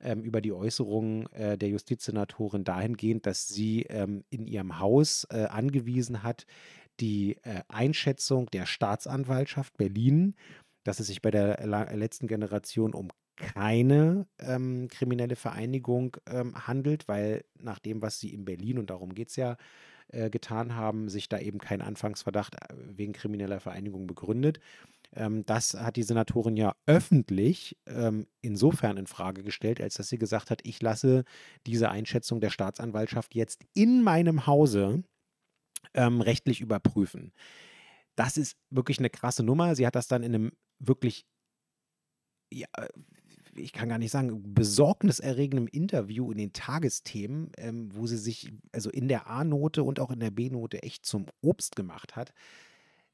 ähm, 0.00 0.22
über 0.22 0.40
die 0.40 0.52
Äußerungen 0.52 1.30
äh, 1.32 1.58
der 1.58 1.68
Justizsenatorin 1.68 2.64
dahingehend, 2.64 3.26
dass 3.26 3.48
sie 3.48 3.82
ähm, 3.82 4.24
in 4.30 4.46
ihrem 4.46 4.78
Haus 4.78 5.26
äh, 5.30 5.44
angewiesen 5.44 6.22
hat, 6.22 6.46
die 7.00 7.36
äh, 7.42 7.62
Einschätzung 7.68 8.46
der 8.50 8.66
Staatsanwaltschaft 8.66 9.76
Berlin, 9.76 10.34
dass 10.84 11.00
es 11.00 11.08
sich 11.08 11.20
bei 11.20 11.30
der 11.30 11.66
letzten 11.94 12.28
Generation 12.28 12.94
um 12.94 13.08
keine 13.36 14.26
ähm, 14.38 14.88
kriminelle 14.88 15.36
Vereinigung 15.36 16.16
ähm, 16.26 16.54
handelt, 16.66 17.06
weil 17.06 17.44
nach 17.58 17.78
dem, 17.78 18.00
was 18.00 18.18
sie 18.18 18.32
in 18.32 18.44
Berlin, 18.44 18.78
und 18.78 18.88
darum 18.88 19.14
geht 19.14 19.28
es 19.28 19.36
ja, 19.36 19.56
äh, 20.08 20.30
getan 20.30 20.74
haben, 20.74 21.08
sich 21.08 21.28
da 21.28 21.38
eben 21.38 21.58
kein 21.58 21.82
Anfangsverdacht 21.82 22.54
äh, 22.54 22.74
wegen 22.76 23.12
krimineller 23.12 23.60
Vereinigung 23.60 24.06
begründet. 24.06 24.60
Ähm, 25.14 25.44
das 25.46 25.74
hat 25.74 25.96
die 25.96 26.02
Senatorin 26.02 26.56
ja 26.56 26.74
öffentlich 26.86 27.76
ähm, 27.86 28.26
insofern 28.40 28.96
in 28.96 29.06
Frage 29.06 29.42
gestellt, 29.42 29.80
als 29.80 29.94
dass 29.94 30.08
sie 30.08 30.18
gesagt 30.18 30.50
hat, 30.50 30.60
ich 30.64 30.80
lasse 30.80 31.24
diese 31.66 31.90
Einschätzung 31.90 32.40
der 32.40 32.50
Staatsanwaltschaft 32.50 33.34
jetzt 33.34 33.64
in 33.74 34.02
meinem 34.02 34.46
Hause 34.46 35.02
ähm, 35.94 36.20
rechtlich 36.20 36.60
überprüfen. 36.60 37.32
Das 38.14 38.36
ist 38.36 38.56
wirklich 38.70 38.98
eine 38.98 39.10
krasse 39.10 39.42
Nummer. 39.42 39.74
Sie 39.74 39.86
hat 39.86 39.94
das 39.94 40.08
dann 40.08 40.22
in 40.22 40.34
einem 40.34 40.52
wirklich 40.78 41.26
ja, 42.52 42.68
ich 43.58 43.72
kann 43.72 43.88
gar 43.88 43.98
nicht 43.98 44.10
sagen, 44.10 44.54
besorgniserregendem 44.54 45.66
Interview 45.66 46.30
in 46.30 46.38
den 46.38 46.52
Tagesthemen, 46.52 47.52
ähm, 47.58 47.90
wo 47.92 48.06
sie 48.06 48.16
sich 48.16 48.52
also 48.72 48.90
in 48.90 49.08
der 49.08 49.28
A-Note 49.28 49.82
und 49.82 50.00
auch 50.00 50.10
in 50.10 50.20
der 50.20 50.30
B-Note 50.30 50.82
echt 50.82 51.06
zum 51.06 51.26
Obst 51.42 51.76
gemacht 51.76 52.16
hat, 52.16 52.32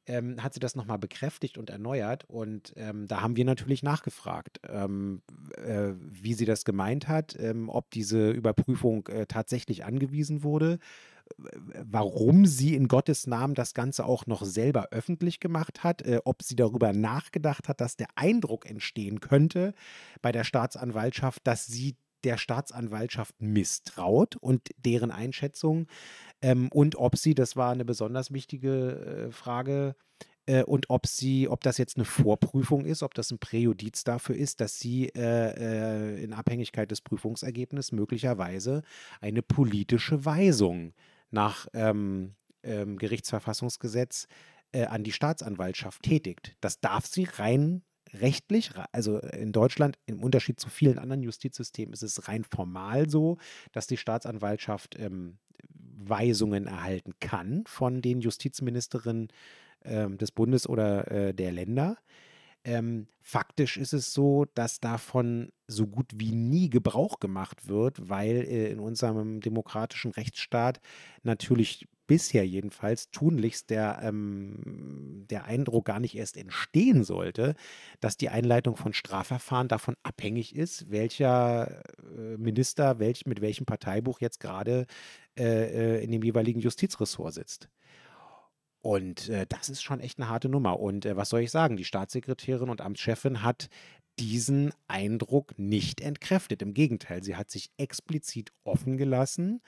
ähm, 0.06 0.42
hat 0.42 0.54
sie 0.54 0.60
das 0.60 0.74
nochmal 0.74 0.98
bekräftigt 0.98 1.58
und 1.58 1.70
erneuert. 1.70 2.24
Und 2.28 2.72
ähm, 2.76 3.06
da 3.06 3.20
haben 3.20 3.36
wir 3.36 3.44
natürlich 3.44 3.82
nachgefragt, 3.82 4.60
ähm, 4.68 5.22
äh, 5.56 5.92
wie 5.96 6.34
sie 6.34 6.44
das 6.44 6.64
gemeint 6.64 7.08
hat, 7.08 7.36
ähm, 7.38 7.68
ob 7.68 7.90
diese 7.90 8.30
Überprüfung 8.30 9.06
äh, 9.08 9.26
tatsächlich 9.26 9.84
angewiesen 9.84 10.42
wurde 10.42 10.78
warum 11.36 12.46
sie 12.46 12.74
in 12.74 12.88
Gottes 12.88 13.26
Namen 13.26 13.54
das 13.54 13.74
Ganze 13.74 14.04
auch 14.04 14.26
noch 14.26 14.44
selber 14.44 14.88
öffentlich 14.90 15.40
gemacht 15.40 15.84
hat, 15.84 16.02
äh, 16.02 16.20
ob 16.24 16.42
sie 16.42 16.56
darüber 16.56 16.92
nachgedacht 16.92 17.68
hat, 17.68 17.80
dass 17.80 17.96
der 17.96 18.08
Eindruck 18.14 18.68
entstehen 18.68 19.20
könnte 19.20 19.74
bei 20.20 20.32
der 20.32 20.44
Staatsanwaltschaft, 20.44 21.46
dass 21.46 21.66
sie 21.66 21.96
der 22.24 22.38
Staatsanwaltschaft 22.38 23.34
misstraut 23.40 24.36
und 24.36 24.70
deren 24.78 25.10
Einschätzung 25.10 25.86
ähm, 26.40 26.68
und 26.72 26.96
ob 26.96 27.16
sie, 27.16 27.34
das 27.34 27.56
war 27.56 27.72
eine 27.72 27.84
besonders 27.84 28.32
wichtige 28.32 29.28
äh, 29.28 29.32
Frage, 29.32 29.96
äh, 30.46 30.64
und 30.64 30.90
ob 30.90 31.06
sie, 31.06 31.48
ob 31.48 31.62
das 31.62 31.78
jetzt 31.78 31.96
eine 31.96 32.04
Vorprüfung 32.04 32.84
ist, 32.84 33.02
ob 33.02 33.14
das 33.14 33.30
ein 33.30 33.38
Präjudiz 33.38 34.04
dafür 34.04 34.36
ist, 34.36 34.60
dass 34.60 34.78
sie 34.78 35.08
äh, 35.08 36.16
äh 36.18 36.22
in 36.22 36.32
Abhängigkeit 36.32 36.90
des 36.90 37.00
Prüfungsergebnisses 37.00 37.92
möglicherweise 37.92 38.82
eine 39.20 39.42
politische 39.42 40.24
Weisung 40.24 40.94
nach 41.32 41.66
ähm, 41.74 42.34
ähm, 42.62 42.98
Gerichtsverfassungsgesetz 42.98 44.26
äh, 44.72 44.84
an 44.84 45.04
die 45.04 45.12
Staatsanwaltschaft 45.12 46.02
tätigt. 46.02 46.56
Das 46.60 46.80
darf 46.80 47.06
sie 47.06 47.24
rein 47.24 47.82
rechtlich, 48.14 48.70
also 48.92 49.18
in 49.18 49.52
Deutschland 49.52 49.98
im 50.06 50.22
Unterschied 50.22 50.60
zu 50.60 50.68
vielen 50.68 50.98
anderen 50.98 51.22
Justizsystemen 51.22 51.92
ist 51.94 52.02
es 52.02 52.28
rein 52.28 52.44
formal 52.44 53.08
so, 53.08 53.38
dass 53.72 53.86
die 53.86 53.96
Staatsanwaltschaft 53.96 54.98
ähm, 54.98 55.38
Weisungen 55.68 56.66
erhalten 56.66 57.12
kann 57.20 57.64
von 57.66 58.02
den 58.02 58.20
Justizministerinnen 58.20 59.28
ähm, 59.84 60.18
des 60.18 60.30
Bundes 60.32 60.68
oder 60.68 61.10
äh, 61.10 61.34
der 61.34 61.52
Länder. 61.52 61.96
Ähm, 62.64 63.08
faktisch 63.20 63.76
ist 63.76 63.92
es 63.92 64.12
so, 64.12 64.46
dass 64.54 64.78
davon 64.78 65.50
so 65.66 65.86
gut 65.86 66.12
wie 66.14 66.32
nie 66.32 66.70
Gebrauch 66.70 67.18
gemacht 67.18 67.66
wird, 67.66 68.08
weil 68.08 68.36
äh, 68.36 68.70
in 68.70 68.78
unserem 68.78 69.40
demokratischen 69.40 70.12
Rechtsstaat 70.12 70.80
natürlich 71.22 71.88
bisher 72.06 72.46
jedenfalls 72.46 73.10
tunlichst 73.10 73.70
der, 73.70 74.00
ähm, 74.02 75.24
der 75.30 75.44
Eindruck 75.44 75.86
gar 75.86 75.98
nicht 75.98 76.16
erst 76.16 76.36
entstehen 76.36 77.04
sollte, 77.04 77.54
dass 78.00 78.16
die 78.16 78.28
Einleitung 78.28 78.76
von 78.76 78.92
Strafverfahren 78.92 79.68
davon 79.68 79.96
abhängig 80.02 80.54
ist, 80.54 80.90
welcher 80.90 81.82
äh, 82.16 82.36
Minister 82.36 82.98
welch, 82.98 83.26
mit 83.26 83.40
welchem 83.40 83.66
Parteibuch 83.66 84.20
jetzt 84.20 84.40
gerade 84.40 84.86
äh, 85.38 85.98
äh 85.98 86.04
in 86.04 86.10
dem 86.12 86.22
jeweiligen 86.22 86.60
Justizressort 86.60 87.34
sitzt. 87.34 87.68
Und 88.82 89.28
äh, 89.28 89.46
das 89.48 89.68
ist 89.68 89.82
schon 89.82 90.00
echt 90.00 90.18
eine 90.18 90.28
harte 90.28 90.48
Nummer. 90.48 90.80
Und 90.80 91.06
äh, 91.06 91.16
was 91.16 91.30
soll 91.30 91.40
ich 91.40 91.50
sagen? 91.50 91.76
Die 91.76 91.84
Staatssekretärin 91.84 92.68
und 92.68 92.80
Amtschefin 92.80 93.42
hat 93.42 93.68
diesen 94.18 94.72
Eindruck 94.88 95.58
nicht 95.58 96.00
entkräftet. 96.00 96.62
Im 96.62 96.74
Gegenteil, 96.74 97.22
sie 97.22 97.36
hat 97.36 97.50
sich 97.50 97.70
explizit 97.78 98.52
offen 98.64 98.96
gelassen, 98.96 99.62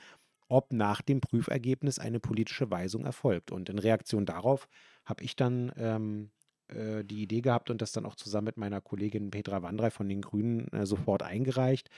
ob 0.48 0.72
nach 0.72 1.00
dem 1.00 1.20
Prüfergebnis 1.20 1.98
eine 1.98 2.20
politische 2.20 2.70
Weisung 2.70 3.04
erfolgt. 3.04 3.52
Und 3.52 3.68
in 3.68 3.78
Reaktion 3.78 4.26
darauf 4.26 4.68
habe 5.04 5.24
ich 5.24 5.36
dann 5.36 5.72
ähm, 5.76 6.30
äh, 6.68 7.04
die 7.04 7.22
Idee 7.22 7.40
gehabt 7.40 7.70
und 7.70 7.80
das 7.80 7.92
dann 7.92 8.06
auch 8.06 8.16
zusammen 8.16 8.46
mit 8.46 8.56
meiner 8.56 8.80
Kollegin 8.80 9.30
Petra 9.30 9.62
Wandrei 9.62 9.90
von 9.90 10.08
den 10.08 10.22
Grünen 10.22 10.68
äh, 10.68 10.86
sofort 10.86 11.22
eingereicht, 11.22 11.88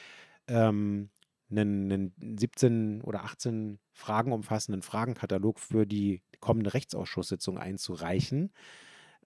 ähm, 0.49 1.11
einen, 1.51 1.93
einen 1.93 2.39
17 2.39 3.03
oder 3.03 3.25
18 3.25 3.79
Fragen 3.93 4.33
umfassenden 4.33 4.83
Fragenkatalog 4.83 5.61
für 5.61 5.87
die 5.87 6.23
kommende 6.41 6.75
Rechtsausschusssitzung 6.75 7.59
einzureichen 7.59 8.51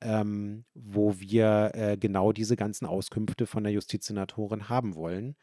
ähm, 0.00 0.64
wo 0.74 1.18
wir 1.18 1.72
äh, 1.74 1.96
genau 1.96 2.32
diese 2.32 2.56
ganzen 2.56 2.86
Auskünfte 2.86 3.46
von 3.46 3.64
der 3.64 3.72
Justizsenatorin 3.72 4.68
haben 4.68 4.94
wollen. 4.94 5.36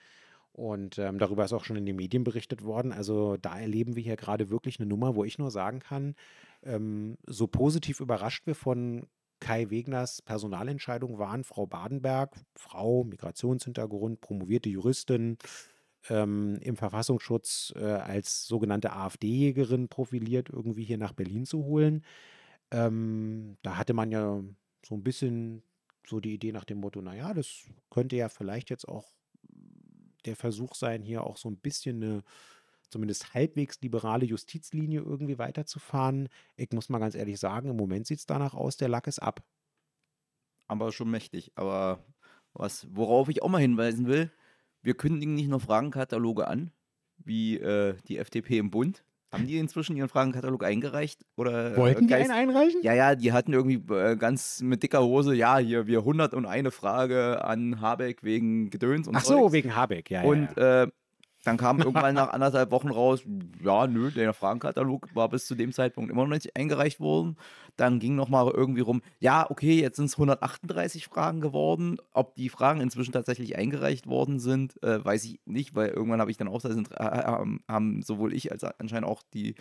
Und 0.52 0.98
ähm, 0.98 1.20
darüber 1.20 1.46
ist 1.46 1.54
auch 1.54 1.64
schon 1.64 1.76
in 1.76 1.86
den 1.86 1.96
Medien 1.96 2.24
berichtet 2.24 2.64
worden. 2.64 2.92
Also 2.92 3.38
da 3.38 3.60
erleben 3.60 3.96
wir 3.96 4.02
hier 4.02 4.16
gerade 4.16 4.50
wirklich 4.50 4.80
eine 4.80 4.90
Nummer, 4.90 5.16
wo 5.16 5.24
ich 5.24 5.38
nur 5.38 5.52
sagen 5.52 5.80
kann, 5.80 6.16
ähm, 6.64 7.18
so 7.28 7.46
positiv 7.46 8.00
überrascht 8.00 8.48
wir 8.48 8.56
von 8.56 9.06
Kai 9.40 9.70
Wegners 9.70 10.24
Personalentscheidung 10.24 11.20
waren, 11.20 11.44
Frau 11.44 11.68
Badenberg, 11.68 12.36
Frau, 12.56 13.04
Migrationshintergrund, 13.04 14.20
promovierte 14.20 14.70
Juristin, 14.70 15.38
ähm, 16.10 16.58
im 16.62 16.76
Verfassungsschutz 16.76 17.74
äh, 17.76 17.84
als 17.84 18.48
sogenannte 18.48 18.94
AfD-Jägerin 18.94 19.88
profiliert, 19.90 20.50
irgendwie 20.50 20.84
hier 20.84 20.98
nach 20.98 21.14
Berlin 21.14 21.46
zu 21.46 21.64
holen. 21.66 22.04
Ähm, 22.72 23.58
da 23.62 23.78
hatte 23.78 23.94
man 23.94 24.12
ja 24.12 24.42
so 24.86 24.96
ein 24.96 25.04
bisschen 25.04 25.64
so 26.06 26.20
die 26.20 26.34
Idee 26.34 26.52
nach 26.52 26.66
dem 26.66 26.80
Motto, 26.80 27.02
naja, 27.02 27.34
das 27.34 27.66
könnte 27.90 28.16
ja 28.16 28.30
vielleicht 28.30 28.70
jetzt 28.70 28.88
auch 28.88 29.14
der 30.26 30.36
Versuch 30.36 30.76
sein, 30.76 31.02
hier 31.02 31.24
auch 31.24 31.38
so 31.38 31.50
ein 31.50 31.58
bisschen 31.58 32.04
eine 32.04 32.24
zumindest 32.90 33.34
halbwegs 33.34 33.82
liberale 33.82 34.26
Justizlinie 34.26 35.02
irgendwie 35.02 35.38
weiterzufahren. 35.38 36.30
Ich 36.56 36.72
muss 36.72 36.90
mal 36.90 37.00
ganz 37.00 37.16
ehrlich 37.16 37.40
sagen, 37.40 37.70
im 37.70 37.76
Moment 37.76 38.08
sieht 38.08 38.20
es 38.20 38.26
danach 38.26 38.54
aus, 38.54 38.78
der 38.78 38.88
Lack 38.88 39.08
ist 39.08 39.20
ab. 39.20 39.44
Aber 40.68 40.92
schon 40.92 41.12
mächtig. 41.12 41.52
Aber 41.56 42.06
was, 42.54 42.88
worauf 42.96 43.30
ich 43.30 43.42
auch 43.42 43.50
mal 43.50 43.62
hinweisen 43.62 44.08
will, 44.08 44.32
wir 44.88 44.96
kündigen 44.96 45.36
nicht 45.36 45.50
nur 45.50 45.60
Fragenkataloge 45.60 46.48
an, 46.48 46.72
wie 47.18 47.58
äh, 47.58 47.96
die 48.08 48.18
FDP 48.18 48.58
im 48.58 48.72
Bund, 48.72 49.04
haben 49.34 49.46
die 49.46 49.58
inzwischen 49.58 49.98
ihren 49.98 50.08
Fragenkatalog 50.08 50.64
eingereicht? 50.64 51.26
Oder, 51.36 51.74
äh, 51.74 51.78
Wollten 51.78 52.08
die 52.08 52.14
einen 52.14 52.32
einreichen? 52.32 52.82
Ja, 52.84 52.94
ja, 52.94 53.14
die 53.16 53.34
hatten 53.34 53.52
irgendwie 53.52 53.94
äh, 53.94 54.16
ganz 54.16 54.62
mit 54.62 54.84
dicker 54.84 55.04
Hose, 55.04 55.36
ja, 55.36 55.58
hier, 55.58 55.88
wir 55.88 56.00
101 56.00 56.74
Frage 56.74 57.44
an 57.44 57.82
Habeck 57.82 58.24
wegen 58.24 58.70
Gedöns 58.70 59.10
und 59.10 59.18
Ach 59.18 59.26
so, 59.26 59.34
Zeugs. 59.42 59.52
wegen 59.52 59.76
Habeck, 59.76 60.10
ja. 60.10 60.22
Und 60.22 60.48
ja, 60.56 60.84
Äh, 60.84 60.88
dann 61.48 61.56
kam 61.56 61.80
irgendwann 61.80 62.14
nach 62.16 62.30
anderthalb 62.30 62.72
Wochen 62.72 62.90
raus, 62.90 63.22
ja, 63.64 63.88
nö, 63.88 64.12
der 64.12 64.34
Fragenkatalog 64.34 65.08
war 65.16 65.30
bis 65.30 65.48
zu 65.48 65.56
dem 65.56 65.72
Zeitpunkt 65.72 66.12
immer 66.12 66.24
noch 66.24 66.34
nicht 66.34 66.56
eingereicht 66.58 67.00
worden. 67.00 67.38
Dann 67.78 68.00
ging 68.00 68.16
nochmal 68.16 68.52
irgendwie 68.54 68.82
rum, 68.82 69.02
ja, 69.20 69.50
okay, 69.50 69.80
jetzt 69.80 69.96
sind 69.96 70.06
es 70.06 70.16
138 70.16 71.06
Fragen 71.06 71.40
geworden. 71.40 71.98
Ob 72.12 72.36
die 72.36 72.50
Fragen 72.50 72.82
inzwischen 72.82 73.14
tatsächlich 73.14 73.56
eingereicht 73.58 74.08
worden 74.08 74.40
sind, 74.40 74.82
äh, 74.84 75.04
weiß 75.04 75.24
ich 75.24 75.40
nicht, 75.46 75.74
weil 75.74 75.90
irgendwann 75.90 76.20
habe 76.20 76.32
ich 76.32 76.38
dann 76.38 76.50
auch, 76.50 76.62
das, 76.62 76.76
äh, 76.76 77.46
haben 77.68 78.02
sowohl 78.04 78.34
ich 78.34 78.52
als 78.52 78.64
anscheinend 78.64 79.08
auch 79.08 79.24
die 79.34 79.56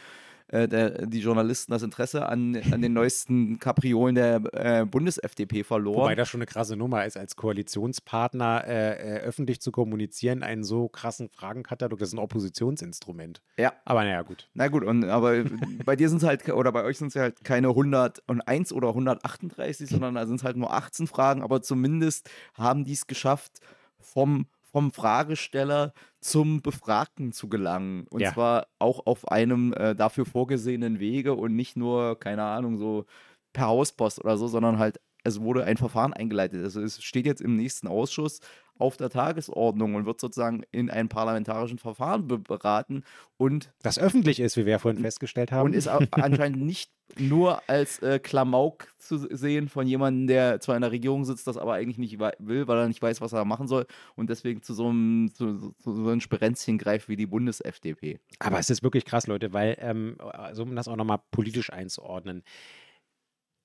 äh, 0.48 0.68
der, 0.68 1.06
die 1.06 1.20
Journalisten 1.20 1.72
das 1.72 1.82
Interesse 1.82 2.26
an, 2.26 2.56
an 2.70 2.80
den 2.80 2.92
neuesten 2.92 3.58
Kapriolen 3.58 4.14
der 4.14 4.42
äh, 4.52 4.84
Bundes-FDP 4.84 5.64
verloren. 5.64 6.02
Wobei 6.02 6.14
das 6.14 6.28
schon 6.28 6.38
eine 6.38 6.46
krasse 6.46 6.76
Nummer 6.76 7.04
ist, 7.04 7.16
als 7.16 7.36
Koalitionspartner 7.36 8.64
äh, 8.66 9.16
äh, 9.16 9.18
öffentlich 9.20 9.60
zu 9.60 9.72
kommunizieren, 9.72 10.42
einen 10.42 10.62
so 10.62 10.88
krassen 10.88 11.28
Fragenkatalog, 11.28 11.98
das 11.98 12.10
ist 12.10 12.14
ein 12.14 12.20
Oppositionsinstrument. 12.20 13.42
Ja. 13.56 13.72
Aber 13.84 14.04
naja, 14.04 14.22
gut. 14.22 14.48
Na 14.54 14.68
gut, 14.68 14.84
und, 14.84 15.04
aber 15.04 15.44
bei 15.84 15.96
dir 15.96 16.08
sind 16.08 16.18
es 16.18 16.24
halt, 16.24 16.48
oder 16.48 16.70
bei 16.70 16.84
euch 16.84 16.98
sind 16.98 17.08
es 17.08 17.16
halt 17.16 17.42
keine 17.44 17.68
101 17.68 18.72
oder 18.72 18.88
138, 18.88 19.88
sondern 19.90 20.14
da 20.14 20.26
sind 20.26 20.36
es 20.36 20.44
halt 20.44 20.56
nur 20.56 20.72
18 20.72 21.06
Fragen, 21.06 21.42
aber 21.42 21.62
zumindest 21.62 22.30
haben 22.54 22.84
die 22.84 22.92
es 22.92 23.06
geschafft, 23.06 23.60
vom 23.98 24.46
vom 24.76 24.92
Fragesteller 24.92 25.94
zum 26.20 26.60
Befragten 26.60 27.32
zu 27.32 27.48
gelangen. 27.48 28.06
Und 28.10 28.20
ja. 28.20 28.34
zwar 28.34 28.66
auch 28.78 29.06
auf 29.06 29.26
einem 29.26 29.72
äh, 29.72 29.94
dafür 29.94 30.26
vorgesehenen 30.26 31.00
Wege 31.00 31.32
und 31.32 31.56
nicht 31.56 31.78
nur, 31.78 32.20
keine 32.20 32.42
Ahnung, 32.42 32.76
so 32.76 33.06
per 33.54 33.68
Hauspost 33.68 34.22
oder 34.22 34.36
so, 34.36 34.48
sondern 34.48 34.78
halt, 34.78 35.00
es 35.26 35.40
wurde 35.40 35.64
ein 35.64 35.76
Verfahren 35.76 36.12
eingeleitet. 36.12 36.62
Also 36.62 36.80
es 36.80 37.02
steht 37.02 37.26
jetzt 37.26 37.40
im 37.40 37.56
nächsten 37.56 37.88
Ausschuss 37.88 38.40
auf 38.78 38.96
der 38.96 39.10
Tagesordnung 39.10 39.94
und 39.94 40.06
wird 40.06 40.20
sozusagen 40.20 40.62
in 40.70 40.90
einem 40.90 41.08
parlamentarischen 41.08 41.78
Verfahren 41.78 42.28
beraten 42.28 43.04
und 43.38 43.72
das 43.82 43.98
öffentlich 43.98 44.38
ist, 44.38 44.56
wie 44.56 44.66
wir 44.66 44.78
vorhin 44.78 45.00
festgestellt 45.02 45.50
haben. 45.50 45.66
Und 45.66 45.74
ist 45.74 45.88
anscheinend 45.88 46.62
nicht 46.62 46.92
nur 47.18 47.62
als 47.68 48.00
äh, 48.00 48.18
Klamauk 48.18 48.92
zu 48.98 49.16
sehen 49.34 49.68
von 49.68 49.86
jemandem, 49.86 50.26
der 50.26 50.60
zwar 50.60 50.76
in 50.76 50.82
der 50.82 50.90
Regierung 50.92 51.24
sitzt, 51.24 51.46
das 51.46 51.56
aber 51.56 51.74
eigentlich 51.74 51.98
nicht 51.98 52.18
will, 52.18 52.68
weil 52.68 52.78
er 52.78 52.88
nicht 52.88 53.00
weiß, 53.00 53.20
was 53.20 53.32
er 53.32 53.44
machen 53.44 53.66
soll 53.66 53.86
und 54.14 54.28
deswegen 54.28 54.62
zu 54.62 54.74
so 54.74 54.88
einem, 54.88 55.32
zu, 55.32 55.72
zu 55.78 55.94
so 55.94 56.08
einem 56.08 56.20
Sperenzchen 56.20 56.78
greift 56.78 57.08
wie 57.08 57.16
die 57.16 57.26
Bundes-FDP. 57.26 58.20
Aber 58.38 58.58
es 58.58 58.70
ist 58.70 58.82
wirklich 58.82 59.04
krass, 59.04 59.26
Leute, 59.26 59.52
weil, 59.52 59.76
ähm, 59.80 60.16
also 60.20 60.64
um 60.64 60.76
das 60.76 60.88
auch 60.88 60.96
nochmal 60.96 61.20
politisch 61.30 61.72
einzuordnen, 61.72 62.42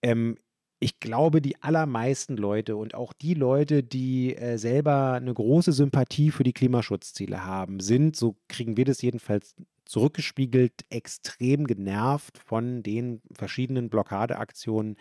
ähm, 0.03 0.38
ich 0.84 0.99
glaube, 0.99 1.41
die 1.43 1.61
allermeisten 1.61 2.36
Leute 2.38 2.75
und 2.75 2.95
auch 2.95 3.13
die 3.13 3.36
Leute, 3.36 3.84
die 3.84 4.36
äh, 4.36 4.57
selber 4.57 5.13
eine 5.13 5.34
große 5.34 5.73
Sympathie 5.73 6.32
für 6.32 6.43
die 6.43 6.53
Klimaschutzziele 6.53 7.45
haben, 7.45 7.79
sind, 7.79 8.15
so 8.15 8.36
kriegen 8.47 8.77
wir 8.77 8.86
das 8.86 9.01
jedenfalls 9.03 9.55
zurückgespiegelt, 9.86 10.73
extrem 10.89 11.67
genervt 11.67 12.39
von 12.39 12.82
den 12.82 13.21
verschiedenen 13.32 13.89
Blockadeaktionen 13.89 14.97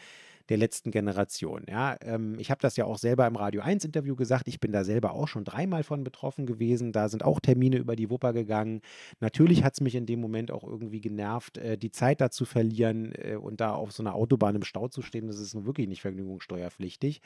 der 0.51 0.59
letzten 0.59 0.90
Generation. 0.90 1.64
Ja, 1.68 1.96
ähm, 2.03 2.36
ich 2.38 2.51
habe 2.51 2.61
das 2.61 2.76
ja 2.76 2.84
auch 2.84 2.98
selber 2.98 3.26
im 3.26 3.36
Radio 3.36 3.62
1 3.62 3.84
Interview 3.84 4.16
gesagt. 4.16 4.48
Ich 4.48 4.59
bin 4.59 4.72
da 4.72 4.82
selber 4.82 5.12
auch 5.12 5.28
schon 5.28 5.44
dreimal 5.44 5.84
von 5.84 6.03
betroffen 6.03 6.44
gewesen. 6.44 6.92
Da 6.92 7.09
sind 7.09 7.24
auch 7.24 7.38
Termine 7.38 7.76
über 7.76 7.94
die 7.94 8.11
Wupper 8.11 8.32
gegangen. 8.32 8.82
Natürlich 9.20 9.62
hat 9.62 9.74
es 9.74 9.80
mich 9.80 9.94
in 9.94 10.07
dem 10.07 10.20
Moment 10.20 10.51
auch 10.51 10.64
irgendwie 10.64 11.01
genervt, 11.01 11.57
äh, 11.59 11.78
die 11.78 11.92
Zeit 11.92 12.20
da 12.20 12.30
zu 12.30 12.44
verlieren 12.44 13.12
äh, 13.14 13.36
und 13.36 13.61
da 13.61 13.74
auf 13.74 13.92
so 13.92 14.03
einer 14.03 14.14
Autobahn 14.16 14.57
im 14.57 14.64
Stau 14.64 14.88
zu 14.88 15.03
stehen. 15.03 15.28
Das 15.28 15.38
ist 15.38 15.55
nun 15.55 15.66
wirklich 15.66 15.86
nicht 15.86 16.03
vergnügungssteuerpflichtig. 16.03 17.22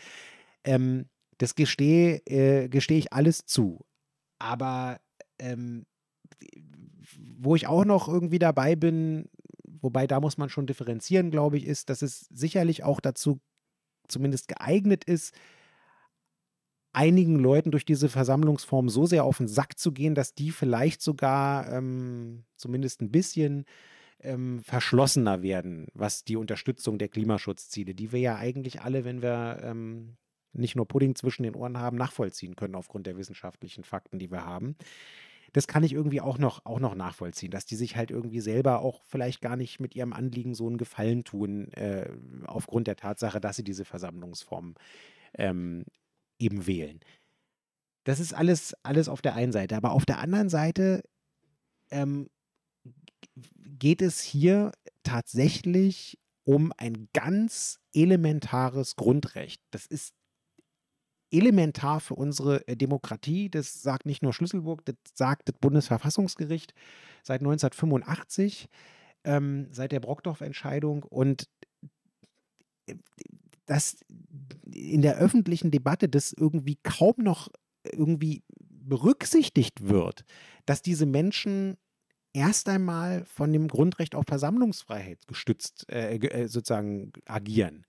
Ähm, 0.65 1.07
das 1.39 1.55
gestehe, 1.55 2.19
äh, 2.27 2.69
gestehe 2.69 2.99
ich 2.99 3.15
alles 3.15 3.47
zu. 3.47 3.87
Aber 4.39 5.01
ähm, 5.39 5.87
wo 7.19 7.57
ich 7.57 7.67
auch 7.67 7.87
noch 7.87 8.07
irgendwie 8.07 8.39
dabei 8.39 8.77
bin, 8.77 9.31
wobei 9.85 10.07
da 10.07 10.19
muss 10.19 10.39
man 10.39 10.49
schon 10.49 10.67
differenzieren, 10.67 11.31
glaube 11.31 11.59
ich, 11.59 11.67
ist, 11.67 11.91
dass 11.91 12.03
es 12.03 12.21
sicherlich 12.31 12.83
auch 12.83 13.01
dazu 13.01 13.41
zumindest 14.09 14.49
geeignet 14.49 15.05
ist, 15.05 15.35
einigen 16.93 17.39
Leuten 17.39 17.71
durch 17.71 17.85
diese 17.85 18.09
Versammlungsform 18.09 18.89
so 18.89 19.07
sehr 19.07 19.25
auf 19.25 19.39
den 19.39 19.49
Sack 19.49 19.79
zu 19.79 19.93
gehen, 19.93 20.15
dass 20.15 20.35
die 20.35 20.51
vielleicht 20.51 21.03
sogar 21.03 21.71
ähm, 21.71 22.45
zumindest 22.57 23.03
ein 23.03 23.11
bisschen 23.11 23.65
ähm, 24.21 24.61
verschlossener 24.61 25.43
werden, 25.43 25.89
was 25.95 26.25
die 26.25 26.37
Unterstützung 26.37 26.99
der 26.99 27.09
Klimaschutzziele, 27.09 27.95
die 27.95 28.13
wir 28.13 28.21
ja 28.21 28.37
eigentlich 28.37 28.81
alle, 28.83 29.05
wenn 29.05 29.23
wir 29.23 29.61
ähm, 29.63 30.17
nicht 30.53 30.77
nur 30.77 30.87
Pudding 30.87 31.17
zwischen 31.17 31.43
den 31.43 31.57
Ohren 31.57 31.79
haben, 31.79 31.97
nachvollziehen 31.97 32.57
können 32.57 32.77
aufgrund 32.77 33.07
der 33.07 33.17
wissenschaftlichen 33.17 33.85
Fakten, 33.85 34.19
die 34.19 34.31
wir 34.31 34.47
haben 34.47 34.77
das 35.55 35.69
kann 35.69 35.85
ich 35.85 35.93
irgendwie 35.93 36.21
auch 36.21 36.37
noch, 36.37 36.67
auch 36.67 36.81
noch 36.81 36.97
nachvollziehen, 36.97 37.53
dass 37.53 37.65
die 37.65 37.77
sich 37.77 37.95
halt 37.95 38.11
irgendwie 38.11 38.41
selber 38.41 38.81
auch 38.81 39.05
vielleicht 39.05 39.41
gar 39.41 39.57
nicht 39.57 39.79
mit 39.79 39.95
ihrem 39.95 40.13
Anliegen 40.13 40.53
so 40.53 40.67
einen 40.67 40.79
Gefallen 40.79 41.23
tun, 41.23 41.73
äh, 41.75 42.11
aufgrund 42.45 42.89
der 42.89 42.97
Tatsache, 42.97 43.41
dass 43.41 43.55
sie 43.55 43.63
diese 43.63 43.85
Versammlungsform 43.85 44.75
ähm, 45.35 45.85
eben 46.41 46.67
wählen. 46.67 46.99
Das 48.03 48.19
ist 48.19 48.35
alles, 48.35 48.75
alles 48.83 49.09
auf 49.09 49.23
der 49.23 49.37
einen 49.37 49.53
Seite. 49.53 49.77
Aber 49.77 49.93
auf 49.93 50.05
der 50.05 50.19
anderen 50.19 50.49
Seite 50.49 51.05
ähm, 51.93 52.29
geht 53.79 54.03
es 54.03 54.21
hier 54.21 54.73
tatsächlich 55.05 56.19
um 56.43 56.73
ein 56.79 57.09
ganz 57.13 57.79
elementares 57.95 58.97
Grundrecht. 58.97 59.63
Das 59.71 59.87
ist 59.87 60.15
elementar 61.37 62.01
für 62.01 62.15
unsere 62.15 62.67
äh, 62.69 62.77
Demokratie. 62.77 63.51
Das 63.51 63.83
sagt 63.83 64.07
nicht 64.07 64.23
nur 64.23 64.33
Schlüsselburg, 64.33 64.85
das 64.85 64.97
sagt 65.15 65.49
das 65.49 65.57
Bundesverfassungsgericht 65.61 66.75
seit 67.23 67.41
1985, 67.41 68.69
ähm, 69.25 69.69
seit 69.71 69.93
der 69.93 70.01
Brockdorf-Entscheidung. 70.01 71.03
Und 71.03 71.49
äh, 72.87 72.95
dass 73.67 73.97
in 74.73 75.03
der 75.03 75.17
öffentlichen 75.17 75.71
Debatte 75.71 76.09
das 76.09 76.33
irgendwie 76.33 76.79
kaum 76.83 77.15
noch 77.19 77.49
irgendwie 77.91 78.43
berücksichtigt 78.61 79.89
wird, 79.89 80.25
dass 80.67 80.83
diese 80.83 81.07
Menschen 81.07 81.77
erst 82.35 82.69
einmal 82.69 83.25
von 83.25 83.53
dem 83.53 83.69
Grundrecht 83.69 84.15
auf 84.15 84.25
Versammlungsfreiheit 84.29 85.27
gestützt 85.27 85.87
äh, 85.91 86.17
äh 86.17 86.49
sozusagen 86.49 87.13
agieren 87.27 87.87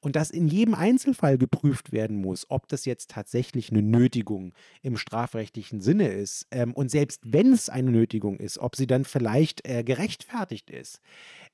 und 0.00 0.16
dass 0.16 0.30
in 0.30 0.48
jedem 0.48 0.74
Einzelfall 0.74 1.38
geprüft 1.38 1.92
werden 1.92 2.20
muss, 2.20 2.46
ob 2.48 2.68
das 2.68 2.84
jetzt 2.84 3.10
tatsächlich 3.10 3.70
eine 3.70 3.82
Nötigung 3.82 4.52
im 4.82 4.96
strafrechtlichen 4.96 5.80
Sinne 5.80 6.08
ist 6.08 6.46
ähm, 6.50 6.72
und 6.74 6.90
selbst 6.90 7.20
wenn 7.24 7.52
es 7.52 7.68
eine 7.68 7.90
Nötigung 7.90 8.38
ist, 8.38 8.58
ob 8.58 8.76
sie 8.76 8.86
dann 8.86 9.04
vielleicht 9.04 9.66
äh, 9.68 9.84
gerechtfertigt 9.84 10.70
ist. 10.70 11.00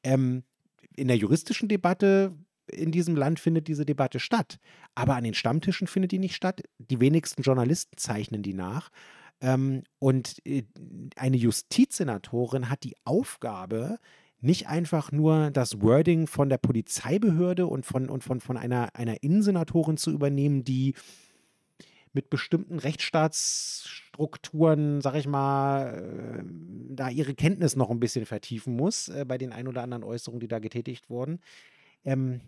Ähm, 0.02 0.44
in 0.96 1.08
der 1.08 1.16
juristischen 1.16 1.68
Debatte 1.68 2.34
in 2.66 2.92
diesem 2.92 3.16
Land 3.16 3.40
findet 3.40 3.68
diese 3.68 3.84
Debatte 3.84 4.20
statt, 4.20 4.58
aber 4.94 5.16
an 5.16 5.24
den 5.24 5.34
Stammtischen 5.34 5.86
findet 5.86 6.12
die 6.12 6.18
nicht 6.18 6.34
statt. 6.34 6.62
Die 6.78 7.00
wenigsten 7.00 7.42
Journalisten 7.42 7.96
zeichnen 7.98 8.42
die 8.42 8.54
nach. 8.54 8.90
Ähm, 9.40 9.82
und 9.98 10.40
äh, 10.46 10.62
eine 11.16 11.36
Justizsenatorin 11.36 12.70
hat 12.70 12.84
die 12.84 12.96
Aufgabe, 13.04 13.98
nicht 14.44 14.68
einfach 14.68 15.10
nur 15.10 15.50
das 15.50 15.80
Wording 15.80 16.26
von 16.26 16.48
der 16.48 16.58
Polizeibehörde 16.58 17.66
und 17.66 17.86
von, 17.86 18.08
und 18.08 18.22
von, 18.22 18.40
von 18.40 18.56
einer, 18.56 18.94
einer 18.94 19.22
Innensenatorin 19.22 19.96
zu 19.96 20.10
übernehmen, 20.10 20.64
die 20.64 20.94
mit 22.12 22.30
bestimmten 22.30 22.78
Rechtsstaatsstrukturen, 22.78 25.00
sag 25.00 25.16
ich 25.16 25.26
mal, 25.26 25.98
äh, 25.98 26.44
da 26.90 27.10
ihre 27.10 27.34
Kenntnis 27.34 27.74
noch 27.74 27.90
ein 27.90 27.98
bisschen 27.98 28.26
vertiefen 28.26 28.76
muss 28.76 29.08
äh, 29.08 29.24
bei 29.26 29.36
den 29.36 29.52
ein 29.52 29.66
oder 29.66 29.82
anderen 29.82 30.04
Äußerungen, 30.04 30.38
die 30.40 30.48
da 30.48 30.60
getätigt 30.60 31.10
wurden. 31.10 31.40
Ähm, 32.04 32.40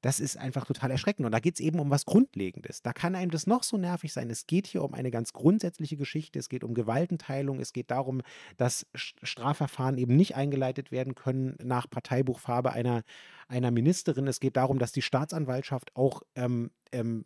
das 0.00 0.20
ist 0.20 0.36
einfach 0.36 0.64
total 0.64 0.90
erschreckend. 0.90 1.26
Und 1.26 1.32
da 1.32 1.40
geht 1.40 1.54
es 1.54 1.60
eben 1.60 1.80
um 1.80 1.90
was 1.90 2.06
Grundlegendes. 2.06 2.82
Da 2.82 2.92
kann 2.92 3.14
einem 3.14 3.30
das 3.30 3.46
noch 3.46 3.62
so 3.62 3.76
nervig 3.76 4.12
sein. 4.12 4.30
Es 4.30 4.46
geht 4.46 4.66
hier 4.66 4.84
um 4.84 4.94
eine 4.94 5.10
ganz 5.10 5.32
grundsätzliche 5.32 5.96
Geschichte. 5.96 6.38
Es 6.38 6.48
geht 6.48 6.64
um 6.64 6.74
Gewaltenteilung. 6.74 7.60
Es 7.60 7.72
geht 7.72 7.90
darum, 7.90 8.22
dass 8.56 8.86
Strafverfahren 8.94 9.98
eben 9.98 10.16
nicht 10.16 10.36
eingeleitet 10.36 10.92
werden 10.92 11.14
können 11.14 11.56
nach 11.62 11.90
Parteibuchfarbe 11.90 12.72
einer, 12.72 13.02
einer 13.48 13.70
Ministerin. 13.70 14.26
Es 14.26 14.40
geht 14.40 14.56
darum, 14.56 14.78
dass 14.78 14.92
die 14.92 15.02
Staatsanwaltschaft 15.02 15.96
auch 15.96 16.22
ähm, 16.34 16.70
ähm, 16.92 17.24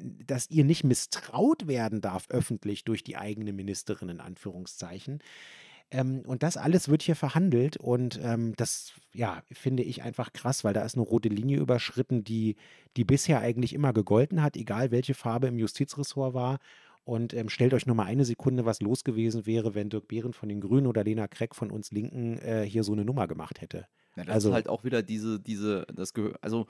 dass 0.00 0.48
ihr 0.50 0.64
nicht 0.64 0.84
misstraut 0.84 1.66
werden 1.66 2.00
darf 2.00 2.26
öffentlich 2.28 2.84
durch 2.84 3.02
die 3.02 3.16
eigene 3.16 3.52
Ministerin 3.52 4.08
in 4.08 4.20
Anführungszeichen. 4.20 5.20
Ähm, 5.90 6.22
und 6.26 6.42
das 6.42 6.56
alles 6.56 6.88
wird 6.88 7.02
hier 7.02 7.16
verhandelt 7.16 7.78
und 7.78 8.20
ähm, 8.22 8.54
das, 8.56 8.92
ja, 9.14 9.42
finde 9.50 9.82
ich 9.82 10.02
einfach 10.02 10.32
krass, 10.32 10.62
weil 10.62 10.74
da 10.74 10.82
ist 10.82 10.96
eine 10.96 11.04
rote 11.04 11.30
Linie 11.30 11.58
überschritten, 11.58 12.24
die, 12.24 12.56
die 12.96 13.04
bisher 13.04 13.40
eigentlich 13.40 13.72
immer 13.72 13.92
gegolten 13.92 14.42
hat, 14.42 14.56
egal 14.56 14.90
welche 14.90 15.14
Farbe 15.14 15.46
im 15.46 15.58
Justizressort 15.58 16.34
war. 16.34 16.58
Und 17.04 17.32
ähm, 17.32 17.48
stellt 17.48 17.72
euch 17.72 17.86
nur 17.86 17.96
mal 17.96 18.04
eine 18.04 18.26
Sekunde, 18.26 18.66
was 18.66 18.82
los 18.82 19.02
gewesen 19.02 19.46
wäre, 19.46 19.74
wenn 19.74 19.88
Dirk 19.88 20.08
Behren 20.08 20.34
von 20.34 20.50
den 20.50 20.60
Grünen 20.60 20.86
oder 20.86 21.04
Lena 21.04 21.26
Kreck 21.26 21.54
von 21.54 21.70
uns 21.70 21.90
Linken 21.90 22.36
äh, 22.40 22.64
hier 22.68 22.84
so 22.84 22.92
eine 22.92 23.06
Nummer 23.06 23.26
gemacht 23.26 23.62
hätte. 23.62 23.86
Ja, 24.14 24.24
das 24.24 24.34
also, 24.34 24.48
ist 24.50 24.54
halt 24.54 24.68
auch 24.68 24.84
wieder 24.84 25.02
diese, 25.02 25.40
diese, 25.40 25.86
das 25.94 26.12
Gehör, 26.12 26.34
also 26.42 26.66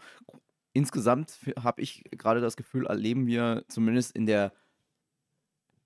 insgesamt 0.75 1.41
habe 1.59 1.83
ich 1.83 2.05
gerade 2.13 2.41
das 2.41 2.57
Gefühl, 2.57 2.87
erleben 2.87 3.27
wir 3.27 3.65
zumindest 3.67 4.15
in 4.15 4.27
der 4.27 4.53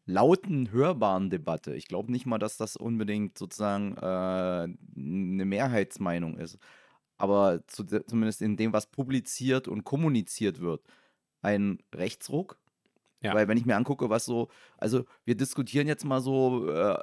lauten, 0.07 0.70
hörbaren 0.70 1.30
Debatte. 1.30 1.74
Ich 1.74 1.86
glaube 1.86 2.11
nicht 2.11 2.26
mal, 2.26 2.38
dass 2.38 2.57
das 2.57 2.76
unbedingt 2.76 3.38
sozusagen 3.38 3.96
äh, 3.96 4.00
eine 4.00 5.44
Mehrheitsmeinung 5.44 6.38
ist. 6.38 6.59
Aber 7.16 7.66
zu, 7.68 7.84
zumindest 7.84 8.42
in 8.42 8.57
dem, 8.57 8.72
was 8.72 8.86
publiziert 8.86 9.68
und 9.68 9.84
kommuniziert 9.84 10.61
wird, 10.61 10.82
ein 11.40 11.78
Rechtsruck. 11.94 12.59
Ja. 13.20 13.34
Weil 13.34 13.46
wenn 13.46 13.59
ich 13.59 13.66
mir 13.66 13.76
angucke, 13.76 14.11
was 14.11 14.24
so, 14.24 14.48
also 14.78 15.05
wir 15.24 15.36
diskutieren 15.36 15.86
jetzt 15.86 16.05
mal 16.05 16.20
so 16.20 16.68
äh, 16.68 16.98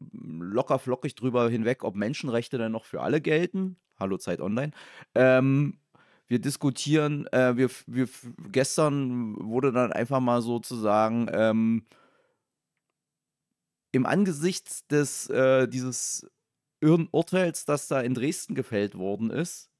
locker 0.00 0.78
flockig 0.78 1.16
drüber 1.16 1.50
hinweg, 1.50 1.82
ob 1.82 1.96
Menschenrechte 1.96 2.58
dann 2.58 2.72
noch 2.72 2.84
für 2.84 3.00
alle 3.00 3.20
gelten. 3.20 3.76
Hallo 3.98 4.16
Zeit 4.16 4.40
Online. 4.40 4.72
Ähm, 5.16 5.80
wir 6.28 6.40
diskutieren, 6.40 7.26
äh, 7.32 7.56
wir, 7.56 7.70
wir, 7.86 8.08
gestern 8.52 9.34
wurde 9.40 9.72
dann 9.72 9.92
einfach 9.92 10.20
mal 10.20 10.42
sozusagen 10.42 11.26
ähm, 11.32 11.86
im 13.92 14.06
Angesicht 14.06 14.90
des, 14.90 15.28
äh, 15.30 15.68
dieses 15.68 16.28
Urteils, 16.80 17.64
das 17.64 17.88
da 17.88 18.00
in 18.00 18.14
Dresden 18.14 18.54
gefällt 18.54 18.96
worden 18.96 19.30
ist, 19.30 19.70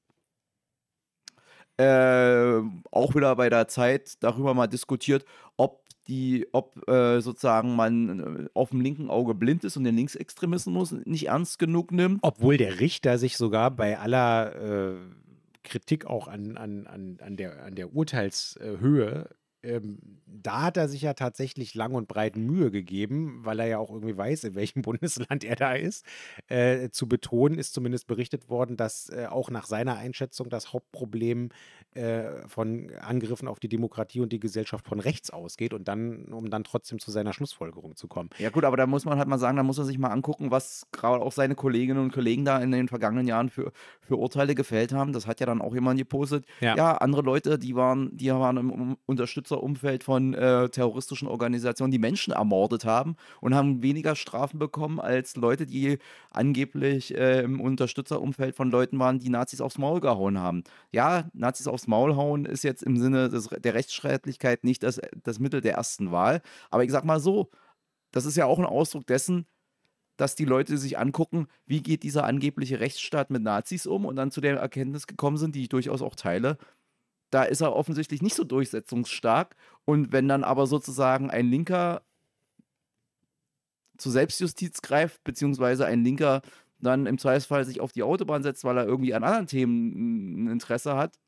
äh, 1.77 2.61
auch 2.91 3.15
wieder 3.15 3.35
bei 3.37 3.49
der 3.49 3.69
Zeit 3.69 4.21
darüber 4.21 4.53
mal 4.53 4.67
diskutiert, 4.67 5.23
ob 5.55 5.85
die, 6.07 6.47
ob 6.51 6.75
äh, 6.89 7.21
sozusagen 7.21 7.75
man 7.75 8.19
äh, 8.19 8.49
auf 8.53 8.71
dem 8.71 8.81
linken 8.81 9.09
Auge 9.09 9.33
blind 9.33 9.63
ist 9.63 9.77
und 9.77 9.85
den 9.85 9.95
Linksextremismus 9.95 10.91
nicht 10.91 11.27
ernst 11.27 11.59
genug 11.59 11.91
nimmt. 11.91 12.19
Obwohl 12.21 12.57
der 12.57 12.79
Richter 12.79 13.17
sich 13.17 13.37
sogar 13.37 13.71
bei 13.71 13.97
aller 13.97 14.55
äh, 14.55 14.95
Kritik 15.63 16.05
auch 16.05 16.27
an, 16.27 16.57
an, 16.57 16.87
an, 16.87 17.17
an, 17.21 17.37
der, 17.37 17.63
an 17.63 17.75
der 17.75 17.93
Urteilshöhe 17.93 19.29
ähm, 19.63 19.99
da 20.25 20.61
hat 20.63 20.77
er 20.77 20.87
sich 20.87 21.01
ja 21.01 21.13
tatsächlich 21.13 21.75
lang 21.75 21.93
und 21.93 22.07
breit 22.07 22.37
Mühe 22.37 22.71
gegeben, 22.71 23.41
weil 23.43 23.59
er 23.59 23.67
ja 23.67 23.77
auch 23.77 23.89
irgendwie 23.89 24.15
weiß, 24.15 24.45
in 24.45 24.55
welchem 24.55 24.81
Bundesland 24.83 25.43
er 25.43 25.55
da 25.55 25.73
ist. 25.73 26.05
Äh, 26.47 26.89
zu 26.89 27.07
betonen 27.07 27.57
ist 27.57 27.73
zumindest 27.73 28.07
berichtet 28.07 28.49
worden, 28.49 28.77
dass 28.77 29.09
äh, 29.09 29.27
auch 29.29 29.49
nach 29.49 29.65
seiner 29.65 29.97
Einschätzung 29.97 30.49
das 30.49 30.73
Hauptproblem 30.73 31.49
äh, 31.93 32.47
von 32.47 32.91
Angriffen 33.01 33.47
auf 33.47 33.59
die 33.59 33.67
Demokratie 33.67 34.21
und 34.21 34.31
die 34.31 34.39
Gesellschaft 34.39 34.87
von 34.87 34.99
rechts 34.99 35.29
ausgeht 35.29 35.73
und 35.73 35.87
dann, 35.87 36.25
um 36.25 36.49
dann 36.49 36.63
trotzdem 36.63 36.99
zu 36.99 37.11
seiner 37.11 37.33
Schlussfolgerung 37.33 37.95
zu 37.95 38.07
kommen. 38.07 38.29
Ja, 38.37 38.49
gut, 38.49 38.63
aber 38.63 38.77
da 38.77 38.87
muss 38.87 39.05
man 39.05 39.17
halt 39.17 39.27
mal 39.27 39.39
sagen, 39.39 39.57
da 39.57 39.63
muss 39.63 39.77
er 39.77 39.85
sich 39.85 39.97
mal 39.97 40.09
angucken, 40.09 40.51
was 40.51 40.87
gerade 40.91 41.23
auch 41.23 41.31
seine 41.31 41.55
Kolleginnen 41.55 41.99
und 41.99 42.13
Kollegen 42.13 42.45
da 42.45 42.59
in 42.59 42.71
den 42.71 42.87
vergangenen 42.87 43.27
Jahren 43.27 43.49
für, 43.49 43.71
für 44.01 44.15
Urteile 44.15 44.55
gefällt 44.55 44.93
haben. 44.93 45.13
Das 45.13 45.27
hat 45.27 45.39
ja 45.39 45.45
dann 45.45 45.61
auch 45.61 45.73
jemand 45.73 45.99
gepostet. 45.99 46.45
Ja, 46.61 46.75
ja 46.75 46.97
andere 46.97 47.21
Leute, 47.23 47.59
die 47.59 47.75
waren, 47.75 48.15
die 48.15 48.31
waren 48.31 48.57
im 48.57 48.97
Unterstützerumfeld 49.57 50.03
von 50.03 50.33
äh, 50.33 50.69
terroristischen 50.69 51.27
Organisationen, 51.27 51.91
die 51.91 51.99
Menschen 51.99 52.33
ermordet 52.33 52.85
haben 52.85 53.15
und 53.41 53.55
haben 53.55 53.81
weniger 53.81 54.15
Strafen 54.15 54.59
bekommen 54.59 54.99
als 54.99 55.35
Leute, 55.35 55.65
die 55.65 55.97
angeblich 56.31 57.15
äh, 57.15 57.41
im 57.41 57.59
Unterstützerumfeld 57.59 58.55
von 58.55 58.69
Leuten 58.71 58.99
waren, 58.99 59.19
die 59.19 59.29
Nazis 59.29 59.61
aufs 59.61 59.77
Maul 59.77 59.99
gehauen 59.99 60.39
haben. 60.39 60.63
Ja, 60.91 61.29
Nazis 61.33 61.67
aufs 61.67 61.87
Maul 61.87 62.15
hauen 62.15 62.45
ist 62.45 62.63
jetzt 62.63 62.83
im 62.83 62.97
Sinne 62.97 63.29
des, 63.29 63.47
der 63.47 63.73
Rechtsstaatlichkeit 63.73 64.63
nicht 64.63 64.83
das, 64.83 64.99
das 65.23 65.39
Mittel 65.39 65.61
der 65.61 65.73
ersten 65.73 66.11
Wahl. 66.11 66.41
Aber 66.69 66.83
ich 66.83 66.91
sag 66.91 67.03
mal 67.03 67.19
so, 67.19 67.49
das 68.11 68.25
ist 68.25 68.37
ja 68.37 68.45
auch 68.45 68.59
ein 68.59 68.65
Ausdruck 68.65 69.05
dessen, 69.07 69.45
dass 70.17 70.35
die 70.35 70.45
Leute 70.45 70.77
sich 70.77 70.97
angucken, 70.97 71.47
wie 71.65 71.81
geht 71.81 72.03
dieser 72.03 72.25
angebliche 72.25 72.81
Rechtsstaat 72.81 73.29
mit 73.29 73.41
Nazis 73.41 73.87
um 73.87 74.05
und 74.05 74.17
dann 74.17 74.31
zu 74.31 74.41
der 74.41 74.57
Erkenntnis 74.57 75.07
gekommen 75.07 75.37
sind, 75.37 75.55
die 75.55 75.61
ich 75.61 75.69
durchaus 75.69 76.01
auch 76.01 76.15
teile. 76.15 76.57
Da 77.29 77.43
ist 77.43 77.61
er 77.61 77.75
offensichtlich 77.75 78.21
nicht 78.21 78.35
so 78.35 78.43
durchsetzungsstark. 78.43 79.55
Und 79.85 80.11
wenn 80.11 80.27
dann 80.27 80.43
aber 80.43 80.67
sozusagen 80.67 81.29
ein 81.29 81.47
Linker 81.47 82.01
zur 83.97 84.11
Selbstjustiz 84.11 84.81
greift, 84.81 85.23
beziehungsweise 85.23 85.85
ein 85.85 86.03
Linker 86.03 86.41
dann 86.79 87.05
im 87.05 87.17
Zweifelsfall 87.17 87.65
sich 87.65 87.81
auf 87.81 87.91
die 87.91 88.03
Autobahn 88.03 88.43
setzt, 88.43 88.63
weil 88.63 88.77
er 88.77 88.85
irgendwie 88.85 89.13
an 89.13 89.23
anderen 89.23 89.47
Themen 89.47 90.45
ein 90.45 90.51
Interesse 90.51 90.95
hat, 90.95 91.19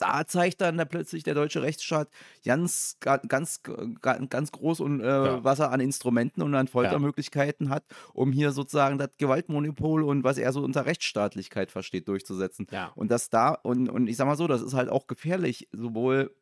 da 0.00 0.26
zeigt 0.26 0.60
dann 0.60 0.76
plötzlich 0.88 1.22
der 1.22 1.34
deutsche 1.34 1.62
Rechtsstaat 1.62 2.08
ganz, 2.44 2.96
ganz, 3.00 3.62
ganz 3.62 4.52
groß 4.52 4.80
und 4.80 5.00
äh, 5.00 5.06
ja. 5.06 5.44
was 5.44 5.58
er 5.58 5.72
an 5.72 5.80
Instrumenten 5.80 6.42
und 6.42 6.54
an 6.54 6.68
Foltermöglichkeiten 6.68 7.66
ja. 7.66 7.74
hat, 7.74 7.84
um 8.14 8.32
hier 8.32 8.52
sozusagen 8.52 8.98
das 8.98 9.10
Gewaltmonopol 9.18 10.02
und 10.02 10.24
was 10.24 10.38
er 10.38 10.52
so 10.52 10.62
unter 10.62 10.86
Rechtsstaatlichkeit 10.86 11.70
versteht, 11.70 12.08
durchzusetzen. 12.08 12.66
Ja. 12.70 12.92
Und 12.94 13.10
das 13.10 13.30
da, 13.30 13.50
und, 13.50 13.88
und 13.88 14.06
ich 14.06 14.16
sag 14.16 14.26
mal 14.26 14.36
so, 14.36 14.46
das 14.46 14.62
ist 14.62 14.74
halt 14.74 14.88
auch 14.88 15.06
gefährlich, 15.06 15.68
sowohl, 15.72 16.34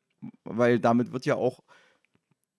weil 0.44 0.78
damit 0.78 1.12
wird 1.12 1.26
ja 1.26 1.34
auch 1.34 1.62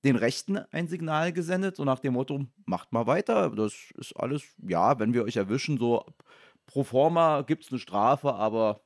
den 0.03 0.15
Rechten 0.15 0.57
ein 0.71 0.87
Signal 0.87 1.33
gesendet, 1.33 1.75
so 1.75 1.83
nach 1.83 1.99
dem 1.99 2.13
Motto, 2.13 2.45
macht 2.65 2.93
mal 2.93 3.05
weiter, 3.05 3.49
das 3.49 3.73
ist 3.95 4.15
alles, 4.15 4.43
ja, 4.65 4.97
wenn 4.99 5.13
wir 5.13 5.23
euch 5.23 5.35
erwischen, 5.35 5.77
so 5.77 6.05
pro 6.65 6.83
forma 6.83 7.41
gibt 7.41 7.65
es 7.65 7.71
eine 7.71 7.79
Strafe, 7.79 8.33
aber 8.33 8.81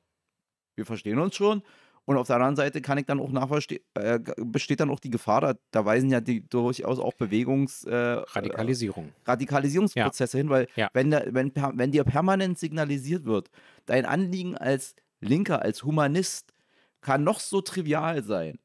wir 0.75 0.85
verstehen 0.85 1.19
uns 1.19 1.35
schon. 1.35 1.61
Und 2.05 2.17
auf 2.17 2.27
der 2.27 2.35
anderen 2.35 2.57
Seite 2.57 2.81
kann 2.81 2.97
ich 2.97 3.05
dann 3.05 3.19
auch 3.19 3.31
nachverstehen, 3.31 3.81
äh, 3.93 4.19
besteht 4.37 4.81
dann 4.81 4.89
auch 4.89 4.99
die 4.99 5.09
Gefahr, 5.09 5.39
da, 5.41 5.53
da 5.71 5.85
weisen 5.85 6.09
ja 6.09 6.19
die 6.19 6.47
durchaus 6.47 6.99
auch 6.99 7.13
Bewegungs... 7.13 7.85
Äh, 7.85 7.95
Radikalisierung. 7.95 9.13
Radikalisierungsprozesse 9.25 10.37
ja. 10.37 10.41
hin, 10.41 10.49
weil 10.49 10.67
ja. 10.75 10.89
wenn, 10.93 11.11
da, 11.11 11.23
wenn, 11.27 11.53
wenn 11.55 11.91
dir 11.91 12.03
permanent 12.03 12.59
signalisiert 12.59 13.23
wird, 13.23 13.49
dein 13.85 14.05
Anliegen 14.05 14.57
als 14.57 14.95
Linker, 15.21 15.61
als 15.61 15.83
Humanist 15.83 16.53
kann 16.99 17.23
noch 17.23 17.39
so 17.39 17.61
trivial 17.61 18.23
sein. 18.23 18.59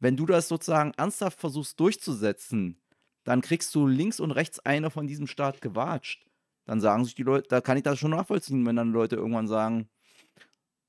Wenn 0.00 0.16
du 0.16 0.26
das 0.26 0.48
sozusagen 0.48 0.92
ernsthaft 0.96 1.38
versuchst 1.38 1.78
durchzusetzen, 1.78 2.80
dann 3.24 3.40
kriegst 3.40 3.74
du 3.74 3.86
links 3.86 4.20
und 4.20 4.30
rechts 4.30 4.58
eine 4.60 4.90
von 4.90 5.06
diesem 5.06 5.26
Staat 5.26 5.60
gewatscht. 5.60 6.26
Dann 6.64 6.80
sagen 6.80 7.04
sich 7.04 7.14
die 7.14 7.22
Leute, 7.22 7.48
da 7.48 7.60
kann 7.60 7.76
ich 7.76 7.82
das 7.82 7.98
schon 7.98 8.10
nachvollziehen, 8.10 8.64
wenn 8.66 8.76
dann 8.76 8.92
Leute 8.92 9.16
irgendwann 9.16 9.48
sagen, 9.48 9.88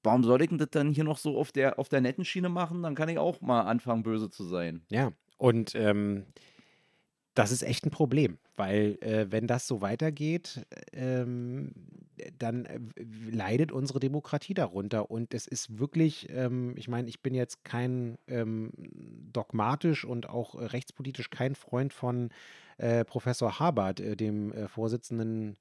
warum 0.03 0.23
soll 0.23 0.41
ich 0.41 0.49
denn 0.49 0.57
das 0.57 0.69
dann 0.71 0.91
hier 0.91 1.03
noch 1.03 1.17
so 1.17 1.37
auf 1.37 1.51
der, 1.51 1.79
auf 1.79 1.89
der 1.89 2.01
netten 2.01 2.25
Schiene 2.25 2.49
machen? 2.49 2.83
Dann 2.83 2.95
kann 2.95 3.09
ich 3.09 3.17
auch 3.17 3.41
mal 3.41 3.61
anfangen, 3.61 4.03
böse 4.03 4.29
zu 4.29 4.43
sein. 4.43 4.85
Ja, 4.89 5.11
und 5.37 5.73
ähm, 5.75 6.25
das 7.33 7.51
ist 7.51 7.63
echt 7.63 7.85
ein 7.85 7.91
Problem, 7.91 8.37
weil 8.55 8.97
äh, 9.01 9.31
wenn 9.31 9.47
das 9.47 9.67
so 9.67 9.81
weitergeht, 9.81 10.65
ähm, 10.91 11.71
dann 12.37 12.65
äh, 12.65 12.79
leidet 13.31 13.71
unsere 13.71 13.99
Demokratie 13.99 14.53
darunter. 14.53 15.09
Und 15.09 15.33
es 15.33 15.47
ist 15.47 15.79
wirklich, 15.79 16.27
ähm, 16.29 16.75
ich 16.77 16.87
meine, 16.87 17.09
ich 17.09 17.21
bin 17.21 17.33
jetzt 17.33 17.63
kein 17.63 18.17
ähm, 18.27 18.71
dogmatisch 19.33 20.05
und 20.05 20.29
auch 20.29 20.55
rechtspolitisch 20.55 21.31
kein 21.31 21.55
Freund 21.55 21.91
von 21.91 22.29
äh, 22.77 23.03
Professor 23.03 23.59
Habert, 23.59 23.99
äh, 23.99 24.15
dem 24.15 24.51
äh, 24.51 24.67
Vorsitzenden, 24.67 25.57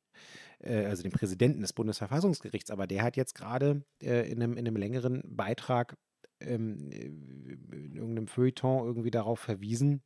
äh, 0.63 0.87
also 0.87 1.03
dem 1.03 1.13
Präsidenten 1.13 1.61
des 1.61 1.73
Bundesverfassungsgerichts, 1.73 2.71
aber 2.71 2.87
der 2.87 3.03
hat 3.03 3.17
jetzt 3.17 3.35
gerade 3.35 3.85
äh, 4.03 4.31
in, 4.31 4.43
einem, 4.43 4.57
in 4.57 4.67
einem 4.67 4.77
längeren 4.77 5.23
Beitrag 5.25 5.97
ähm, 6.41 6.91
in 6.91 7.97
irgendeinem 7.97 8.27
Feuilleton 8.27 8.87
irgendwie 8.87 9.11
darauf 9.11 9.41
verwiesen, 9.41 10.03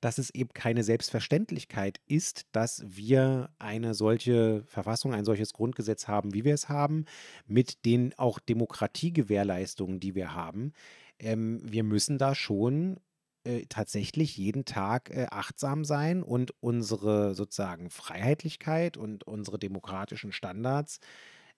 dass 0.00 0.18
es 0.18 0.30
eben 0.30 0.50
keine 0.52 0.84
Selbstverständlichkeit 0.84 2.00
ist, 2.06 2.46
dass 2.52 2.84
wir 2.86 3.50
eine 3.58 3.94
solche 3.94 4.64
Verfassung, 4.66 5.14
ein 5.14 5.24
solches 5.24 5.52
Grundgesetz 5.52 6.08
haben, 6.08 6.34
wie 6.34 6.44
wir 6.44 6.54
es 6.54 6.68
haben, 6.68 7.06
mit 7.46 7.84
den 7.84 8.12
auch 8.18 8.38
Demokratiegewährleistungen, 8.38 10.00
die 10.00 10.14
wir 10.14 10.34
haben. 10.34 10.72
Ähm, 11.18 11.60
wir 11.64 11.84
müssen 11.84 12.18
da 12.18 12.34
schon 12.34 13.00
äh, 13.46 13.66
tatsächlich 13.68 14.36
jeden 14.36 14.64
Tag 14.64 15.10
äh, 15.10 15.26
achtsam 15.30 15.84
sein 15.84 16.22
und 16.22 16.52
unsere 16.60 17.34
sozusagen 17.34 17.90
Freiheitlichkeit 17.90 18.96
und 18.96 19.24
unsere 19.24 19.58
demokratischen 19.58 20.32
Standards 20.32 21.00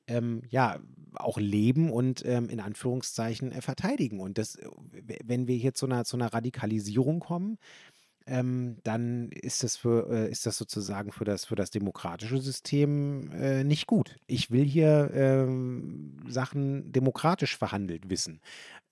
ähm, 0.09 0.43
ja, 0.49 0.79
auch 1.15 1.39
leben 1.39 1.91
und 1.91 2.25
ähm, 2.25 2.49
in 2.49 2.61
Anführungszeichen 2.61 3.53
äh, 3.53 3.61
verteidigen. 3.61 4.21
Und 4.21 4.39
das, 4.39 4.57
äh, 4.57 4.69
wenn 5.25 5.47
wir 5.47 5.57
hier 5.57 5.75
zu 5.75 5.87
einer, 5.87 6.05
zu 6.05 6.17
einer 6.17 6.33
Radikalisierung 6.33 7.21
kommen, 7.21 7.59
ähm, 8.29 8.77
dann 8.85 9.31
ist 9.31 9.63
das 9.63 9.77
für, 9.77 10.11
äh, 10.11 10.31
ist 10.31 10.45
das 10.47 10.59
sozusagen 10.59 11.13
für 11.13 11.25
das, 11.25 11.47
für 11.47 11.57
das 11.57 11.71
demokratische 11.71 12.39
System 12.39 13.31
äh, 13.33 13.65
nicht 13.65 13.87
gut. 13.87 14.17
Ich 14.27 14.51
will 14.51 14.65
hier 14.65 15.11
ähm, 15.15 16.17
Sachen 16.29 16.93
demokratisch 16.93 17.57
verhandelt 17.57 18.11
wissen. 18.11 18.41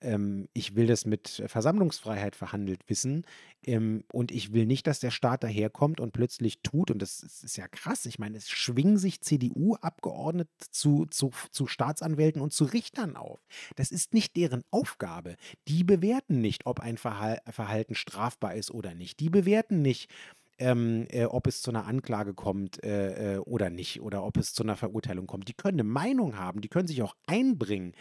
Ähm, 0.01 0.49
ich 0.53 0.77
will 0.77 0.87
das 0.87 1.07
mit 1.07 1.43
Versammlungsfreiheit 1.47 2.37
verhandelt 2.37 2.81
wissen. 2.89 3.25
Ähm, 3.65 4.05
und 4.13 4.31
ich 4.31 4.53
will 4.53 4.67
nicht, 4.67 4.87
dass 4.87 5.01
der 5.01 5.11
Staat 5.11 5.43
daherkommt 5.43 6.01
und 6.01 6.13
plötzlich 6.13 6.61
tut, 6.63 6.91
und 6.91 7.01
das 7.01 7.21
ist, 7.21 7.45
ist 7.45 7.57
ja 7.57 7.69
krass, 7.69 8.07
ich 8.07 8.19
meine, 8.19 8.37
es 8.37 8.51
schwingen 8.51 8.99
sich 8.99 9.21
CDU-Abgeordnete 9.21 10.51
zu, 10.71 11.07
zu, 11.07 11.31
zu 11.51 11.67
Staatsanwälten 11.67 12.41
und 12.43 12.53
zu 12.53 12.65
Richtern 12.65 13.17
auf. 13.17 13.41
Das 13.77 13.91
ist 13.91 14.15
nicht 14.15 14.37
deren 14.37 14.63
Aufgabe. 14.71 15.37
Die 15.69 15.85
bewerten 15.85 16.41
nicht, 16.41 16.67
ob 16.67 16.81
ein 16.81 16.99
Verhalten 16.99 17.95
strafbar 17.95 18.55
ist 18.55 18.71
oder 18.71 18.95
nicht. 18.95 19.21
Die 19.21 19.31
bewerten 19.31 19.83
nicht, 19.83 20.11
ähm, 20.59 21.07
äh, 21.11 21.25
ob 21.25 21.47
es 21.47 21.63
zu 21.63 21.71
einer 21.71 21.87
Anklage 21.87 22.35
kommt 22.35 22.83
äh, 22.83 23.35
äh, 23.35 23.39
oder 23.39 23.71
nicht 23.71 24.01
oder 24.01 24.25
ob 24.25 24.37
es 24.37 24.55
zu 24.55 24.63
einer 24.63 24.77
Verurteilung 24.77 25.27
kommt. 25.27 25.49
Die 25.49 25.55
können 25.55 25.81
eine 25.81 25.89
Meinung 25.89 26.39
haben, 26.39 26.61
die 26.61 26.69
können 26.69 26.89
sich 26.89 27.03
auch 27.03 27.15
einbringen 27.27 27.93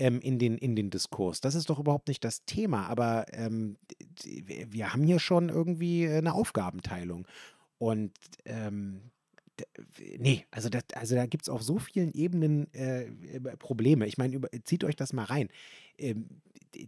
ähm, 0.00 0.20
in, 0.20 0.38
den, 0.38 0.56
in 0.56 0.74
den 0.74 0.90
Diskurs. 0.90 1.40
Das 1.40 1.54
ist 1.54 1.68
doch 1.70 1.78
überhaupt 1.78 2.08
nicht 2.08 2.24
das 2.24 2.44
Thema, 2.46 2.86
aber 2.88 3.26
ähm, 3.32 3.76
wir 4.24 4.92
haben 4.92 5.04
hier 5.04 5.18
schon 5.18 5.50
irgendwie 5.50 6.08
eine 6.08 6.32
Aufgabenteilung. 6.32 7.28
Und 7.78 8.12
ähm, 8.46 9.10
nee, 10.18 10.44
also, 10.50 10.68
das, 10.68 10.84
also 10.94 11.14
da 11.14 11.26
gibt 11.26 11.44
es 11.44 11.48
auf 11.48 11.62
so 11.62 11.78
vielen 11.78 12.12
Ebenen 12.12 12.72
äh, 12.74 13.06
Probleme. 13.58 14.06
Ich 14.06 14.18
meine, 14.18 14.40
zieht 14.64 14.84
euch 14.84 14.96
das 14.96 15.12
mal 15.12 15.24
rein. 15.24 15.48
Ähm, 15.98 16.26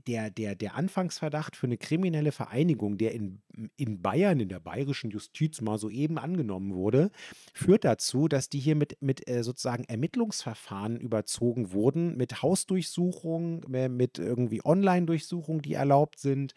der, 0.06 0.30
der, 0.30 0.54
der 0.54 0.76
Anfangsverdacht 0.76 1.56
für 1.56 1.66
eine 1.66 1.76
kriminelle 1.76 2.32
Vereinigung, 2.32 2.98
der 2.98 3.12
in, 3.12 3.40
in 3.76 4.00
Bayern, 4.00 4.40
in 4.40 4.48
der 4.48 4.60
bayerischen 4.60 5.10
Justiz 5.10 5.60
mal 5.60 5.78
soeben 5.78 6.18
angenommen 6.18 6.74
wurde, 6.74 7.10
führt 7.52 7.84
dazu, 7.84 8.28
dass 8.28 8.48
die 8.48 8.60
hier 8.60 8.76
mit, 8.76 9.00
mit 9.00 9.28
äh, 9.28 9.42
sozusagen 9.42 9.84
Ermittlungsverfahren 9.84 11.00
überzogen 11.00 11.72
wurden, 11.72 12.16
mit 12.16 12.42
Hausdurchsuchungen, 12.42 13.64
mit 13.96 14.18
irgendwie 14.18 14.64
Online-Durchsuchungen, 14.64 15.62
die 15.62 15.74
erlaubt 15.74 16.18
sind, 16.18 16.54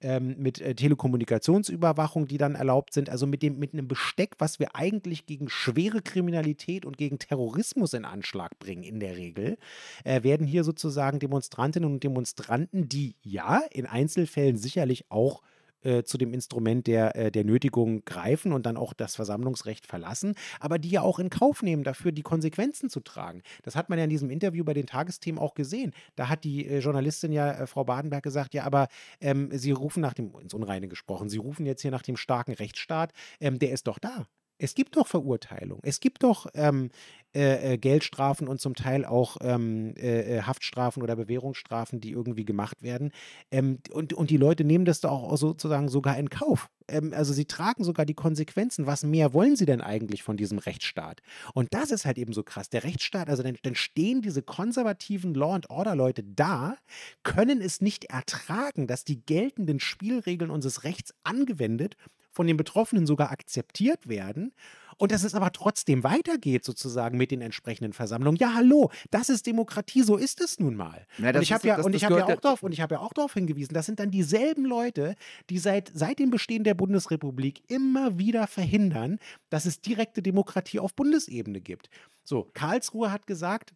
ähm, 0.00 0.36
mit 0.38 0.60
äh, 0.60 0.74
Telekommunikationsüberwachung, 0.74 2.26
die 2.26 2.38
dann 2.38 2.54
erlaubt 2.54 2.92
sind, 2.94 3.10
also 3.10 3.26
mit, 3.26 3.42
dem, 3.42 3.58
mit 3.58 3.72
einem 3.72 3.88
Besteck, 3.88 4.36
was 4.38 4.58
wir 4.58 4.74
eigentlich 4.74 5.26
gegen 5.26 5.48
schwere 5.48 6.02
Kriminalität 6.02 6.84
und 6.84 6.96
gegen 6.96 7.18
Terrorismus 7.18 7.94
in 7.94 8.04
Anschlag 8.04 8.58
bringen, 8.58 8.82
in 8.82 9.00
der 9.00 9.16
Regel, 9.16 9.58
äh, 10.04 10.22
werden 10.22 10.46
hier 10.46 10.64
sozusagen 10.64 11.18
Demonstrantinnen 11.18 11.90
und 11.90 12.04
Demonstranten, 12.04 12.88
die 12.88 13.16
ja 13.22 13.62
in 13.70 13.86
Einzelfällen 13.86 14.56
sicherlich 14.56 15.10
auch 15.10 15.42
äh, 15.42 15.57
zu 16.04 16.18
dem 16.18 16.32
Instrument 16.32 16.86
der, 16.86 17.16
äh, 17.16 17.30
der 17.30 17.44
Nötigung 17.44 18.04
greifen 18.04 18.52
und 18.52 18.66
dann 18.66 18.76
auch 18.76 18.92
das 18.92 19.16
Versammlungsrecht 19.16 19.86
verlassen, 19.86 20.34
aber 20.60 20.78
die 20.78 20.90
ja 20.90 21.02
auch 21.02 21.18
in 21.18 21.30
Kauf 21.30 21.62
nehmen, 21.62 21.84
dafür 21.84 22.12
die 22.12 22.22
Konsequenzen 22.22 22.90
zu 22.90 23.00
tragen. 23.00 23.42
Das 23.62 23.76
hat 23.76 23.88
man 23.88 23.98
ja 23.98 24.04
in 24.04 24.10
diesem 24.10 24.30
Interview 24.30 24.64
bei 24.64 24.74
den 24.74 24.86
Tagesthemen 24.86 25.40
auch 25.40 25.54
gesehen. 25.54 25.92
Da 26.16 26.28
hat 26.28 26.44
die 26.44 26.66
äh, 26.66 26.78
Journalistin 26.78 27.32
ja, 27.32 27.52
äh, 27.52 27.66
Frau 27.66 27.84
Badenberg, 27.84 28.18
gesagt, 28.22 28.54
ja, 28.54 28.64
aber 28.64 28.88
ähm, 29.20 29.50
Sie 29.52 29.70
rufen 29.70 30.00
nach 30.00 30.14
dem, 30.14 30.32
ins 30.40 30.54
Unreine 30.54 30.88
gesprochen, 30.88 31.28
Sie 31.28 31.38
rufen 31.38 31.66
jetzt 31.66 31.82
hier 31.82 31.90
nach 31.90 32.02
dem 32.02 32.16
starken 32.16 32.52
Rechtsstaat, 32.52 33.12
ähm, 33.40 33.58
der 33.58 33.70
ist 33.70 33.86
doch 33.86 33.98
da. 33.98 34.26
Es 34.58 34.74
gibt 34.74 34.96
doch 34.96 35.06
Verurteilung. 35.06 35.80
Es 35.82 36.00
gibt 36.00 36.22
doch 36.22 36.46
ähm, 36.54 36.90
äh, 37.34 37.74
äh, 37.74 37.78
Geldstrafen 37.78 38.48
und 38.48 38.60
zum 38.60 38.74
Teil 38.74 39.04
auch 39.04 39.36
ähm, 39.42 39.94
äh, 39.96 40.38
äh, 40.38 40.42
Haftstrafen 40.42 41.02
oder 41.02 41.14
Bewährungsstrafen, 41.14 42.00
die 42.00 42.10
irgendwie 42.10 42.46
gemacht 42.46 42.82
werden. 42.82 43.12
Ähm, 43.50 43.80
und, 43.92 44.14
und 44.14 44.30
die 44.30 44.38
Leute 44.38 44.64
nehmen 44.64 44.86
das 44.86 45.00
da 45.00 45.10
auch 45.10 45.36
sozusagen 45.36 45.88
sogar 45.88 46.18
in 46.18 46.30
Kauf. 46.30 46.70
Ähm, 46.88 47.12
also 47.14 47.34
sie 47.34 47.44
tragen 47.44 47.84
sogar 47.84 48.06
die 48.06 48.14
Konsequenzen. 48.14 48.86
Was 48.86 49.04
mehr 49.04 49.34
wollen 49.34 49.56
sie 49.56 49.66
denn 49.66 49.82
eigentlich 49.82 50.22
von 50.22 50.38
diesem 50.38 50.58
Rechtsstaat? 50.58 51.20
Und 51.52 51.68
das 51.74 51.90
ist 51.90 52.06
halt 52.06 52.16
eben 52.16 52.32
so 52.32 52.42
krass. 52.42 52.70
Der 52.70 52.82
Rechtsstaat, 52.82 53.28
also 53.28 53.42
dann, 53.42 53.58
dann 53.62 53.74
stehen 53.74 54.22
diese 54.22 54.40
konservativen 54.40 55.34
Law 55.34 55.54
and 55.54 55.68
Order 55.68 55.94
Leute 55.94 56.24
da, 56.24 56.76
können 57.22 57.60
es 57.60 57.82
nicht 57.82 58.06
ertragen, 58.06 58.86
dass 58.86 59.04
die 59.04 59.20
geltenden 59.24 59.80
Spielregeln 59.80 60.50
unseres 60.50 60.82
Rechts 60.82 61.14
angewendet 61.24 61.96
von 62.38 62.46
den 62.46 62.56
Betroffenen 62.56 63.04
sogar 63.04 63.32
akzeptiert 63.32 64.08
werden 64.08 64.52
und 64.96 65.10
dass 65.10 65.24
es 65.24 65.34
aber 65.34 65.50
trotzdem 65.50 66.04
weitergeht 66.04 66.64
sozusagen 66.64 67.18
mit 67.18 67.32
den 67.32 67.40
entsprechenden 67.40 67.92
Versammlungen. 67.92 68.38
Ja, 68.38 68.54
hallo, 68.54 68.92
das 69.10 69.28
ist 69.28 69.44
Demokratie, 69.48 70.02
so 70.02 70.16
ist 70.16 70.40
es 70.40 70.60
nun 70.60 70.76
mal. 70.76 71.04
Ja, 71.18 71.30
und 71.30 71.42
ich 71.42 71.52
habe 71.52 71.66
ja, 71.66 71.80
und 71.80 71.96
ich 71.96 72.04
hab 72.04 72.12
ja 72.12 72.26
auch 72.26 72.40
darauf 72.40 72.62
und 72.62 72.70
ich 72.70 72.80
habe 72.80 72.94
ja 72.94 73.00
auch 73.00 73.12
darauf 73.12 73.34
hingewiesen, 73.34 73.74
das 73.74 73.86
sind 73.86 73.98
dann 73.98 74.12
dieselben 74.12 74.64
Leute, 74.64 75.16
die 75.50 75.58
seit, 75.58 75.90
seit 75.92 76.20
dem 76.20 76.30
Bestehen 76.30 76.62
der 76.62 76.74
Bundesrepublik 76.74 77.68
immer 77.68 78.18
wieder 78.18 78.46
verhindern, 78.46 79.18
dass 79.50 79.66
es 79.66 79.80
direkte 79.80 80.22
Demokratie 80.22 80.78
auf 80.78 80.94
Bundesebene 80.94 81.60
gibt. 81.60 81.90
So, 82.22 82.48
Karlsruhe 82.54 83.10
hat 83.10 83.26
gesagt, 83.26 83.74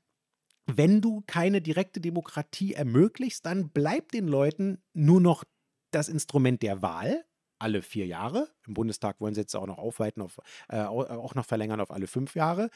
wenn 0.66 1.00
du 1.00 1.24
keine 1.26 1.60
direkte 1.60 2.00
Demokratie 2.00 2.74
ermöglichst, 2.74 3.44
dann 3.44 3.70
bleibt 3.70 4.14
den 4.14 4.28
Leuten 4.28 4.78
nur 4.92 5.20
noch 5.20 5.42
das 5.90 6.08
Instrument 6.08 6.62
der 6.62 6.80
Wahl, 6.80 7.24
alle 7.62 7.80
vier 7.80 8.06
Jahre. 8.06 8.48
Im 8.66 8.74
Bundestag 8.74 9.20
wollen 9.20 9.34
sie 9.34 9.40
jetzt 9.40 9.54
auch 9.54 9.66
noch 9.66 9.78
aufweiten, 9.78 10.22
auf, 10.22 10.38
äh, 10.68 10.82
auch 10.82 11.34
noch 11.34 11.46
verlängern 11.46 11.80
auf 11.80 11.90
alle 11.90 12.06
fünf 12.06 12.34
Jahre. 12.34 12.70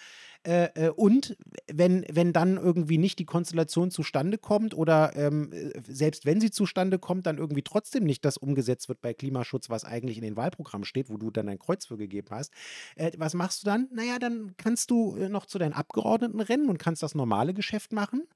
Äh, 0.45 0.69
äh, 0.75 0.91
und 0.91 1.37
wenn, 1.67 2.07
wenn 2.11 2.33
dann 2.33 2.57
irgendwie 2.57 2.99
nicht 2.99 3.19
die 3.19 3.25
Konstellation 3.25 3.91
zustande 3.91 4.39
kommt 4.39 4.75
oder 4.75 5.15
ähm, 5.17 5.53
selbst 5.89 6.25
wenn 6.25 6.41
sie 6.41 6.51
zustande 6.51 6.99
kommt, 6.99 7.27
dann 7.27 7.39
irgendwie 7.39 7.63
trotzdem 7.63 8.05
nicht 8.05 8.25
das 8.25 8.37
umgesetzt 8.37 8.89
wird 8.89 9.01
bei 9.01 9.13
Klimaschutz, 9.13 9.71
was 9.71 9.85
eigentlich 9.85 10.19
in 10.19 10.25
den 10.25 10.37
Wahlprogrammen 10.37 10.85
steht, 10.85 11.11
wo 11.11 11.17
du 11.17 11.31
dann 11.31 11.49
ein 11.49 11.59
Kreuz 11.59 11.87
für 11.87 11.97
gegeben 11.97 12.29
hast, 12.31 12.53
äh, 12.95 13.11
was 13.19 13.35
machst 13.35 13.63
du 13.63 13.67
dann? 13.67 13.89
Naja, 13.93 14.19
dann 14.19 14.55
kannst 14.57 14.91
du 14.91 15.17
äh, 15.17 15.29
noch 15.29 15.47
zu 15.47 15.59
deinen 15.59 15.73
Abgeordneten 15.73 16.41
rennen 16.41 16.69
und 16.69 16.79
kannst 16.79 17.03
das 17.03 17.15
normale 17.15 17.55
Geschäft 17.55 17.93
machen. 17.93 18.27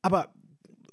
Aber 0.00 0.32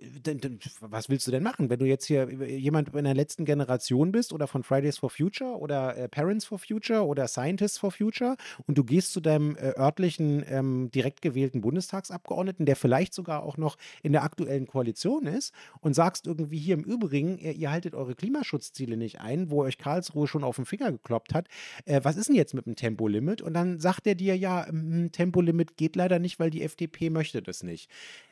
denn, 0.01 0.39
denn, 0.39 0.59
was 0.81 1.09
willst 1.09 1.27
du 1.27 1.31
denn 1.31 1.43
machen? 1.43 1.69
Wenn 1.69 1.79
du 1.79 1.85
jetzt 1.85 2.05
hier 2.05 2.29
jemand 2.31 2.93
in 2.95 3.03
der 3.03 3.13
letzten 3.13 3.45
Generation 3.45 4.11
bist 4.11 4.33
oder 4.33 4.47
von 4.47 4.63
Fridays 4.63 4.97
for 4.97 5.09
Future 5.09 5.57
oder 5.57 5.97
äh, 5.97 6.07
Parents 6.07 6.45
for 6.45 6.59
Future 6.59 7.05
oder 7.05 7.27
Scientists 7.27 7.77
for 7.77 7.91
Future 7.91 8.35
und 8.67 8.77
du 8.77 8.83
gehst 8.83 9.13
zu 9.13 9.21
deinem 9.21 9.55
äh, 9.55 9.73
örtlichen 9.77 10.43
ähm, 10.47 10.91
direkt 10.91 11.21
gewählten 11.21 11.61
Bundestagsabgeordneten, 11.61 12.65
der 12.65 12.75
vielleicht 12.75 13.13
sogar 13.13 13.43
auch 13.43 13.57
noch 13.57 13.77
in 14.03 14.11
der 14.11 14.23
aktuellen 14.23 14.67
Koalition 14.67 15.25
ist 15.25 15.53
und 15.81 15.93
sagst 15.93 16.27
irgendwie 16.27 16.59
hier 16.59 16.75
im 16.75 16.83
Übrigen, 16.83 17.37
ihr, 17.37 17.53
ihr 17.53 17.71
haltet 17.71 17.95
eure 17.95 18.15
Klimaschutzziele 18.15 18.97
nicht 18.97 19.19
ein, 19.21 19.49
wo 19.49 19.63
euch 19.63 19.77
Karlsruhe 19.77 20.27
schon 20.27 20.43
auf 20.43 20.55
den 20.55 20.65
Finger 20.65 20.91
gekloppt 20.91 21.33
hat, 21.33 21.47
äh, 21.85 22.01
was 22.03 22.17
ist 22.17 22.29
denn 22.29 22.35
jetzt 22.35 22.53
mit 22.53 22.65
dem 22.65 22.75
Tempolimit? 22.75 23.41
Und 23.41 23.53
dann 23.53 23.79
sagt 23.79 24.07
er 24.07 24.15
dir 24.15 24.37
ja, 24.37 24.65
Tempolimit 25.11 25.77
geht 25.77 25.95
leider 25.95 26.19
nicht, 26.19 26.39
weil 26.39 26.49
die 26.49 26.63
FDP 26.63 27.09
möchte 27.09 27.41
das 27.41 27.63
nicht. 27.63 27.89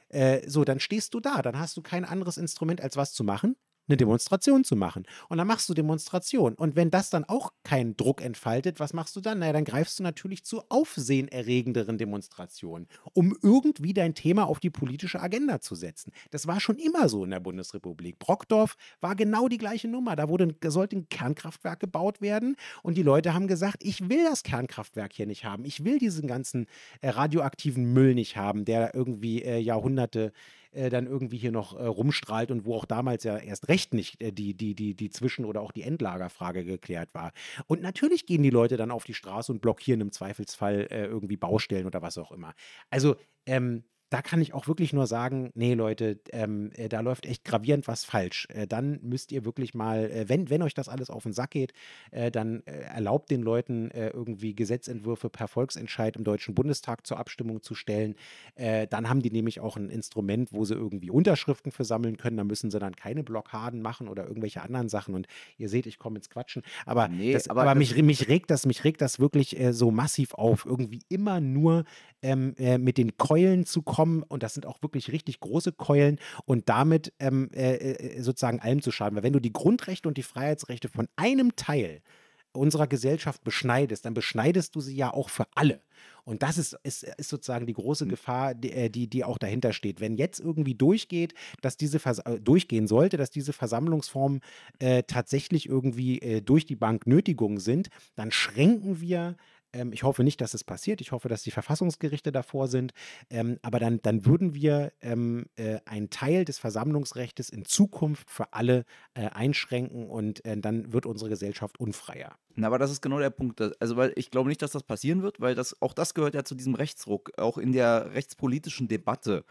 Äh, 0.09 0.47
so, 0.49 0.63
dann 0.63 0.79
stehst 0.79 1.13
du 1.13 1.19
da, 1.19 1.41
dann 1.41 1.59
hast 1.59 1.75
du 1.77 1.81
kein 1.81 2.05
anderes 2.05 2.37
Instrument, 2.37 2.81
als 2.81 2.95
was 2.97 3.13
zu 3.13 3.23
machen. 3.23 3.55
Eine 3.87 3.97
Demonstration 3.97 4.63
zu 4.63 4.75
machen. 4.75 5.05
Und 5.29 5.37
dann 5.37 5.47
machst 5.47 5.69
du 5.69 5.73
Demonstration. 5.73 6.55
Und 6.55 6.75
wenn 6.75 6.89
das 6.89 7.09
dann 7.09 7.23
auch 7.25 7.53
keinen 7.63 7.95
Druck 7.95 8.21
entfaltet, 8.21 8.79
was 8.79 8.93
machst 8.93 9.15
du 9.15 9.21
dann? 9.21 9.39
Naja, 9.39 9.53
dann 9.53 9.65
greifst 9.65 9.99
du 9.99 10.03
natürlich 10.03 10.43
zu 10.43 10.63
aufsehenerregenderen 10.69 11.97
Demonstrationen, 11.97 12.87
um 13.13 13.35
irgendwie 13.41 13.93
dein 13.93 14.13
Thema 14.13 14.47
auf 14.47 14.59
die 14.59 14.69
politische 14.69 15.21
Agenda 15.21 15.59
zu 15.61 15.75
setzen. 15.75 16.11
Das 16.31 16.47
war 16.47 16.59
schon 16.59 16.77
immer 16.77 17.09
so 17.09 17.23
in 17.23 17.31
der 17.31 17.39
Bundesrepublik. 17.39 18.19
Brockdorf 18.19 18.75
war 18.99 19.15
genau 19.15 19.47
die 19.47 19.57
gleiche 19.57 19.87
Nummer. 19.87 20.15
Da 20.15 20.29
wurde, 20.29 20.55
sollte 20.65 20.97
ein 20.97 21.09
Kernkraftwerk 21.09 21.79
gebaut 21.79 22.21
werden 22.21 22.55
und 22.83 22.97
die 22.97 23.03
Leute 23.03 23.33
haben 23.33 23.47
gesagt, 23.47 23.83
ich 23.83 24.09
will 24.09 24.23
das 24.23 24.43
Kernkraftwerk 24.43 25.13
hier 25.13 25.25
nicht 25.25 25.45
haben. 25.45 25.65
Ich 25.65 25.83
will 25.83 25.99
diesen 25.99 26.27
ganzen 26.27 26.67
äh, 27.01 27.09
radioaktiven 27.09 27.93
Müll 27.93 28.15
nicht 28.15 28.37
haben, 28.37 28.65
der 28.65 28.93
irgendwie 28.93 29.41
äh, 29.41 29.59
Jahrhunderte 29.59 30.33
äh, 30.71 30.89
dann 30.89 31.07
irgendwie 31.07 31.37
hier 31.37 31.51
noch 31.51 31.77
äh, 31.77 31.85
rumstrahlt 31.85 32.51
und 32.51 32.65
wo 32.65 32.75
auch 32.75 32.85
damals 32.85 33.23
ja 33.23 33.37
erst 33.37 33.67
recht 33.67 33.93
nicht 33.93 34.21
äh, 34.21 34.31
die, 34.31 34.53
die, 34.55 34.75
die, 34.75 34.95
die 34.95 35.09
Zwischen- 35.09 35.45
oder 35.45 35.61
auch 35.61 35.71
die 35.71 35.83
Endlagerfrage 35.83 36.63
geklärt 36.63 37.13
war. 37.13 37.31
Und 37.67 37.81
natürlich 37.81 38.25
gehen 38.25 38.43
die 38.43 38.49
Leute 38.49 38.77
dann 38.77 38.91
auf 38.91 39.03
die 39.03 39.13
Straße 39.13 39.51
und 39.51 39.61
blockieren 39.61 40.01
im 40.01 40.11
Zweifelsfall 40.11 40.87
äh, 40.89 41.05
irgendwie 41.05 41.37
Baustellen 41.37 41.85
oder 41.85 42.01
was 42.01 42.17
auch 42.17 42.31
immer. 42.31 42.53
Also, 42.89 43.15
ähm, 43.45 43.83
da 44.09 44.21
kann 44.21 44.41
ich 44.41 44.53
auch 44.53 44.67
wirklich 44.67 44.93
nur 44.93 45.05
sagen, 45.05 45.51
nee, 45.53 45.73
Leute, 45.73 46.19
ähm, 46.31 46.71
äh, 46.75 46.87
da 46.87 47.01
läuft 47.01 47.25
echt 47.25 47.43
gravierend 47.43 47.87
was 47.87 48.05
falsch. 48.05 48.47
Äh, 48.49 48.65
dann 48.65 48.99
müsst 49.01 49.33
ihr 49.33 49.43
wirklich 49.43 49.73
mal, 49.73 50.09
äh, 50.09 50.29
wenn, 50.29 50.49
wenn 50.49 50.61
euch 50.61 50.73
das 50.73 50.87
alles 50.87 51.09
auf 51.09 51.23
den 51.23 51.33
Sack 51.33 51.51
geht, 51.51 51.73
äh, 52.11 52.31
dann 52.31 52.63
äh, 52.65 52.71
erlaubt 52.71 53.29
den 53.29 53.41
Leuten 53.41 53.91
äh, 53.91 54.09
irgendwie 54.09 54.55
Gesetzentwürfe 54.55 55.29
per 55.29 55.49
Volksentscheid 55.49 56.15
im 56.15 56.23
Deutschen 56.23 56.55
Bundestag 56.55 57.05
zur 57.05 57.19
Abstimmung 57.19 57.61
zu 57.61 57.75
stellen. 57.75 58.15
dann 58.55 59.09
haben 59.09 59.21
die 59.21 59.31
nämlich 59.31 59.59
auch 59.59 59.77
ein 59.77 59.89
Instrument, 59.89 60.51
wo 60.51 60.65
sie 60.65 60.73
irgendwie 60.73 61.09
Unterschriften 61.09 61.71
versammeln 61.71 62.17
können. 62.17 62.37
Da 62.37 62.43
müssen 62.43 62.71
sie 62.71 62.79
dann 62.79 62.95
keine 62.95 63.23
Blockaden 63.23 63.81
machen 63.81 64.07
oder 64.07 64.27
irgendwelche 64.27 64.61
anderen 64.61 64.89
Sachen. 64.89 65.13
Und 65.15 65.27
ihr 65.57 65.69
seht, 65.69 65.85
ich 65.85 65.99
komme 65.99 66.17
ins 66.17 66.29
Quatschen. 66.29 66.63
Aber, 66.85 67.07
nee, 67.07 67.33
das, 67.33 67.49
aber, 67.49 67.61
aber 67.61 67.71
das 67.71 67.79
mich, 67.79 68.01
mich, 68.01 68.27
regt 68.27 68.49
das, 68.49 68.65
mich 68.65 68.83
regt 68.83 69.01
das 69.01 69.19
wirklich 69.19 69.57
so 69.71 69.91
massiv 69.91 70.33
auf. 70.33 70.65
Irgendwie 70.65 70.99
immer 71.09 71.39
nur 71.39 71.85
ähm, 72.21 72.55
mit 72.79 72.97
den 72.97 73.17
Keulen 73.17 73.65
zu 73.65 73.81
kommen 73.81 73.96
kommen 73.97 74.21
und 74.21 74.43
das 74.43 74.53
sind 74.53 74.67
auch 74.67 74.83
wirklich 74.83 75.11
richtig 75.11 75.39
große 75.39 75.71
Keulen 75.71 76.19
und 76.45 76.69
damit 76.69 77.13
ähm, 77.17 77.49
äh, 77.51 77.77
äh, 77.77 78.21
sozusagen 78.21 78.59
allem 78.59 78.83
zu 78.83 78.91
schaden. 78.91 79.15
Weil 79.15 79.23
wenn 79.23 79.33
du 79.33 79.39
die 79.39 79.51
Grundrechte 79.51 80.07
und 80.07 80.19
die 80.19 80.23
Freiheitsrechte 80.23 80.87
von 80.87 81.07
einem 81.15 81.55
Teil 81.55 82.03
unserer 82.51 82.85
Gesellschaft 82.85 83.43
beschneidest, 83.43 84.05
dann 84.05 84.13
beschneidest 84.13 84.75
du 84.75 84.81
sie 84.81 84.95
ja 84.95 85.11
auch 85.11 85.29
für 85.31 85.47
alle. 85.55 85.81
Und 86.25 86.43
das 86.43 86.59
ist, 86.59 86.77
ist, 86.83 87.05
ist 87.17 87.29
sozusagen 87.29 87.65
die 87.65 87.73
große 87.73 88.03
hm. 88.03 88.09
Gefahr, 88.09 88.53
die, 88.53 88.71
äh, 88.71 88.89
die, 88.91 89.07
die, 89.07 89.23
auch 89.23 89.39
dahinter 89.39 89.73
steht. 89.73 89.99
Wenn 89.99 90.15
jetzt 90.15 90.39
irgendwie 90.39 90.75
durchgeht, 90.75 91.33
dass 91.61 91.75
diese 91.75 91.97
Vers 91.97 92.19
äh, 92.19 92.39
durchgehen 92.39 92.85
sollte, 92.85 93.17
dass 93.17 93.31
diese 93.31 93.51
Versammlungsformen 93.51 94.41
äh, 94.77 95.01
tatsächlich 95.07 95.67
irgendwie 95.67 96.19
äh, 96.19 96.41
durch 96.41 96.67
die 96.67 96.75
Bank 96.75 97.07
Nötigungen 97.07 97.59
sind, 97.59 97.89
dann 98.15 98.31
schränken 98.31 99.01
wir 99.01 99.37
ähm, 99.73 99.93
ich 99.93 100.03
hoffe 100.03 100.23
nicht, 100.23 100.41
dass 100.41 100.53
es 100.53 100.63
passiert. 100.63 101.01
Ich 101.01 101.11
hoffe, 101.11 101.29
dass 101.29 101.43
die 101.43 101.51
Verfassungsgerichte 101.51 102.31
davor 102.31 102.67
sind. 102.67 102.93
Ähm, 103.29 103.59
aber 103.61 103.79
dann, 103.79 104.01
dann 104.01 104.25
würden 104.25 104.53
wir 104.53 104.93
ähm, 105.01 105.45
äh, 105.55 105.79
einen 105.85 106.09
Teil 106.09 106.45
des 106.45 106.59
Versammlungsrechts 106.59 107.49
in 107.49 107.65
Zukunft 107.65 108.29
für 108.29 108.53
alle 108.53 108.85
äh, 109.13 109.27
einschränken 109.27 110.09
und 110.09 110.43
äh, 110.45 110.57
dann 110.57 110.93
wird 110.93 111.05
unsere 111.05 111.29
Gesellschaft 111.29 111.79
unfreier. 111.79 112.37
Na, 112.55 112.67
aber 112.67 112.79
das 112.79 112.91
ist 112.91 113.01
genau 113.01 113.19
der 113.19 113.29
Punkt. 113.29 113.61
Also, 113.79 113.97
weil 113.97 114.13
ich 114.15 114.31
glaube 114.31 114.49
nicht, 114.49 114.61
dass 114.61 114.71
das 114.71 114.83
passieren 114.83 115.21
wird, 115.21 115.39
weil 115.39 115.55
das, 115.55 115.81
auch 115.81 115.93
das 115.93 116.13
gehört 116.13 116.33
ja 116.33 116.43
zu 116.43 116.55
diesem 116.55 116.75
Rechtsruck, 116.75 117.31
auch 117.37 117.57
in 117.57 117.71
der 117.71 118.13
rechtspolitischen 118.13 118.87
Debatte, 118.87 119.45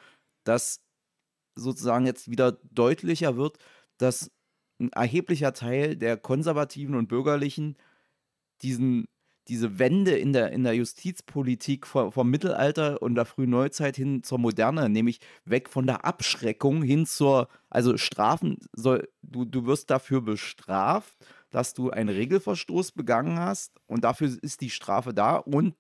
dass 0.45 0.81
sozusagen 1.55 2.07
jetzt 2.07 2.31
wieder 2.31 2.53
deutlicher 2.71 3.37
wird, 3.37 3.59
dass 3.99 4.31
ein 4.79 4.93
erheblicher 4.93 5.53
Teil 5.53 5.97
der 5.97 6.17
Konservativen 6.17 6.95
und 6.95 7.09
Bürgerlichen 7.09 7.77
diesen 8.63 9.07
diese 9.49 9.79
Wende 9.79 10.17
in 10.17 10.33
der, 10.33 10.53
in 10.53 10.65
der 10.65 10.75
Justizpolitik 10.75 11.87
vom, 11.87 12.13
vom 12.13 12.31
Mittelalter 12.31 13.01
und 13.01 13.15
der 13.15 13.25
frühen 13.25 13.51
Neuzeit 13.51 13.97
hin 13.97 14.23
zur 14.23 14.39
Moderne, 14.39 14.89
nämlich 14.89 15.21
weg 15.45 15.69
von 15.69 15.87
der 15.87 16.05
Abschreckung 16.05 16.83
hin 16.83 17.07
zur, 17.07 17.49
also 17.71 17.97
Strafen, 17.97 18.59
soll, 18.73 19.09
du, 19.23 19.45
du 19.45 19.67
wirst 19.67 19.91
dafür 19.91 20.21
bestraft, 20.21 21.17
dass 21.51 21.75
du 21.75 21.91
einen 21.91 22.09
Regelverstoß 22.09 22.93
begangen 22.93 23.39
hast 23.39 23.73
und 23.87 24.05
dafür 24.05 24.31
ist 24.43 24.61
die 24.61 24.71
Strafe 24.71 25.15
da 25.15 25.37
und 25.37 25.75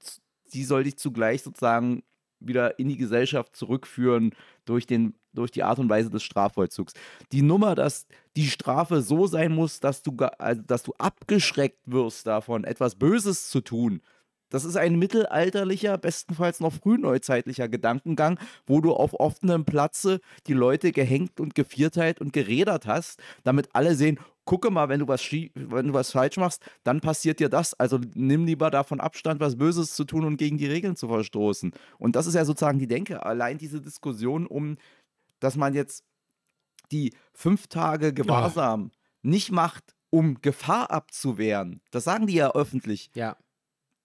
sie 0.45 0.65
soll 0.65 0.85
dich 0.85 0.97
zugleich 0.97 1.43
sozusagen 1.43 2.03
wieder 2.39 2.79
in 2.79 2.89
die 2.89 2.97
Gesellschaft 2.97 3.57
zurückführen 3.57 4.31
durch, 4.65 4.87
den, 4.87 5.15
durch 5.37 5.51
die 5.51 5.63
Art 5.63 5.79
und 5.79 5.89
Weise 5.89 6.11
des 6.11 6.23
Strafvollzugs. 6.23 6.95
Die 7.33 7.43
Nummer, 7.43 7.75
dass 7.75 8.07
die 8.37 8.49
Strafe 8.49 9.03
so 9.03 9.27
sein 9.27 9.53
muss, 9.53 9.81
dass 9.81 10.03
du, 10.03 10.15
also, 10.39 10.63
dass 10.63 10.83
du 10.83 10.93
abgeschreckt 10.99 11.81
wirst 11.87 12.27
davon, 12.27 12.65
etwas 12.65 12.97
Böses 12.97 13.49
zu 13.49 13.61
tun, 13.61 14.01
das 14.49 14.65
ist 14.65 14.77
ein 14.77 14.97
mittelalterlicher, 14.97 15.99
bestenfalls 15.99 16.61
noch 16.61 16.73
frühneuzeitlicher 16.73 17.69
Gedankengang, 17.69 18.39
wo 18.67 18.81
du 18.81 18.93
auf 18.93 19.19
offenem 19.19 19.65
Platze 19.65 20.21
die 20.47 20.53
Leute 20.53 20.93
gehängt 20.93 21.41
und 21.41 21.55
gevierteilt 21.57 22.21
und 22.21 22.33
gerädert 22.33 22.87
hast, 22.87 23.21
damit 23.43 23.69
alle 23.73 23.97
sehen, 23.97 24.21
gucke 24.45 24.71
mal, 24.71 24.89
wenn 24.89 25.01
du 25.01 25.09
was, 25.09 25.21
wenn 25.31 25.89
du 25.89 25.93
was 25.93 26.13
falsch 26.13 26.37
machst, 26.37 26.63
dann 26.85 27.01
passiert 27.01 27.41
dir 27.41 27.49
das. 27.49 27.75
Also 27.75 27.99
nimm 28.15 28.47
lieber 28.47 28.71
davon 28.71 29.01
Abstand, 29.01 29.41
was 29.41 29.57
Böses 29.57 29.95
zu 29.95 30.05
tun 30.05 30.25
und 30.25 30.37
gegen 30.37 30.59
die 30.59 30.67
Regeln 30.67 30.95
zu 30.95 31.09
verstoßen. 31.09 31.73
Und 31.99 32.15
das 32.15 32.29
ist 32.29 32.35
ja 32.35 32.45
sozusagen 32.45 32.79
die 32.79 32.87
Denke. 32.87 33.27
Allein 33.27 33.59
diese 33.59 33.81
Diskussion 33.81 34.47
um, 34.47 34.77
dass 35.41 35.57
man 35.57 35.75
jetzt 35.75 36.05
die 36.93 37.15
fünf 37.33 37.67
Tage 37.67 38.13
Gewahrsam 38.13 38.91
ja. 38.93 39.31
nicht 39.31 39.51
macht, 39.51 39.95
um 40.11 40.41
Gefahr 40.41 40.91
abzuwehren. 40.91 41.81
Das 41.91 42.05
sagen 42.05 42.27
die 42.27 42.35
ja 42.35 42.53
öffentlich. 42.53 43.11
Ja. 43.15 43.37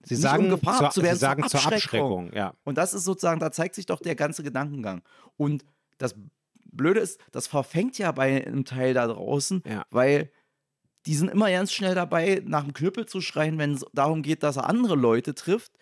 Sie 0.04 0.14
nicht 0.14 0.22
sagen, 0.22 0.44
um 0.46 0.50
Gefahr 0.50 0.78
zur, 0.78 0.86
abzuwehren, 0.88 1.16
sie 1.16 1.20
sagen 1.20 1.48
zur 1.48 1.60
Abschreckung. 1.60 2.26
Abschreckung 2.26 2.32
ja. 2.32 2.54
Und 2.64 2.76
das 2.76 2.92
ist 2.92 3.04
sozusagen, 3.04 3.40
da 3.40 3.52
zeigt 3.52 3.74
sich 3.74 3.86
doch 3.86 4.00
der 4.00 4.16
ganze 4.16 4.42
Gedankengang. 4.42 5.02
Und 5.36 5.64
das 5.98 6.16
Blöde 6.64 7.00
ist, 7.00 7.20
das 7.30 7.46
verfängt 7.46 7.98
ja 7.98 8.10
bei 8.12 8.44
einem 8.44 8.64
Teil 8.64 8.94
da 8.94 9.06
draußen, 9.06 9.62
ja. 9.66 9.84
weil 9.90 10.32
die 11.06 11.14
sind 11.14 11.28
immer 11.28 11.50
ganz 11.50 11.72
schnell 11.72 11.94
dabei, 11.94 12.42
nach 12.44 12.64
dem 12.64 12.74
Knüppel 12.74 13.06
zu 13.06 13.20
schreien, 13.20 13.58
wenn 13.58 13.74
es 13.74 13.84
darum 13.92 14.22
geht, 14.22 14.42
dass 14.42 14.56
er 14.56 14.68
andere 14.68 14.94
Leute 14.94 15.34
trifft, 15.34 15.72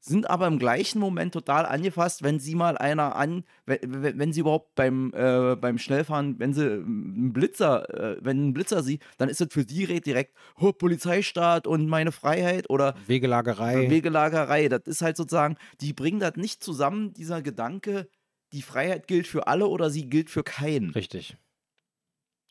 sind 0.00 0.28
aber 0.28 0.46
im 0.46 0.58
gleichen 0.58 0.98
Moment 0.98 1.32
total 1.32 1.66
angefasst, 1.66 2.22
wenn 2.22 2.40
sie 2.40 2.54
mal 2.54 2.78
einer 2.78 3.16
an, 3.16 3.44
wenn, 3.66 4.18
wenn 4.18 4.32
sie 4.32 4.40
überhaupt 4.40 4.74
beim, 4.74 5.12
äh, 5.14 5.56
beim 5.56 5.78
Schnellfahren, 5.78 6.38
wenn 6.38 6.54
sie 6.54 6.64
einen 6.64 7.32
Blitzer, 7.32 8.16
äh, 8.16 8.16
wenn 8.20 8.48
ein 8.48 8.52
Blitzer 8.54 8.82
sieht, 8.82 9.02
dann 9.18 9.28
ist 9.28 9.40
es 9.40 9.48
für 9.50 9.64
sie 9.68 10.00
direkt 10.00 10.34
oh, 10.58 10.72
Polizeistaat 10.72 11.66
und 11.66 11.86
meine 11.86 12.12
Freiheit 12.12 12.70
oder 12.70 12.94
Wegelagerei. 13.06 13.90
Wegelagerei. 13.90 14.68
Das 14.68 14.82
ist 14.86 15.02
halt 15.02 15.16
sozusagen, 15.16 15.56
die 15.80 15.92
bringen 15.92 16.20
das 16.20 16.36
nicht 16.36 16.64
zusammen, 16.64 17.12
dieser 17.12 17.42
Gedanke, 17.42 18.08
die 18.52 18.62
Freiheit 18.62 19.06
gilt 19.06 19.26
für 19.26 19.46
alle 19.46 19.66
oder 19.66 19.90
sie 19.90 20.08
gilt 20.08 20.30
für 20.30 20.42
keinen. 20.42 20.90
Richtig. 20.90 21.36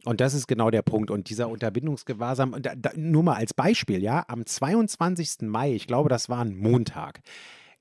Und 0.05 0.21
das 0.21 0.33
ist 0.33 0.47
genau 0.47 0.69
der 0.69 0.81
Punkt. 0.81 1.11
Und 1.11 1.29
dieser 1.29 1.49
Unterbindungsgewahrsam, 1.49 2.55
da, 2.61 2.73
da, 2.75 2.91
nur 2.95 3.23
mal 3.23 3.35
als 3.35 3.53
Beispiel, 3.53 4.01
ja, 4.01 4.23
am 4.27 4.45
22. 4.45 5.41
Mai, 5.41 5.73
ich 5.73 5.87
glaube, 5.87 6.09
das 6.09 6.29
war 6.29 6.39
ein 6.39 6.55
Montag, 6.55 7.19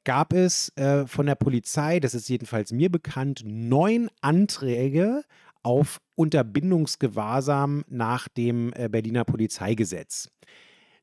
gab 0.05 0.33
es 0.33 0.77
äh, 0.77 1.07
von 1.07 1.27
der 1.27 1.37
Polizei, 1.37 2.01
das 2.01 2.15
ist 2.15 2.29
jedenfalls 2.29 2.73
mir 2.73 2.91
bekannt, 2.91 3.43
neun 3.45 4.11
Anträge 4.21 5.23
auf 5.63 6.01
Unterbindungsgewahrsam 6.15 7.85
nach 7.89 8.29
dem 8.29 8.73
äh, 8.75 8.89
Berliner 8.89 9.25
Polizeigesetz. 9.25 10.31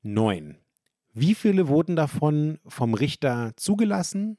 Neun. 0.01 0.57
Wie 1.13 1.36
viele 1.36 1.68
wurden 1.68 1.95
davon 1.95 2.59
vom 2.68 2.93
Richter 2.93 3.53
zugelassen? 3.55 4.38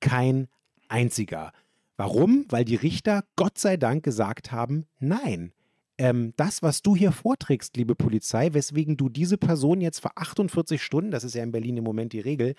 Kein 0.00 0.48
einziger. 0.88 1.52
Warum? 1.96 2.44
Weil 2.48 2.64
die 2.64 2.76
Richter 2.76 3.24
Gott 3.34 3.58
sei 3.58 3.76
Dank 3.76 4.04
gesagt 4.04 4.52
haben, 4.52 4.86
nein, 5.00 5.52
ähm, 5.98 6.34
das, 6.36 6.62
was 6.62 6.82
du 6.82 6.94
hier 6.94 7.12
vorträgst, 7.12 7.76
liebe 7.76 7.94
Polizei, 7.94 8.52
weswegen 8.52 8.96
du 8.96 9.08
diese 9.08 9.38
Person 9.38 9.80
jetzt 9.80 10.00
für 10.00 10.16
48 10.16 10.82
Stunden, 10.82 11.10
das 11.10 11.24
ist 11.24 11.34
ja 11.34 11.42
in 11.42 11.52
Berlin 11.52 11.78
im 11.78 11.84
Moment 11.84 12.12
die 12.12 12.20
Regel, 12.20 12.54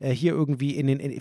äh, 0.00 0.10
hier 0.10 0.32
irgendwie 0.32 0.76
in 0.76 0.88
den. 0.88 1.00
Äh, 1.00 1.20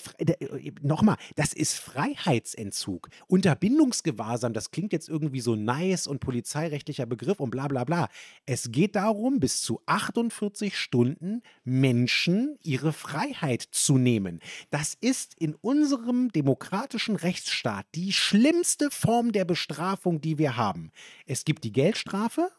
Nochmal, 0.81 1.17
das 1.35 1.53
ist 1.53 1.75
Freiheitsentzug. 1.75 3.09
Unterbindungsgewahrsam, 3.27 4.53
das 4.53 4.71
klingt 4.71 4.91
jetzt 4.91 5.07
irgendwie 5.07 5.39
so 5.39 5.55
nice 5.55 6.07
und 6.07 6.19
polizeirechtlicher 6.19 7.05
Begriff 7.05 7.39
und 7.39 7.51
bla 7.51 7.67
bla 7.67 7.83
bla. 7.83 8.09
Es 8.45 8.71
geht 8.71 8.95
darum, 8.95 9.39
bis 9.39 9.61
zu 9.61 9.81
48 9.85 10.77
Stunden 10.77 11.41
Menschen 11.63 12.57
ihre 12.63 12.91
Freiheit 12.91 13.61
zu 13.61 13.97
nehmen. 13.97 14.39
Das 14.71 14.97
ist 14.99 15.35
in 15.39 15.55
unserem 15.55 16.31
demokratischen 16.31 17.15
Rechtsstaat 17.15 17.85
die 17.95 18.11
schlimmste 18.11 18.91
Form 18.91 19.31
der 19.31 19.45
Bestrafung, 19.45 20.19
die 20.19 20.37
wir 20.37 20.57
haben. 20.57 20.91
Es 21.25 21.45
gibt 21.45 21.60
die 21.63 21.71
Geldstrafe 21.71 22.49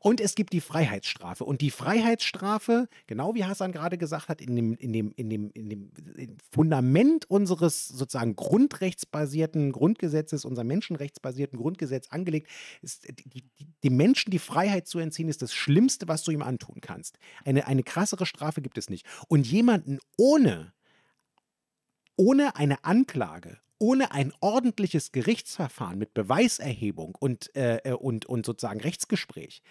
Und 0.00 0.20
es 0.20 0.34
gibt 0.34 0.52
die 0.52 0.60
Freiheitsstrafe. 0.60 1.44
Und 1.44 1.60
die 1.60 1.70
Freiheitsstrafe, 1.70 2.88
genau 3.06 3.34
wie 3.34 3.44
Hassan 3.44 3.72
gerade 3.72 3.98
gesagt 3.98 4.28
hat, 4.28 4.40
in 4.40 4.56
dem, 4.56 4.74
in 4.74 4.92
dem, 4.92 5.12
in 5.12 5.30
dem, 5.30 5.50
in 5.52 5.68
dem 5.68 5.90
Fundament 6.50 7.28
unseres 7.30 7.88
sozusagen 7.88 8.36
grundrechtsbasierten 8.36 9.72
Grundgesetzes, 9.72 10.44
unser 10.44 10.64
menschenrechtsbasierten 10.64 11.58
Grundgesetz 11.58 12.08
angelegt, 12.08 12.48
ist 12.82 13.08
die, 13.08 13.42
die, 13.42 13.66
dem 13.82 13.96
Menschen 13.96 14.30
die 14.30 14.38
Freiheit 14.38 14.86
zu 14.86 14.98
entziehen, 14.98 15.28
ist 15.28 15.42
das 15.42 15.52
Schlimmste, 15.52 16.08
was 16.08 16.22
du 16.22 16.30
ihm 16.30 16.42
antun 16.42 16.80
kannst. 16.80 17.18
Eine, 17.44 17.66
eine 17.66 17.82
krassere 17.82 18.26
Strafe 18.26 18.62
gibt 18.62 18.78
es 18.78 18.90
nicht. 18.90 19.06
Und 19.28 19.46
jemanden 19.46 19.98
ohne, 20.16 20.72
ohne 22.16 22.56
eine 22.56 22.84
Anklage, 22.84 23.58
ohne 23.78 24.12
ein 24.12 24.32
ordentliches 24.40 25.12
Gerichtsverfahren 25.12 25.98
mit 25.98 26.14
Beweiserhebung 26.14 27.16
und, 27.18 27.54
äh, 27.56 27.78
äh, 27.78 27.92
und, 27.92 28.26
und 28.26 28.46
sozusagen 28.46 28.80
Rechtsgespräch 28.80 29.62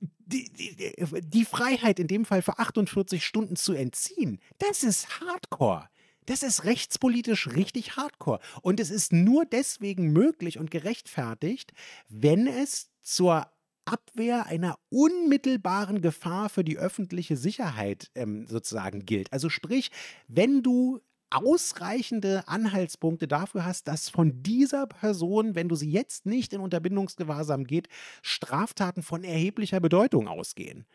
die, 0.00 0.52
die, 0.52 1.20
die, 1.22 1.44
Freiheit 1.44 1.98
in 1.98 2.06
dem 2.06 2.24
Fall 2.24 2.42
für 2.42 2.58
48 2.58 3.24
Stunden 3.24 3.56
zu 3.56 3.72
entziehen, 3.72 4.40
das 4.58 4.82
ist 4.82 5.20
Hardcore. 5.20 5.88
Das 6.26 6.42
ist 6.42 6.64
rechtspolitisch 6.64 7.48
richtig 7.48 7.96
Hardcore. 7.96 8.40
Und 8.60 8.80
es 8.80 8.90
ist 8.90 9.12
nur 9.14 9.46
deswegen 9.46 10.12
möglich 10.12 10.58
und 10.58 10.70
gerechtfertigt, 10.70 11.72
wenn 12.08 12.46
es 12.46 12.90
zur 13.00 13.50
Abwehr 13.86 14.44
einer 14.44 14.78
unmittelbaren 14.90 16.02
Gefahr 16.02 16.50
für 16.50 16.64
die 16.64 16.76
öffentliche 16.76 17.38
Sicherheit 17.38 18.10
ähm, 18.14 18.46
sozusagen 18.46 19.06
gilt. 19.06 19.32
Also 19.32 19.48
sprich, 19.48 19.90
wenn 20.26 20.62
du 20.62 21.00
ausreichende 21.30 22.46
Anhaltspunkte 22.46 23.28
dafür 23.28 23.64
hast, 23.64 23.88
dass 23.88 24.08
von 24.08 24.42
dieser 24.42 24.86
Person, 24.86 25.54
wenn 25.54 25.68
du 25.68 25.74
sie 25.74 25.90
jetzt 25.90 26.26
nicht 26.26 26.52
in 26.52 26.60
Unterbindungsgewahrsam 26.60 27.64
geht, 27.64 27.88
Straftaten 28.22 29.02
von 29.02 29.24
erheblicher 29.24 29.80
Bedeutung 29.80 30.28
ausgehen. 30.28 30.86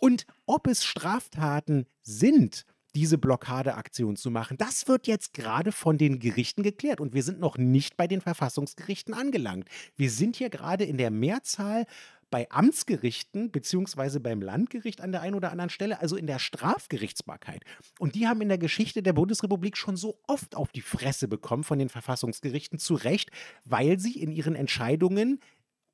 Und 0.00 0.26
ob 0.46 0.66
es 0.66 0.84
Straftaten 0.84 1.86
sind, 2.00 2.64
diese 2.94 3.18
Blockadeaktion 3.18 4.16
zu 4.16 4.30
machen. 4.30 4.58
Das 4.58 4.86
wird 4.86 5.06
jetzt 5.06 5.32
gerade 5.32 5.72
von 5.72 5.98
den 5.98 6.18
Gerichten 6.18 6.62
geklärt 6.62 7.00
und 7.00 7.14
wir 7.14 7.22
sind 7.22 7.40
noch 7.40 7.56
nicht 7.56 7.96
bei 7.96 8.06
den 8.06 8.20
Verfassungsgerichten 8.20 9.14
angelangt. 9.14 9.68
Wir 9.96 10.10
sind 10.10 10.36
hier 10.36 10.50
gerade 10.50 10.84
in 10.84 10.98
der 10.98 11.10
Mehrzahl 11.10 11.86
bei 12.32 12.50
Amtsgerichten 12.50 13.52
beziehungsweise 13.52 14.18
beim 14.18 14.40
Landgericht 14.40 15.02
an 15.02 15.12
der 15.12 15.20
einen 15.20 15.36
oder 15.36 15.52
anderen 15.52 15.70
Stelle, 15.70 16.00
also 16.00 16.16
in 16.16 16.26
der 16.26 16.40
Strafgerichtsbarkeit. 16.40 17.62
Und 18.00 18.16
die 18.16 18.26
haben 18.26 18.40
in 18.40 18.48
der 18.48 18.58
Geschichte 18.58 19.02
der 19.02 19.12
Bundesrepublik 19.12 19.76
schon 19.76 19.96
so 19.96 20.18
oft 20.26 20.56
auf 20.56 20.72
die 20.72 20.80
Fresse 20.80 21.28
bekommen 21.28 21.62
von 21.62 21.78
den 21.78 21.90
Verfassungsgerichten, 21.90 22.78
zu 22.78 22.94
Recht, 22.94 23.30
weil 23.64 24.00
sie 24.00 24.18
in 24.18 24.32
ihren 24.32 24.54
Entscheidungen 24.54 25.40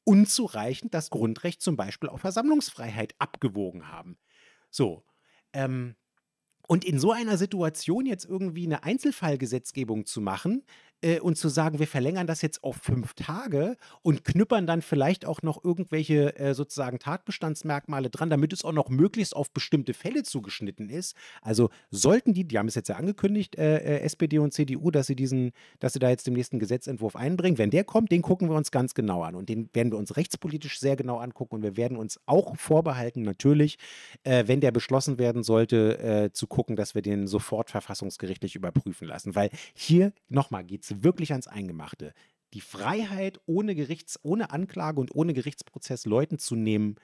unzureichend 0.05 0.95
das 0.95 1.11
Grundrecht 1.11 1.61
zum 1.61 1.76
Beispiel 1.76 2.09
auf 2.09 2.20
Versammlungsfreiheit 2.20 3.14
abgewogen 3.18 3.89
haben. 3.89 4.16
So. 4.70 5.05
Ähm, 5.53 5.97
und 6.68 6.84
in 6.84 7.01
so 7.01 7.11
einer 7.12 7.36
Situation 7.36 8.07
jetzt 8.07 8.26
irgendwie 8.26 8.64
eine 8.64 8.84
Einzelfallgesetzgebung 8.84 10.07
zu 10.07 10.20
machen, 10.20 10.62
äh, 11.03 11.21
und 11.21 11.37
zu 11.37 11.49
sagen, 11.49 11.79
wir 11.79 11.87
verlängern 11.87 12.27
das 12.27 12.43
jetzt 12.43 12.65
auf 12.65 12.77
fünf 12.77 13.15
Tage 13.15 13.77
und 14.03 14.25
knüppern 14.25 14.67
dann 14.67 14.83
vielleicht 14.83 15.25
auch 15.25 15.43
noch 15.43 15.65
irgendwelche 15.65 16.37
äh, 16.37 16.55
sozusagen 16.55 16.99
Tatbestandsmerkmale 16.99 18.11
dran, 18.11 18.31
damit 18.31 18.53
es 18.53 18.65
auch 18.65 18.73
noch 18.73 18.89
möglichst 18.89 19.35
auf 19.35 19.51
bestimmte 19.51 19.95
Fälle 19.95 20.23
zugeschnitten 20.23 20.91
ist. 20.91 21.15
Also 21.43 21.71
sollten 21.91 22.35
die, 22.35 22.45
die 22.45 22.59
haben 22.59 22.69
es 22.69 22.75
jetzt 22.75 22.89
ja 22.89 22.97
angekündigt, 22.97 23.57
äh, 23.57 23.79
äh 23.79 24.01
SPD 24.01 24.39
und 24.39 24.53
CDU, 24.53 24.91
dass 24.91 25.07
sie 25.07 25.17
diesen, 25.17 25.53
dass 25.79 25.93
sie 25.93 25.99
da 25.99 26.11
jetzt 26.11 26.27
den 26.27 26.35
nächsten 26.35 26.59
Gesetzentwurf 26.59 27.17
einbringen. 27.17 27.59
Wenn 27.59 27.71
der 27.71 27.85
kommt, 27.85 28.11
den 28.11 28.23
gucken 28.23 28.49
wir 28.49 28.57
uns 28.57 28.71
ganz 28.71 28.95
genau 28.95 29.23
an 29.23 29.35
und 29.35 29.49
den 29.49 29.69
werden 29.73 29.93
wir 29.93 29.99
uns 29.99 30.17
rechtspolitisch 30.17 30.81
sehr 30.81 30.97
genau 30.97 31.19
angucken 31.19 31.57
und 31.57 31.63
wir 31.63 31.77
werden 31.77 31.97
uns 31.97 32.21
auch 32.27 32.57
vorbehalten, 32.57 33.23
natürlich, 33.23 33.79
äh, 34.25 34.45
wenn 34.47 34.61
der 34.61 34.73
beschlossen 34.73 35.19
werden 35.19 35.43
sollte, 35.43 35.99
äh, 35.99 36.33
zu 36.33 36.47
gucken, 36.47 36.77
dass 36.77 36.95
wir 36.95 37.03
den 37.03 37.27
sofort 37.27 37.71
verfassungsgerichtlich 37.71 38.57
überprüfen 38.57 39.07
lassen. 39.07 39.35
Weil 39.35 39.51
hier 39.75 40.13
nochmal 40.29 40.65
geht 40.65 40.83
es 40.83 40.88
es 40.91 41.03
wirklich 41.03 41.32
ans 41.32 41.49
Eingemachte. 41.49 42.12
Die 42.55 42.61
Freiheit, 42.61 43.41
ohne 43.47 43.74
Gerichts-, 43.74 44.18
ohne 44.22 44.51
Anklage 44.51 45.01
und 45.01 45.14
ohne 45.14 45.34
Gerichtsprozess 45.34 46.07
Leuten 46.07 46.39
zu 46.39 46.57
nehmen, 46.57 46.97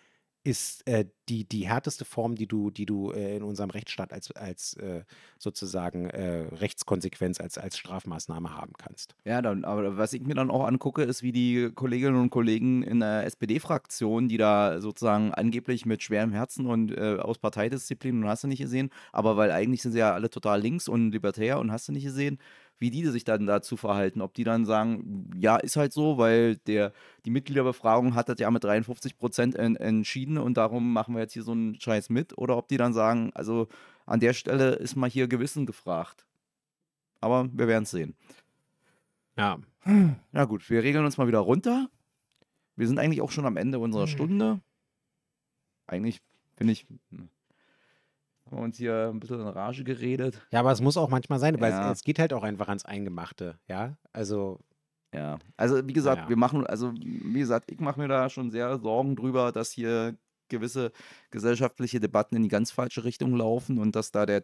ist 0.44 0.86
äh, 0.86 1.06
die, 1.30 1.48
die 1.48 1.66
härteste 1.66 2.04
Form, 2.04 2.34
die 2.34 2.46
du, 2.46 2.70
die 2.70 2.84
du 2.84 3.10
äh, 3.10 3.36
in 3.36 3.42
unserem 3.42 3.70
Rechtsstaat 3.70 4.12
als, 4.12 4.30
als 4.32 4.74
äh, 4.74 5.04
sozusagen 5.38 6.10
äh, 6.10 6.48
Rechtskonsequenz, 6.54 7.40
als, 7.40 7.56
als 7.56 7.78
Strafmaßnahme 7.78 8.54
haben 8.54 8.74
kannst. 8.76 9.14
Ja, 9.24 9.40
dann, 9.40 9.64
aber 9.64 9.96
was 9.96 10.12
ich 10.12 10.22
mir 10.22 10.34
dann 10.34 10.50
auch 10.50 10.66
angucke, 10.66 11.02
ist, 11.02 11.22
wie 11.22 11.32
die 11.32 11.70
Kolleginnen 11.74 12.16
und 12.16 12.28
Kollegen 12.28 12.82
in 12.82 13.00
der 13.00 13.24
SPD-Fraktion, 13.24 14.28
die 14.28 14.36
da 14.36 14.82
sozusagen 14.82 15.32
angeblich 15.32 15.86
mit 15.86 16.02
schwerem 16.02 16.32
Herzen 16.32 16.66
und 16.66 16.92
äh, 16.92 17.16
aus 17.20 17.38
Parteidisziplin 17.38 18.22
und 18.22 18.28
hast 18.28 18.44
du 18.44 18.48
nicht 18.48 18.60
gesehen, 18.60 18.90
aber 19.12 19.38
weil 19.38 19.50
eigentlich 19.50 19.80
sind 19.80 19.92
sie 19.92 19.98
ja 19.98 20.12
alle 20.12 20.28
total 20.28 20.60
links 20.60 20.88
und 20.88 21.12
libertär 21.12 21.58
und 21.58 21.72
hast 21.72 21.88
du 21.88 21.92
nicht 21.92 22.04
gesehen, 22.04 22.38
wie 22.84 22.90
die 22.90 23.06
sich 23.06 23.24
dann 23.24 23.46
dazu 23.46 23.78
verhalten. 23.78 24.20
Ob 24.20 24.34
die 24.34 24.44
dann 24.44 24.66
sagen, 24.66 25.30
ja, 25.38 25.56
ist 25.56 25.76
halt 25.76 25.94
so, 25.94 26.18
weil 26.18 26.56
der, 26.56 26.92
die 27.24 27.30
Mitgliederbefragung 27.30 28.14
hat 28.14 28.28
das 28.28 28.38
ja 28.38 28.50
mit 28.50 28.62
53 28.62 29.16
Prozent 29.16 29.56
en, 29.56 29.74
entschieden 29.76 30.36
und 30.36 30.58
darum 30.58 30.92
machen 30.92 31.14
wir 31.14 31.22
jetzt 31.22 31.32
hier 31.32 31.44
so 31.44 31.52
einen 31.52 31.80
Scheiß 31.80 32.10
mit. 32.10 32.36
Oder 32.36 32.58
ob 32.58 32.68
die 32.68 32.76
dann 32.76 32.92
sagen, 32.92 33.30
also 33.34 33.68
an 34.04 34.20
der 34.20 34.34
Stelle 34.34 34.72
ist 34.72 34.96
mal 34.96 35.08
hier 35.08 35.28
Gewissen 35.28 35.64
gefragt. 35.64 36.26
Aber 37.22 37.48
wir 37.54 37.68
werden 37.68 37.84
es 37.84 37.90
sehen. 37.90 38.14
Ja. 39.38 39.58
Na 40.32 40.44
gut, 40.44 40.68
wir 40.68 40.82
regeln 40.82 41.06
uns 41.06 41.16
mal 41.16 41.26
wieder 41.26 41.38
runter. 41.38 41.88
Wir 42.76 42.86
sind 42.86 42.98
eigentlich 42.98 43.22
auch 43.22 43.30
schon 43.30 43.46
am 43.46 43.56
Ende 43.56 43.78
unserer 43.78 44.02
hm. 44.02 44.08
Stunde. 44.08 44.60
Eigentlich 45.86 46.20
finde 46.54 46.74
ich, 46.74 46.86
hm, 47.10 47.30
haben 48.46 48.56
wir 48.58 48.62
uns 48.62 48.76
hier 48.76 49.10
ein 49.12 49.20
bisschen 49.20 49.40
in 49.40 49.48
Rage 49.48 49.84
geredet. 49.84 50.40
Ja, 50.50 50.60
aber 50.60 50.72
es 50.72 50.80
muss 50.80 50.96
auch 50.96 51.08
manchmal 51.08 51.38
sein, 51.38 51.60
weil 51.60 51.70
ja. 51.70 51.90
es, 51.90 51.98
es, 51.98 52.04
geht 52.04 52.18
halt 52.18 52.32
auch 52.32 52.42
einfach 52.42 52.68
ans 52.68 52.84
Eingemachte, 52.84 53.58
ja. 53.68 53.96
Also. 54.12 54.60
Ja, 55.14 55.38
also 55.56 55.86
wie 55.86 55.92
gesagt, 55.92 56.22
ja. 56.22 56.28
wir 56.28 56.36
machen, 56.36 56.66
also 56.66 56.92
wie 56.92 57.38
gesagt, 57.38 57.70
ich 57.70 57.78
mache 57.78 58.00
mir 58.00 58.08
da 58.08 58.28
schon 58.28 58.50
sehr 58.50 58.80
Sorgen 58.80 59.14
drüber, 59.14 59.52
dass 59.52 59.70
hier 59.70 60.16
gewisse 60.48 60.90
gesellschaftliche 61.30 62.00
Debatten 62.00 62.34
in 62.34 62.42
die 62.42 62.48
ganz 62.48 62.72
falsche 62.72 63.04
Richtung 63.04 63.36
laufen 63.36 63.78
und 63.78 63.94
dass 63.94 64.10
da 64.10 64.26
der, 64.26 64.42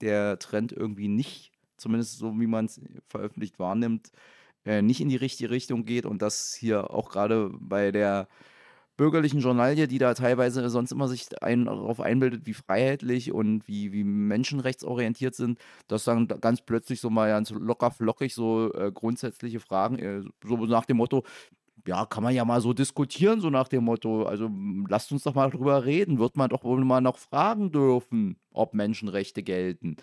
der 0.00 0.38
Trend 0.38 0.72
irgendwie 0.72 1.08
nicht, 1.08 1.52
zumindest 1.76 2.18
so 2.18 2.38
wie 2.38 2.46
man 2.46 2.66
es 2.66 2.80
veröffentlicht 3.08 3.58
wahrnimmt, 3.58 4.12
äh, 4.64 4.82
nicht 4.82 5.00
in 5.00 5.08
die 5.08 5.16
richtige 5.16 5.50
Richtung 5.50 5.84
geht 5.84 6.06
und 6.06 6.22
dass 6.22 6.54
hier 6.54 6.92
auch 6.92 7.10
gerade 7.10 7.50
bei 7.58 7.90
der 7.90 8.28
bürgerlichen 8.96 9.40
Journalie, 9.40 9.88
die 9.88 9.98
da 9.98 10.14
teilweise 10.14 10.68
sonst 10.68 10.92
immer 10.92 11.08
sich 11.08 11.26
ein, 11.42 11.64
darauf 11.64 12.00
einbildet, 12.00 12.46
wie 12.46 12.54
freiheitlich 12.54 13.32
und 13.32 13.66
wie, 13.66 13.92
wie 13.92 14.04
menschenrechtsorientiert 14.04 15.34
sind, 15.34 15.58
dass 15.88 16.04
dann 16.04 16.28
ganz 16.28 16.62
plötzlich 16.62 17.00
so 17.00 17.10
mal 17.10 17.28
ganz 17.28 17.50
locker 17.50 17.90
flockig 17.90 18.34
so 18.34 18.72
äh, 18.74 18.92
grundsätzliche 18.92 19.60
Fragen, 19.60 19.98
äh, 19.98 20.22
so 20.44 20.56
nach 20.66 20.84
dem 20.84 20.98
Motto, 20.98 21.24
ja, 21.86 22.06
kann 22.06 22.22
man 22.22 22.34
ja 22.34 22.44
mal 22.44 22.60
so 22.60 22.72
diskutieren, 22.72 23.40
so 23.40 23.50
nach 23.50 23.68
dem 23.68 23.84
Motto. 23.84 24.24
Also 24.24 24.50
lasst 24.88 25.10
uns 25.12 25.24
doch 25.24 25.34
mal 25.34 25.50
drüber 25.50 25.84
reden. 25.84 26.18
Wird 26.18 26.36
man 26.36 26.48
doch 26.48 26.64
wohl 26.64 26.84
mal 26.84 27.00
noch 27.00 27.18
fragen 27.18 27.72
dürfen, 27.72 28.36
ob 28.52 28.74
Menschenrechte 28.74 29.42
gelten. 29.42 29.96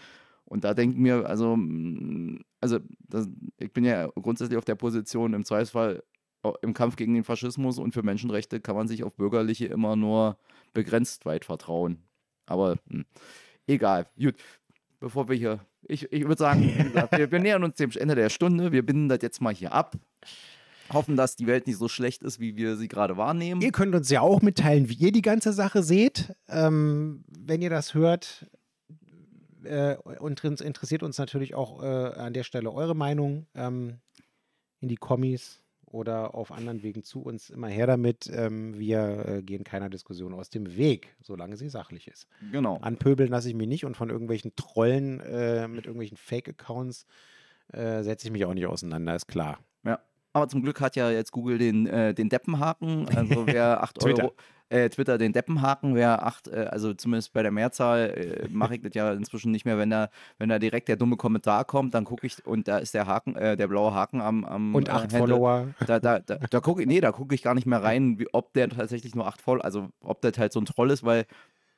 Und 0.45 0.63
da 0.63 0.73
denken 0.73 1.03
wir, 1.05 1.27
also, 1.27 1.57
also 2.59 2.79
das, 3.07 3.29
ich 3.59 3.71
bin 3.71 3.85
ja 3.85 4.07
grundsätzlich 4.07 4.57
auf 4.57 4.65
der 4.65 4.75
Position, 4.75 5.33
im 5.33 5.45
Zweifelsfall 5.45 6.03
im 6.61 6.73
Kampf 6.73 6.95
gegen 6.95 7.13
den 7.13 7.23
Faschismus 7.23 7.79
und 7.79 7.93
für 7.93 8.03
Menschenrechte 8.03 8.59
kann 8.59 8.75
man 8.75 8.87
sich 8.87 9.03
auf 9.03 9.13
Bürgerliche 9.13 9.65
immer 9.65 9.95
nur 9.95 10.37
begrenzt 10.73 11.25
weit 11.25 11.45
vertrauen. 11.45 11.99
Aber 12.45 12.77
hm, 12.89 13.05
egal. 13.67 14.07
Gut, 14.17 14.35
bevor 14.99 15.27
wir 15.29 15.35
hier, 15.35 15.59
ich, 15.83 16.11
ich 16.11 16.23
würde 16.23 16.39
sagen, 16.39 16.91
wir, 17.11 17.31
wir 17.31 17.39
nähern 17.39 17.63
uns 17.63 17.75
dem 17.75 17.91
Ende 17.91 18.15
der 18.15 18.29
Stunde. 18.29 18.71
Wir 18.71 18.85
binden 18.85 19.09
das 19.09 19.19
jetzt 19.21 19.41
mal 19.41 19.53
hier 19.53 19.73
ab. 19.73 19.95
Hoffen, 20.91 21.15
dass 21.15 21.35
die 21.35 21.45
Welt 21.45 21.67
nicht 21.67 21.77
so 21.77 21.87
schlecht 21.87 22.23
ist, 22.23 22.39
wie 22.39 22.55
wir 22.55 22.75
sie 22.75 22.87
gerade 22.87 23.15
wahrnehmen. 23.15 23.61
Ihr 23.61 23.71
könnt 23.71 23.93
uns 23.93 24.09
ja 24.09 24.21
auch 24.21 24.41
mitteilen, 24.41 24.89
wie 24.89 24.95
ihr 24.95 25.11
die 25.11 25.21
ganze 25.21 25.53
Sache 25.53 25.83
seht. 25.83 26.33
Ähm, 26.47 27.23
wenn 27.27 27.61
ihr 27.61 27.69
das 27.69 27.93
hört, 27.93 28.47
äh, 29.63 29.95
und 29.97 30.43
interessiert 30.43 31.03
uns 31.03 31.17
natürlich 31.17 31.53
auch 31.53 31.83
äh, 31.83 31.85
an 31.85 32.33
der 32.33 32.43
Stelle 32.43 32.71
eure 32.71 32.95
Meinung 32.95 33.45
ähm, 33.53 33.99
in 34.79 34.89
die 34.89 34.95
Kommis 34.95 35.61
oder 35.91 36.35
auf 36.35 36.51
anderen 36.51 36.83
Wegen 36.83 37.03
zu 37.03 37.21
uns 37.21 37.49
immer 37.49 37.67
her 37.67 37.87
damit. 37.87 38.29
Ähm, 38.33 38.77
wir 38.77 39.25
äh, 39.27 39.41
gehen 39.41 39.63
keiner 39.63 39.89
Diskussion 39.89 40.33
aus 40.33 40.49
dem 40.49 40.77
Weg, 40.77 41.15
solange 41.21 41.57
sie 41.57 41.69
sachlich 41.69 42.07
ist. 42.07 42.27
Genau. 42.51 42.77
Anpöbeln 42.77 43.29
lasse 43.29 43.49
ich 43.49 43.55
mich 43.55 43.67
nicht 43.67 43.85
und 43.85 43.97
von 43.97 44.09
irgendwelchen 44.09 44.55
Trollen 44.55 45.19
äh, 45.19 45.67
mit 45.67 45.85
irgendwelchen 45.85 46.17
Fake-Accounts 46.17 47.05
äh, 47.73 48.03
setze 48.03 48.27
ich 48.27 48.31
mich 48.31 48.45
auch 48.45 48.53
nicht 48.53 48.67
auseinander, 48.67 49.15
ist 49.15 49.27
klar. 49.27 49.59
Ja. 49.83 49.99
Aber 50.33 50.47
zum 50.47 50.61
Glück 50.61 50.81
hat 50.81 50.95
ja 50.95 51.09
jetzt 51.09 51.31
Google 51.31 51.57
den, 51.57 51.87
äh, 51.87 52.13
den 52.13 52.29
Deppenhaken. 52.29 53.07
Also 53.09 53.47
wer 53.47 53.83
8 53.83 54.03
Euro, 54.03 54.33
äh, 54.69 54.89
Twitter 54.89 55.17
den 55.17 55.33
Deppenhaken, 55.33 55.95
wer 55.95 56.25
acht, 56.25 56.47
äh, 56.47 56.67
also 56.69 56.93
zumindest 56.93 57.33
bei 57.33 57.41
der 57.41 57.51
Mehrzahl 57.51 58.09
äh, 58.09 58.47
mache 58.49 58.75
ich 58.75 58.81
das 58.81 58.93
ja 58.93 59.11
inzwischen 59.13 59.51
nicht 59.51 59.65
mehr, 59.65 59.77
wenn 59.77 59.89
da, 59.89 60.09
wenn 60.37 60.49
da 60.49 60.59
direkt 60.59 60.87
der 60.87 60.95
dumme 60.95 61.17
Kommentar 61.17 61.65
kommt, 61.65 61.93
dann 61.93 62.05
gucke 62.05 62.25
ich 62.27 62.45
und 62.45 62.67
da 62.67 62.77
ist 62.77 62.93
der 62.93 63.07
Haken, 63.07 63.35
äh, 63.35 63.57
der 63.57 63.67
blaue 63.67 63.93
Haken 63.93 64.21
am, 64.21 64.45
am 64.45 64.75
Und 64.75 64.87
äh, 64.87 64.91
acht 64.91 65.01
Handle. 65.13 65.19
Follower. 65.19 65.67
Da, 65.85 65.99
da, 65.99 66.19
da, 66.19 66.37
da 66.37 66.59
gucke 66.59 66.81
ich, 66.81 66.87
nee, 66.87 67.01
da 67.01 67.11
gucke 67.11 67.35
ich 67.35 67.41
gar 67.41 67.55
nicht 67.55 67.67
mehr 67.67 67.83
rein, 67.83 68.19
wie, 68.19 68.27
ob 68.31 68.53
der 68.53 68.69
tatsächlich 68.69 69.15
nur 69.15 69.27
acht 69.27 69.41
voll, 69.41 69.61
also 69.61 69.89
ob 70.01 70.21
das 70.21 70.37
halt 70.37 70.53
so 70.53 70.59
ein 70.59 70.65
Troll 70.65 70.91
ist, 70.91 71.03
weil 71.03 71.25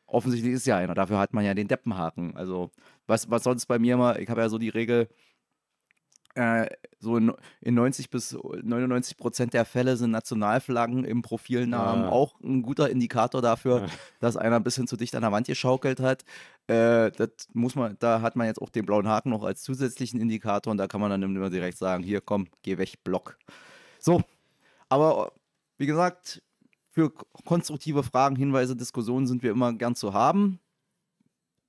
offensichtlich 0.06 0.54
ist 0.54 0.66
ja 0.66 0.78
einer. 0.78 0.94
Dafür 0.94 1.20
hat 1.20 1.34
man 1.34 1.46
ja 1.46 1.54
den 1.54 1.68
Deppenhaken. 1.68 2.36
Also, 2.36 2.72
was, 3.08 3.30
was 3.30 3.44
sonst 3.44 3.66
bei 3.68 3.80
mir 3.80 3.96
immer, 3.96 4.20
ich 4.20 4.30
habe 4.30 4.42
ja 4.42 4.50
so 4.50 4.58
die 4.58 4.70
Regel, 4.70 5.08
äh, 6.36 6.68
so 7.00 7.18
in, 7.18 7.32
in 7.62 7.74
90 7.76 8.10
bis 8.10 8.34
99 8.34 9.18
Prozent 9.18 9.54
der 9.54 9.66
Fälle 9.66 9.98
sind 9.98 10.12
Nationalflaggen 10.12 11.04
im 11.04 11.22
Profilnamen 11.22 12.06
Ah. 12.06 12.10
auch 12.10 12.40
ein 12.42 12.62
guter 12.62 12.90
Indikator 12.90 13.42
dafür, 13.42 13.84
Ah. 13.84 13.90
dass 14.20 14.38
einer 14.38 14.56
ein 14.58 14.64
bisschen 14.64 14.88
zu 14.88 14.96
dicht 14.98 15.16
an 15.16 15.22
der 15.24 15.32
Wand 15.32 15.48
geschaukelt 15.48 16.00
hat. 16.00 16.24
Äh, 16.68 17.12
das 17.12 17.30
muss 17.54 17.76
man, 17.76 17.98
da 18.00 18.22
hat 18.22 18.36
man 18.36 18.48
jetzt 18.48 18.62
auch 18.62 18.70
den 18.70 18.86
blauen 18.86 19.08
Haken 19.08 19.30
noch 19.32 19.44
als 19.44 19.64
zusätzlichen 19.64 20.20
Indikator 20.22 20.72
und 20.72 20.78
da 20.78 20.88
kann 20.88 21.02
man 21.02 21.10
dann 21.10 21.24
immer 21.24 21.50
direkt 21.50 21.78
sagen, 21.78 22.04
hier 22.04 22.22
komm, 22.22 22.48
geh 22.62 22.78
weg, 22.78 23.04
Block. 23.04 23.38
So, 24.00 24.22
aber 24.90 25.32
wie 25.78 25.86
gesagt, 25.88 26.42
für 26.92 27.12
konstruktive 27.46 28.04
Fragen, 28.04 28.36
Hinweise, 28.36 28.76
Diskussionen 28.76 29.26
sind 29.28 29.44
wir 29.44 29.52
immer 29.52 29.74
gern 29.74 29.96
zu 29.96 30.14
haben. 30.14 30.60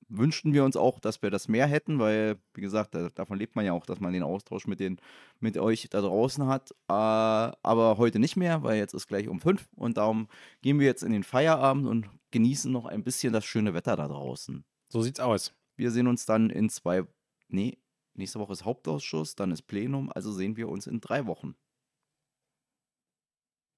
Wünschten 0.09 0.53
wir 0.53 0.63
uns 0.63 0.75
auch, 0.75 0.99
dass 0.99 1.21
wir 1.21 1.31
das 1.31 1.47
mehr 1.47 1.67
hätten, 1.67 1.99
weil, 1.99 2.37
wie 2.53 2.61
gesagt, 2.61 2.95
da, 2.95 3.09
davon 3.09 3.37
lebt 3.37 3.55
man 3.55 3.65
ja 3.65 3.73
auch, 3.73 3.85
dass 3.85 3.99
man 3.99 4.13
den 4.13 4.23
Austausch 4.23 4.67
mit, 4.67 4.79
den, 4.79 4.99
mit 5.39 5.57
euch 5.57 5.87
da 5.89 6.01
draußen 6.01 6.47
hat. 6.47 6.71
Äh, 6.71 6.93
aber 6.93 7.97
heute 7.97 8.19
nicht 8.19 8.35
mehr, 8.35 8.63
weil 8.63 8.77
jetzt 8.77 8.93
ist 8.93 9.07
gleich 9.07 9.27
um 9.27 9.39
fünf 9.39 9.67
und 9.75 9.97
darum 9.97 10.27
gehen 10.61 10.79
wir 10.79 10.85
jetzt 10.85 11.03
in 11.03 11.11
den 11.11 11.23
Feierabend 11.23 11.87
und 11.87 12.09
genießen 12.31 12.71
noch 12.71 12.85
ein 12.85 13.03
bisschen 13.03 13.33
das 13.33 13.45
schöne 13.45 13.73
Wetter 13.73 13.95
da 13.95 14.07
draußen. 14.07 14.63
So 14.89 15.01
sieht's 15.01 15.19
aus. 15.19 15.53
Wir 15.75 15.91
sehen 15.91 16.07
uns 16.07 16.25
dann 16.25 16.49
in 16.49 16.69
zwei, 16.69 17.03
nee, 17.47 17.77
nächste 18.13 18.39
Woche 18.39 18.53
ist 18.53 18.65
Hauptausschuss, 18.65 19.35
dann 19.35 19.51
ist 19.51 19.63
Plenum, 19.63 20.11
also 20.13 20.31
sehen 20.31 20.55
wir 20.57 20.69
uns 20.69 20.87
in 20.87 21.01
drei 21.01 21.25
Wochen. 21.25 21.55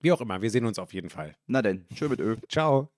Wie 0.01 0.11
auch 0.11 0.21
immer, 0.21 0.41
wir 0.41 0.51
sehen 0.51 0.65
uns 0.65 0.77
auf 0.77 0.93
jeden 0.93 1.09
Fall. 1.09 1.35
Na 1.47 1.61
denn, 1.61 1.85
schön 1.95 2.09
mit 2.09 2.19
Ö. 2.19 2.37
Ciao. 2.49 2.94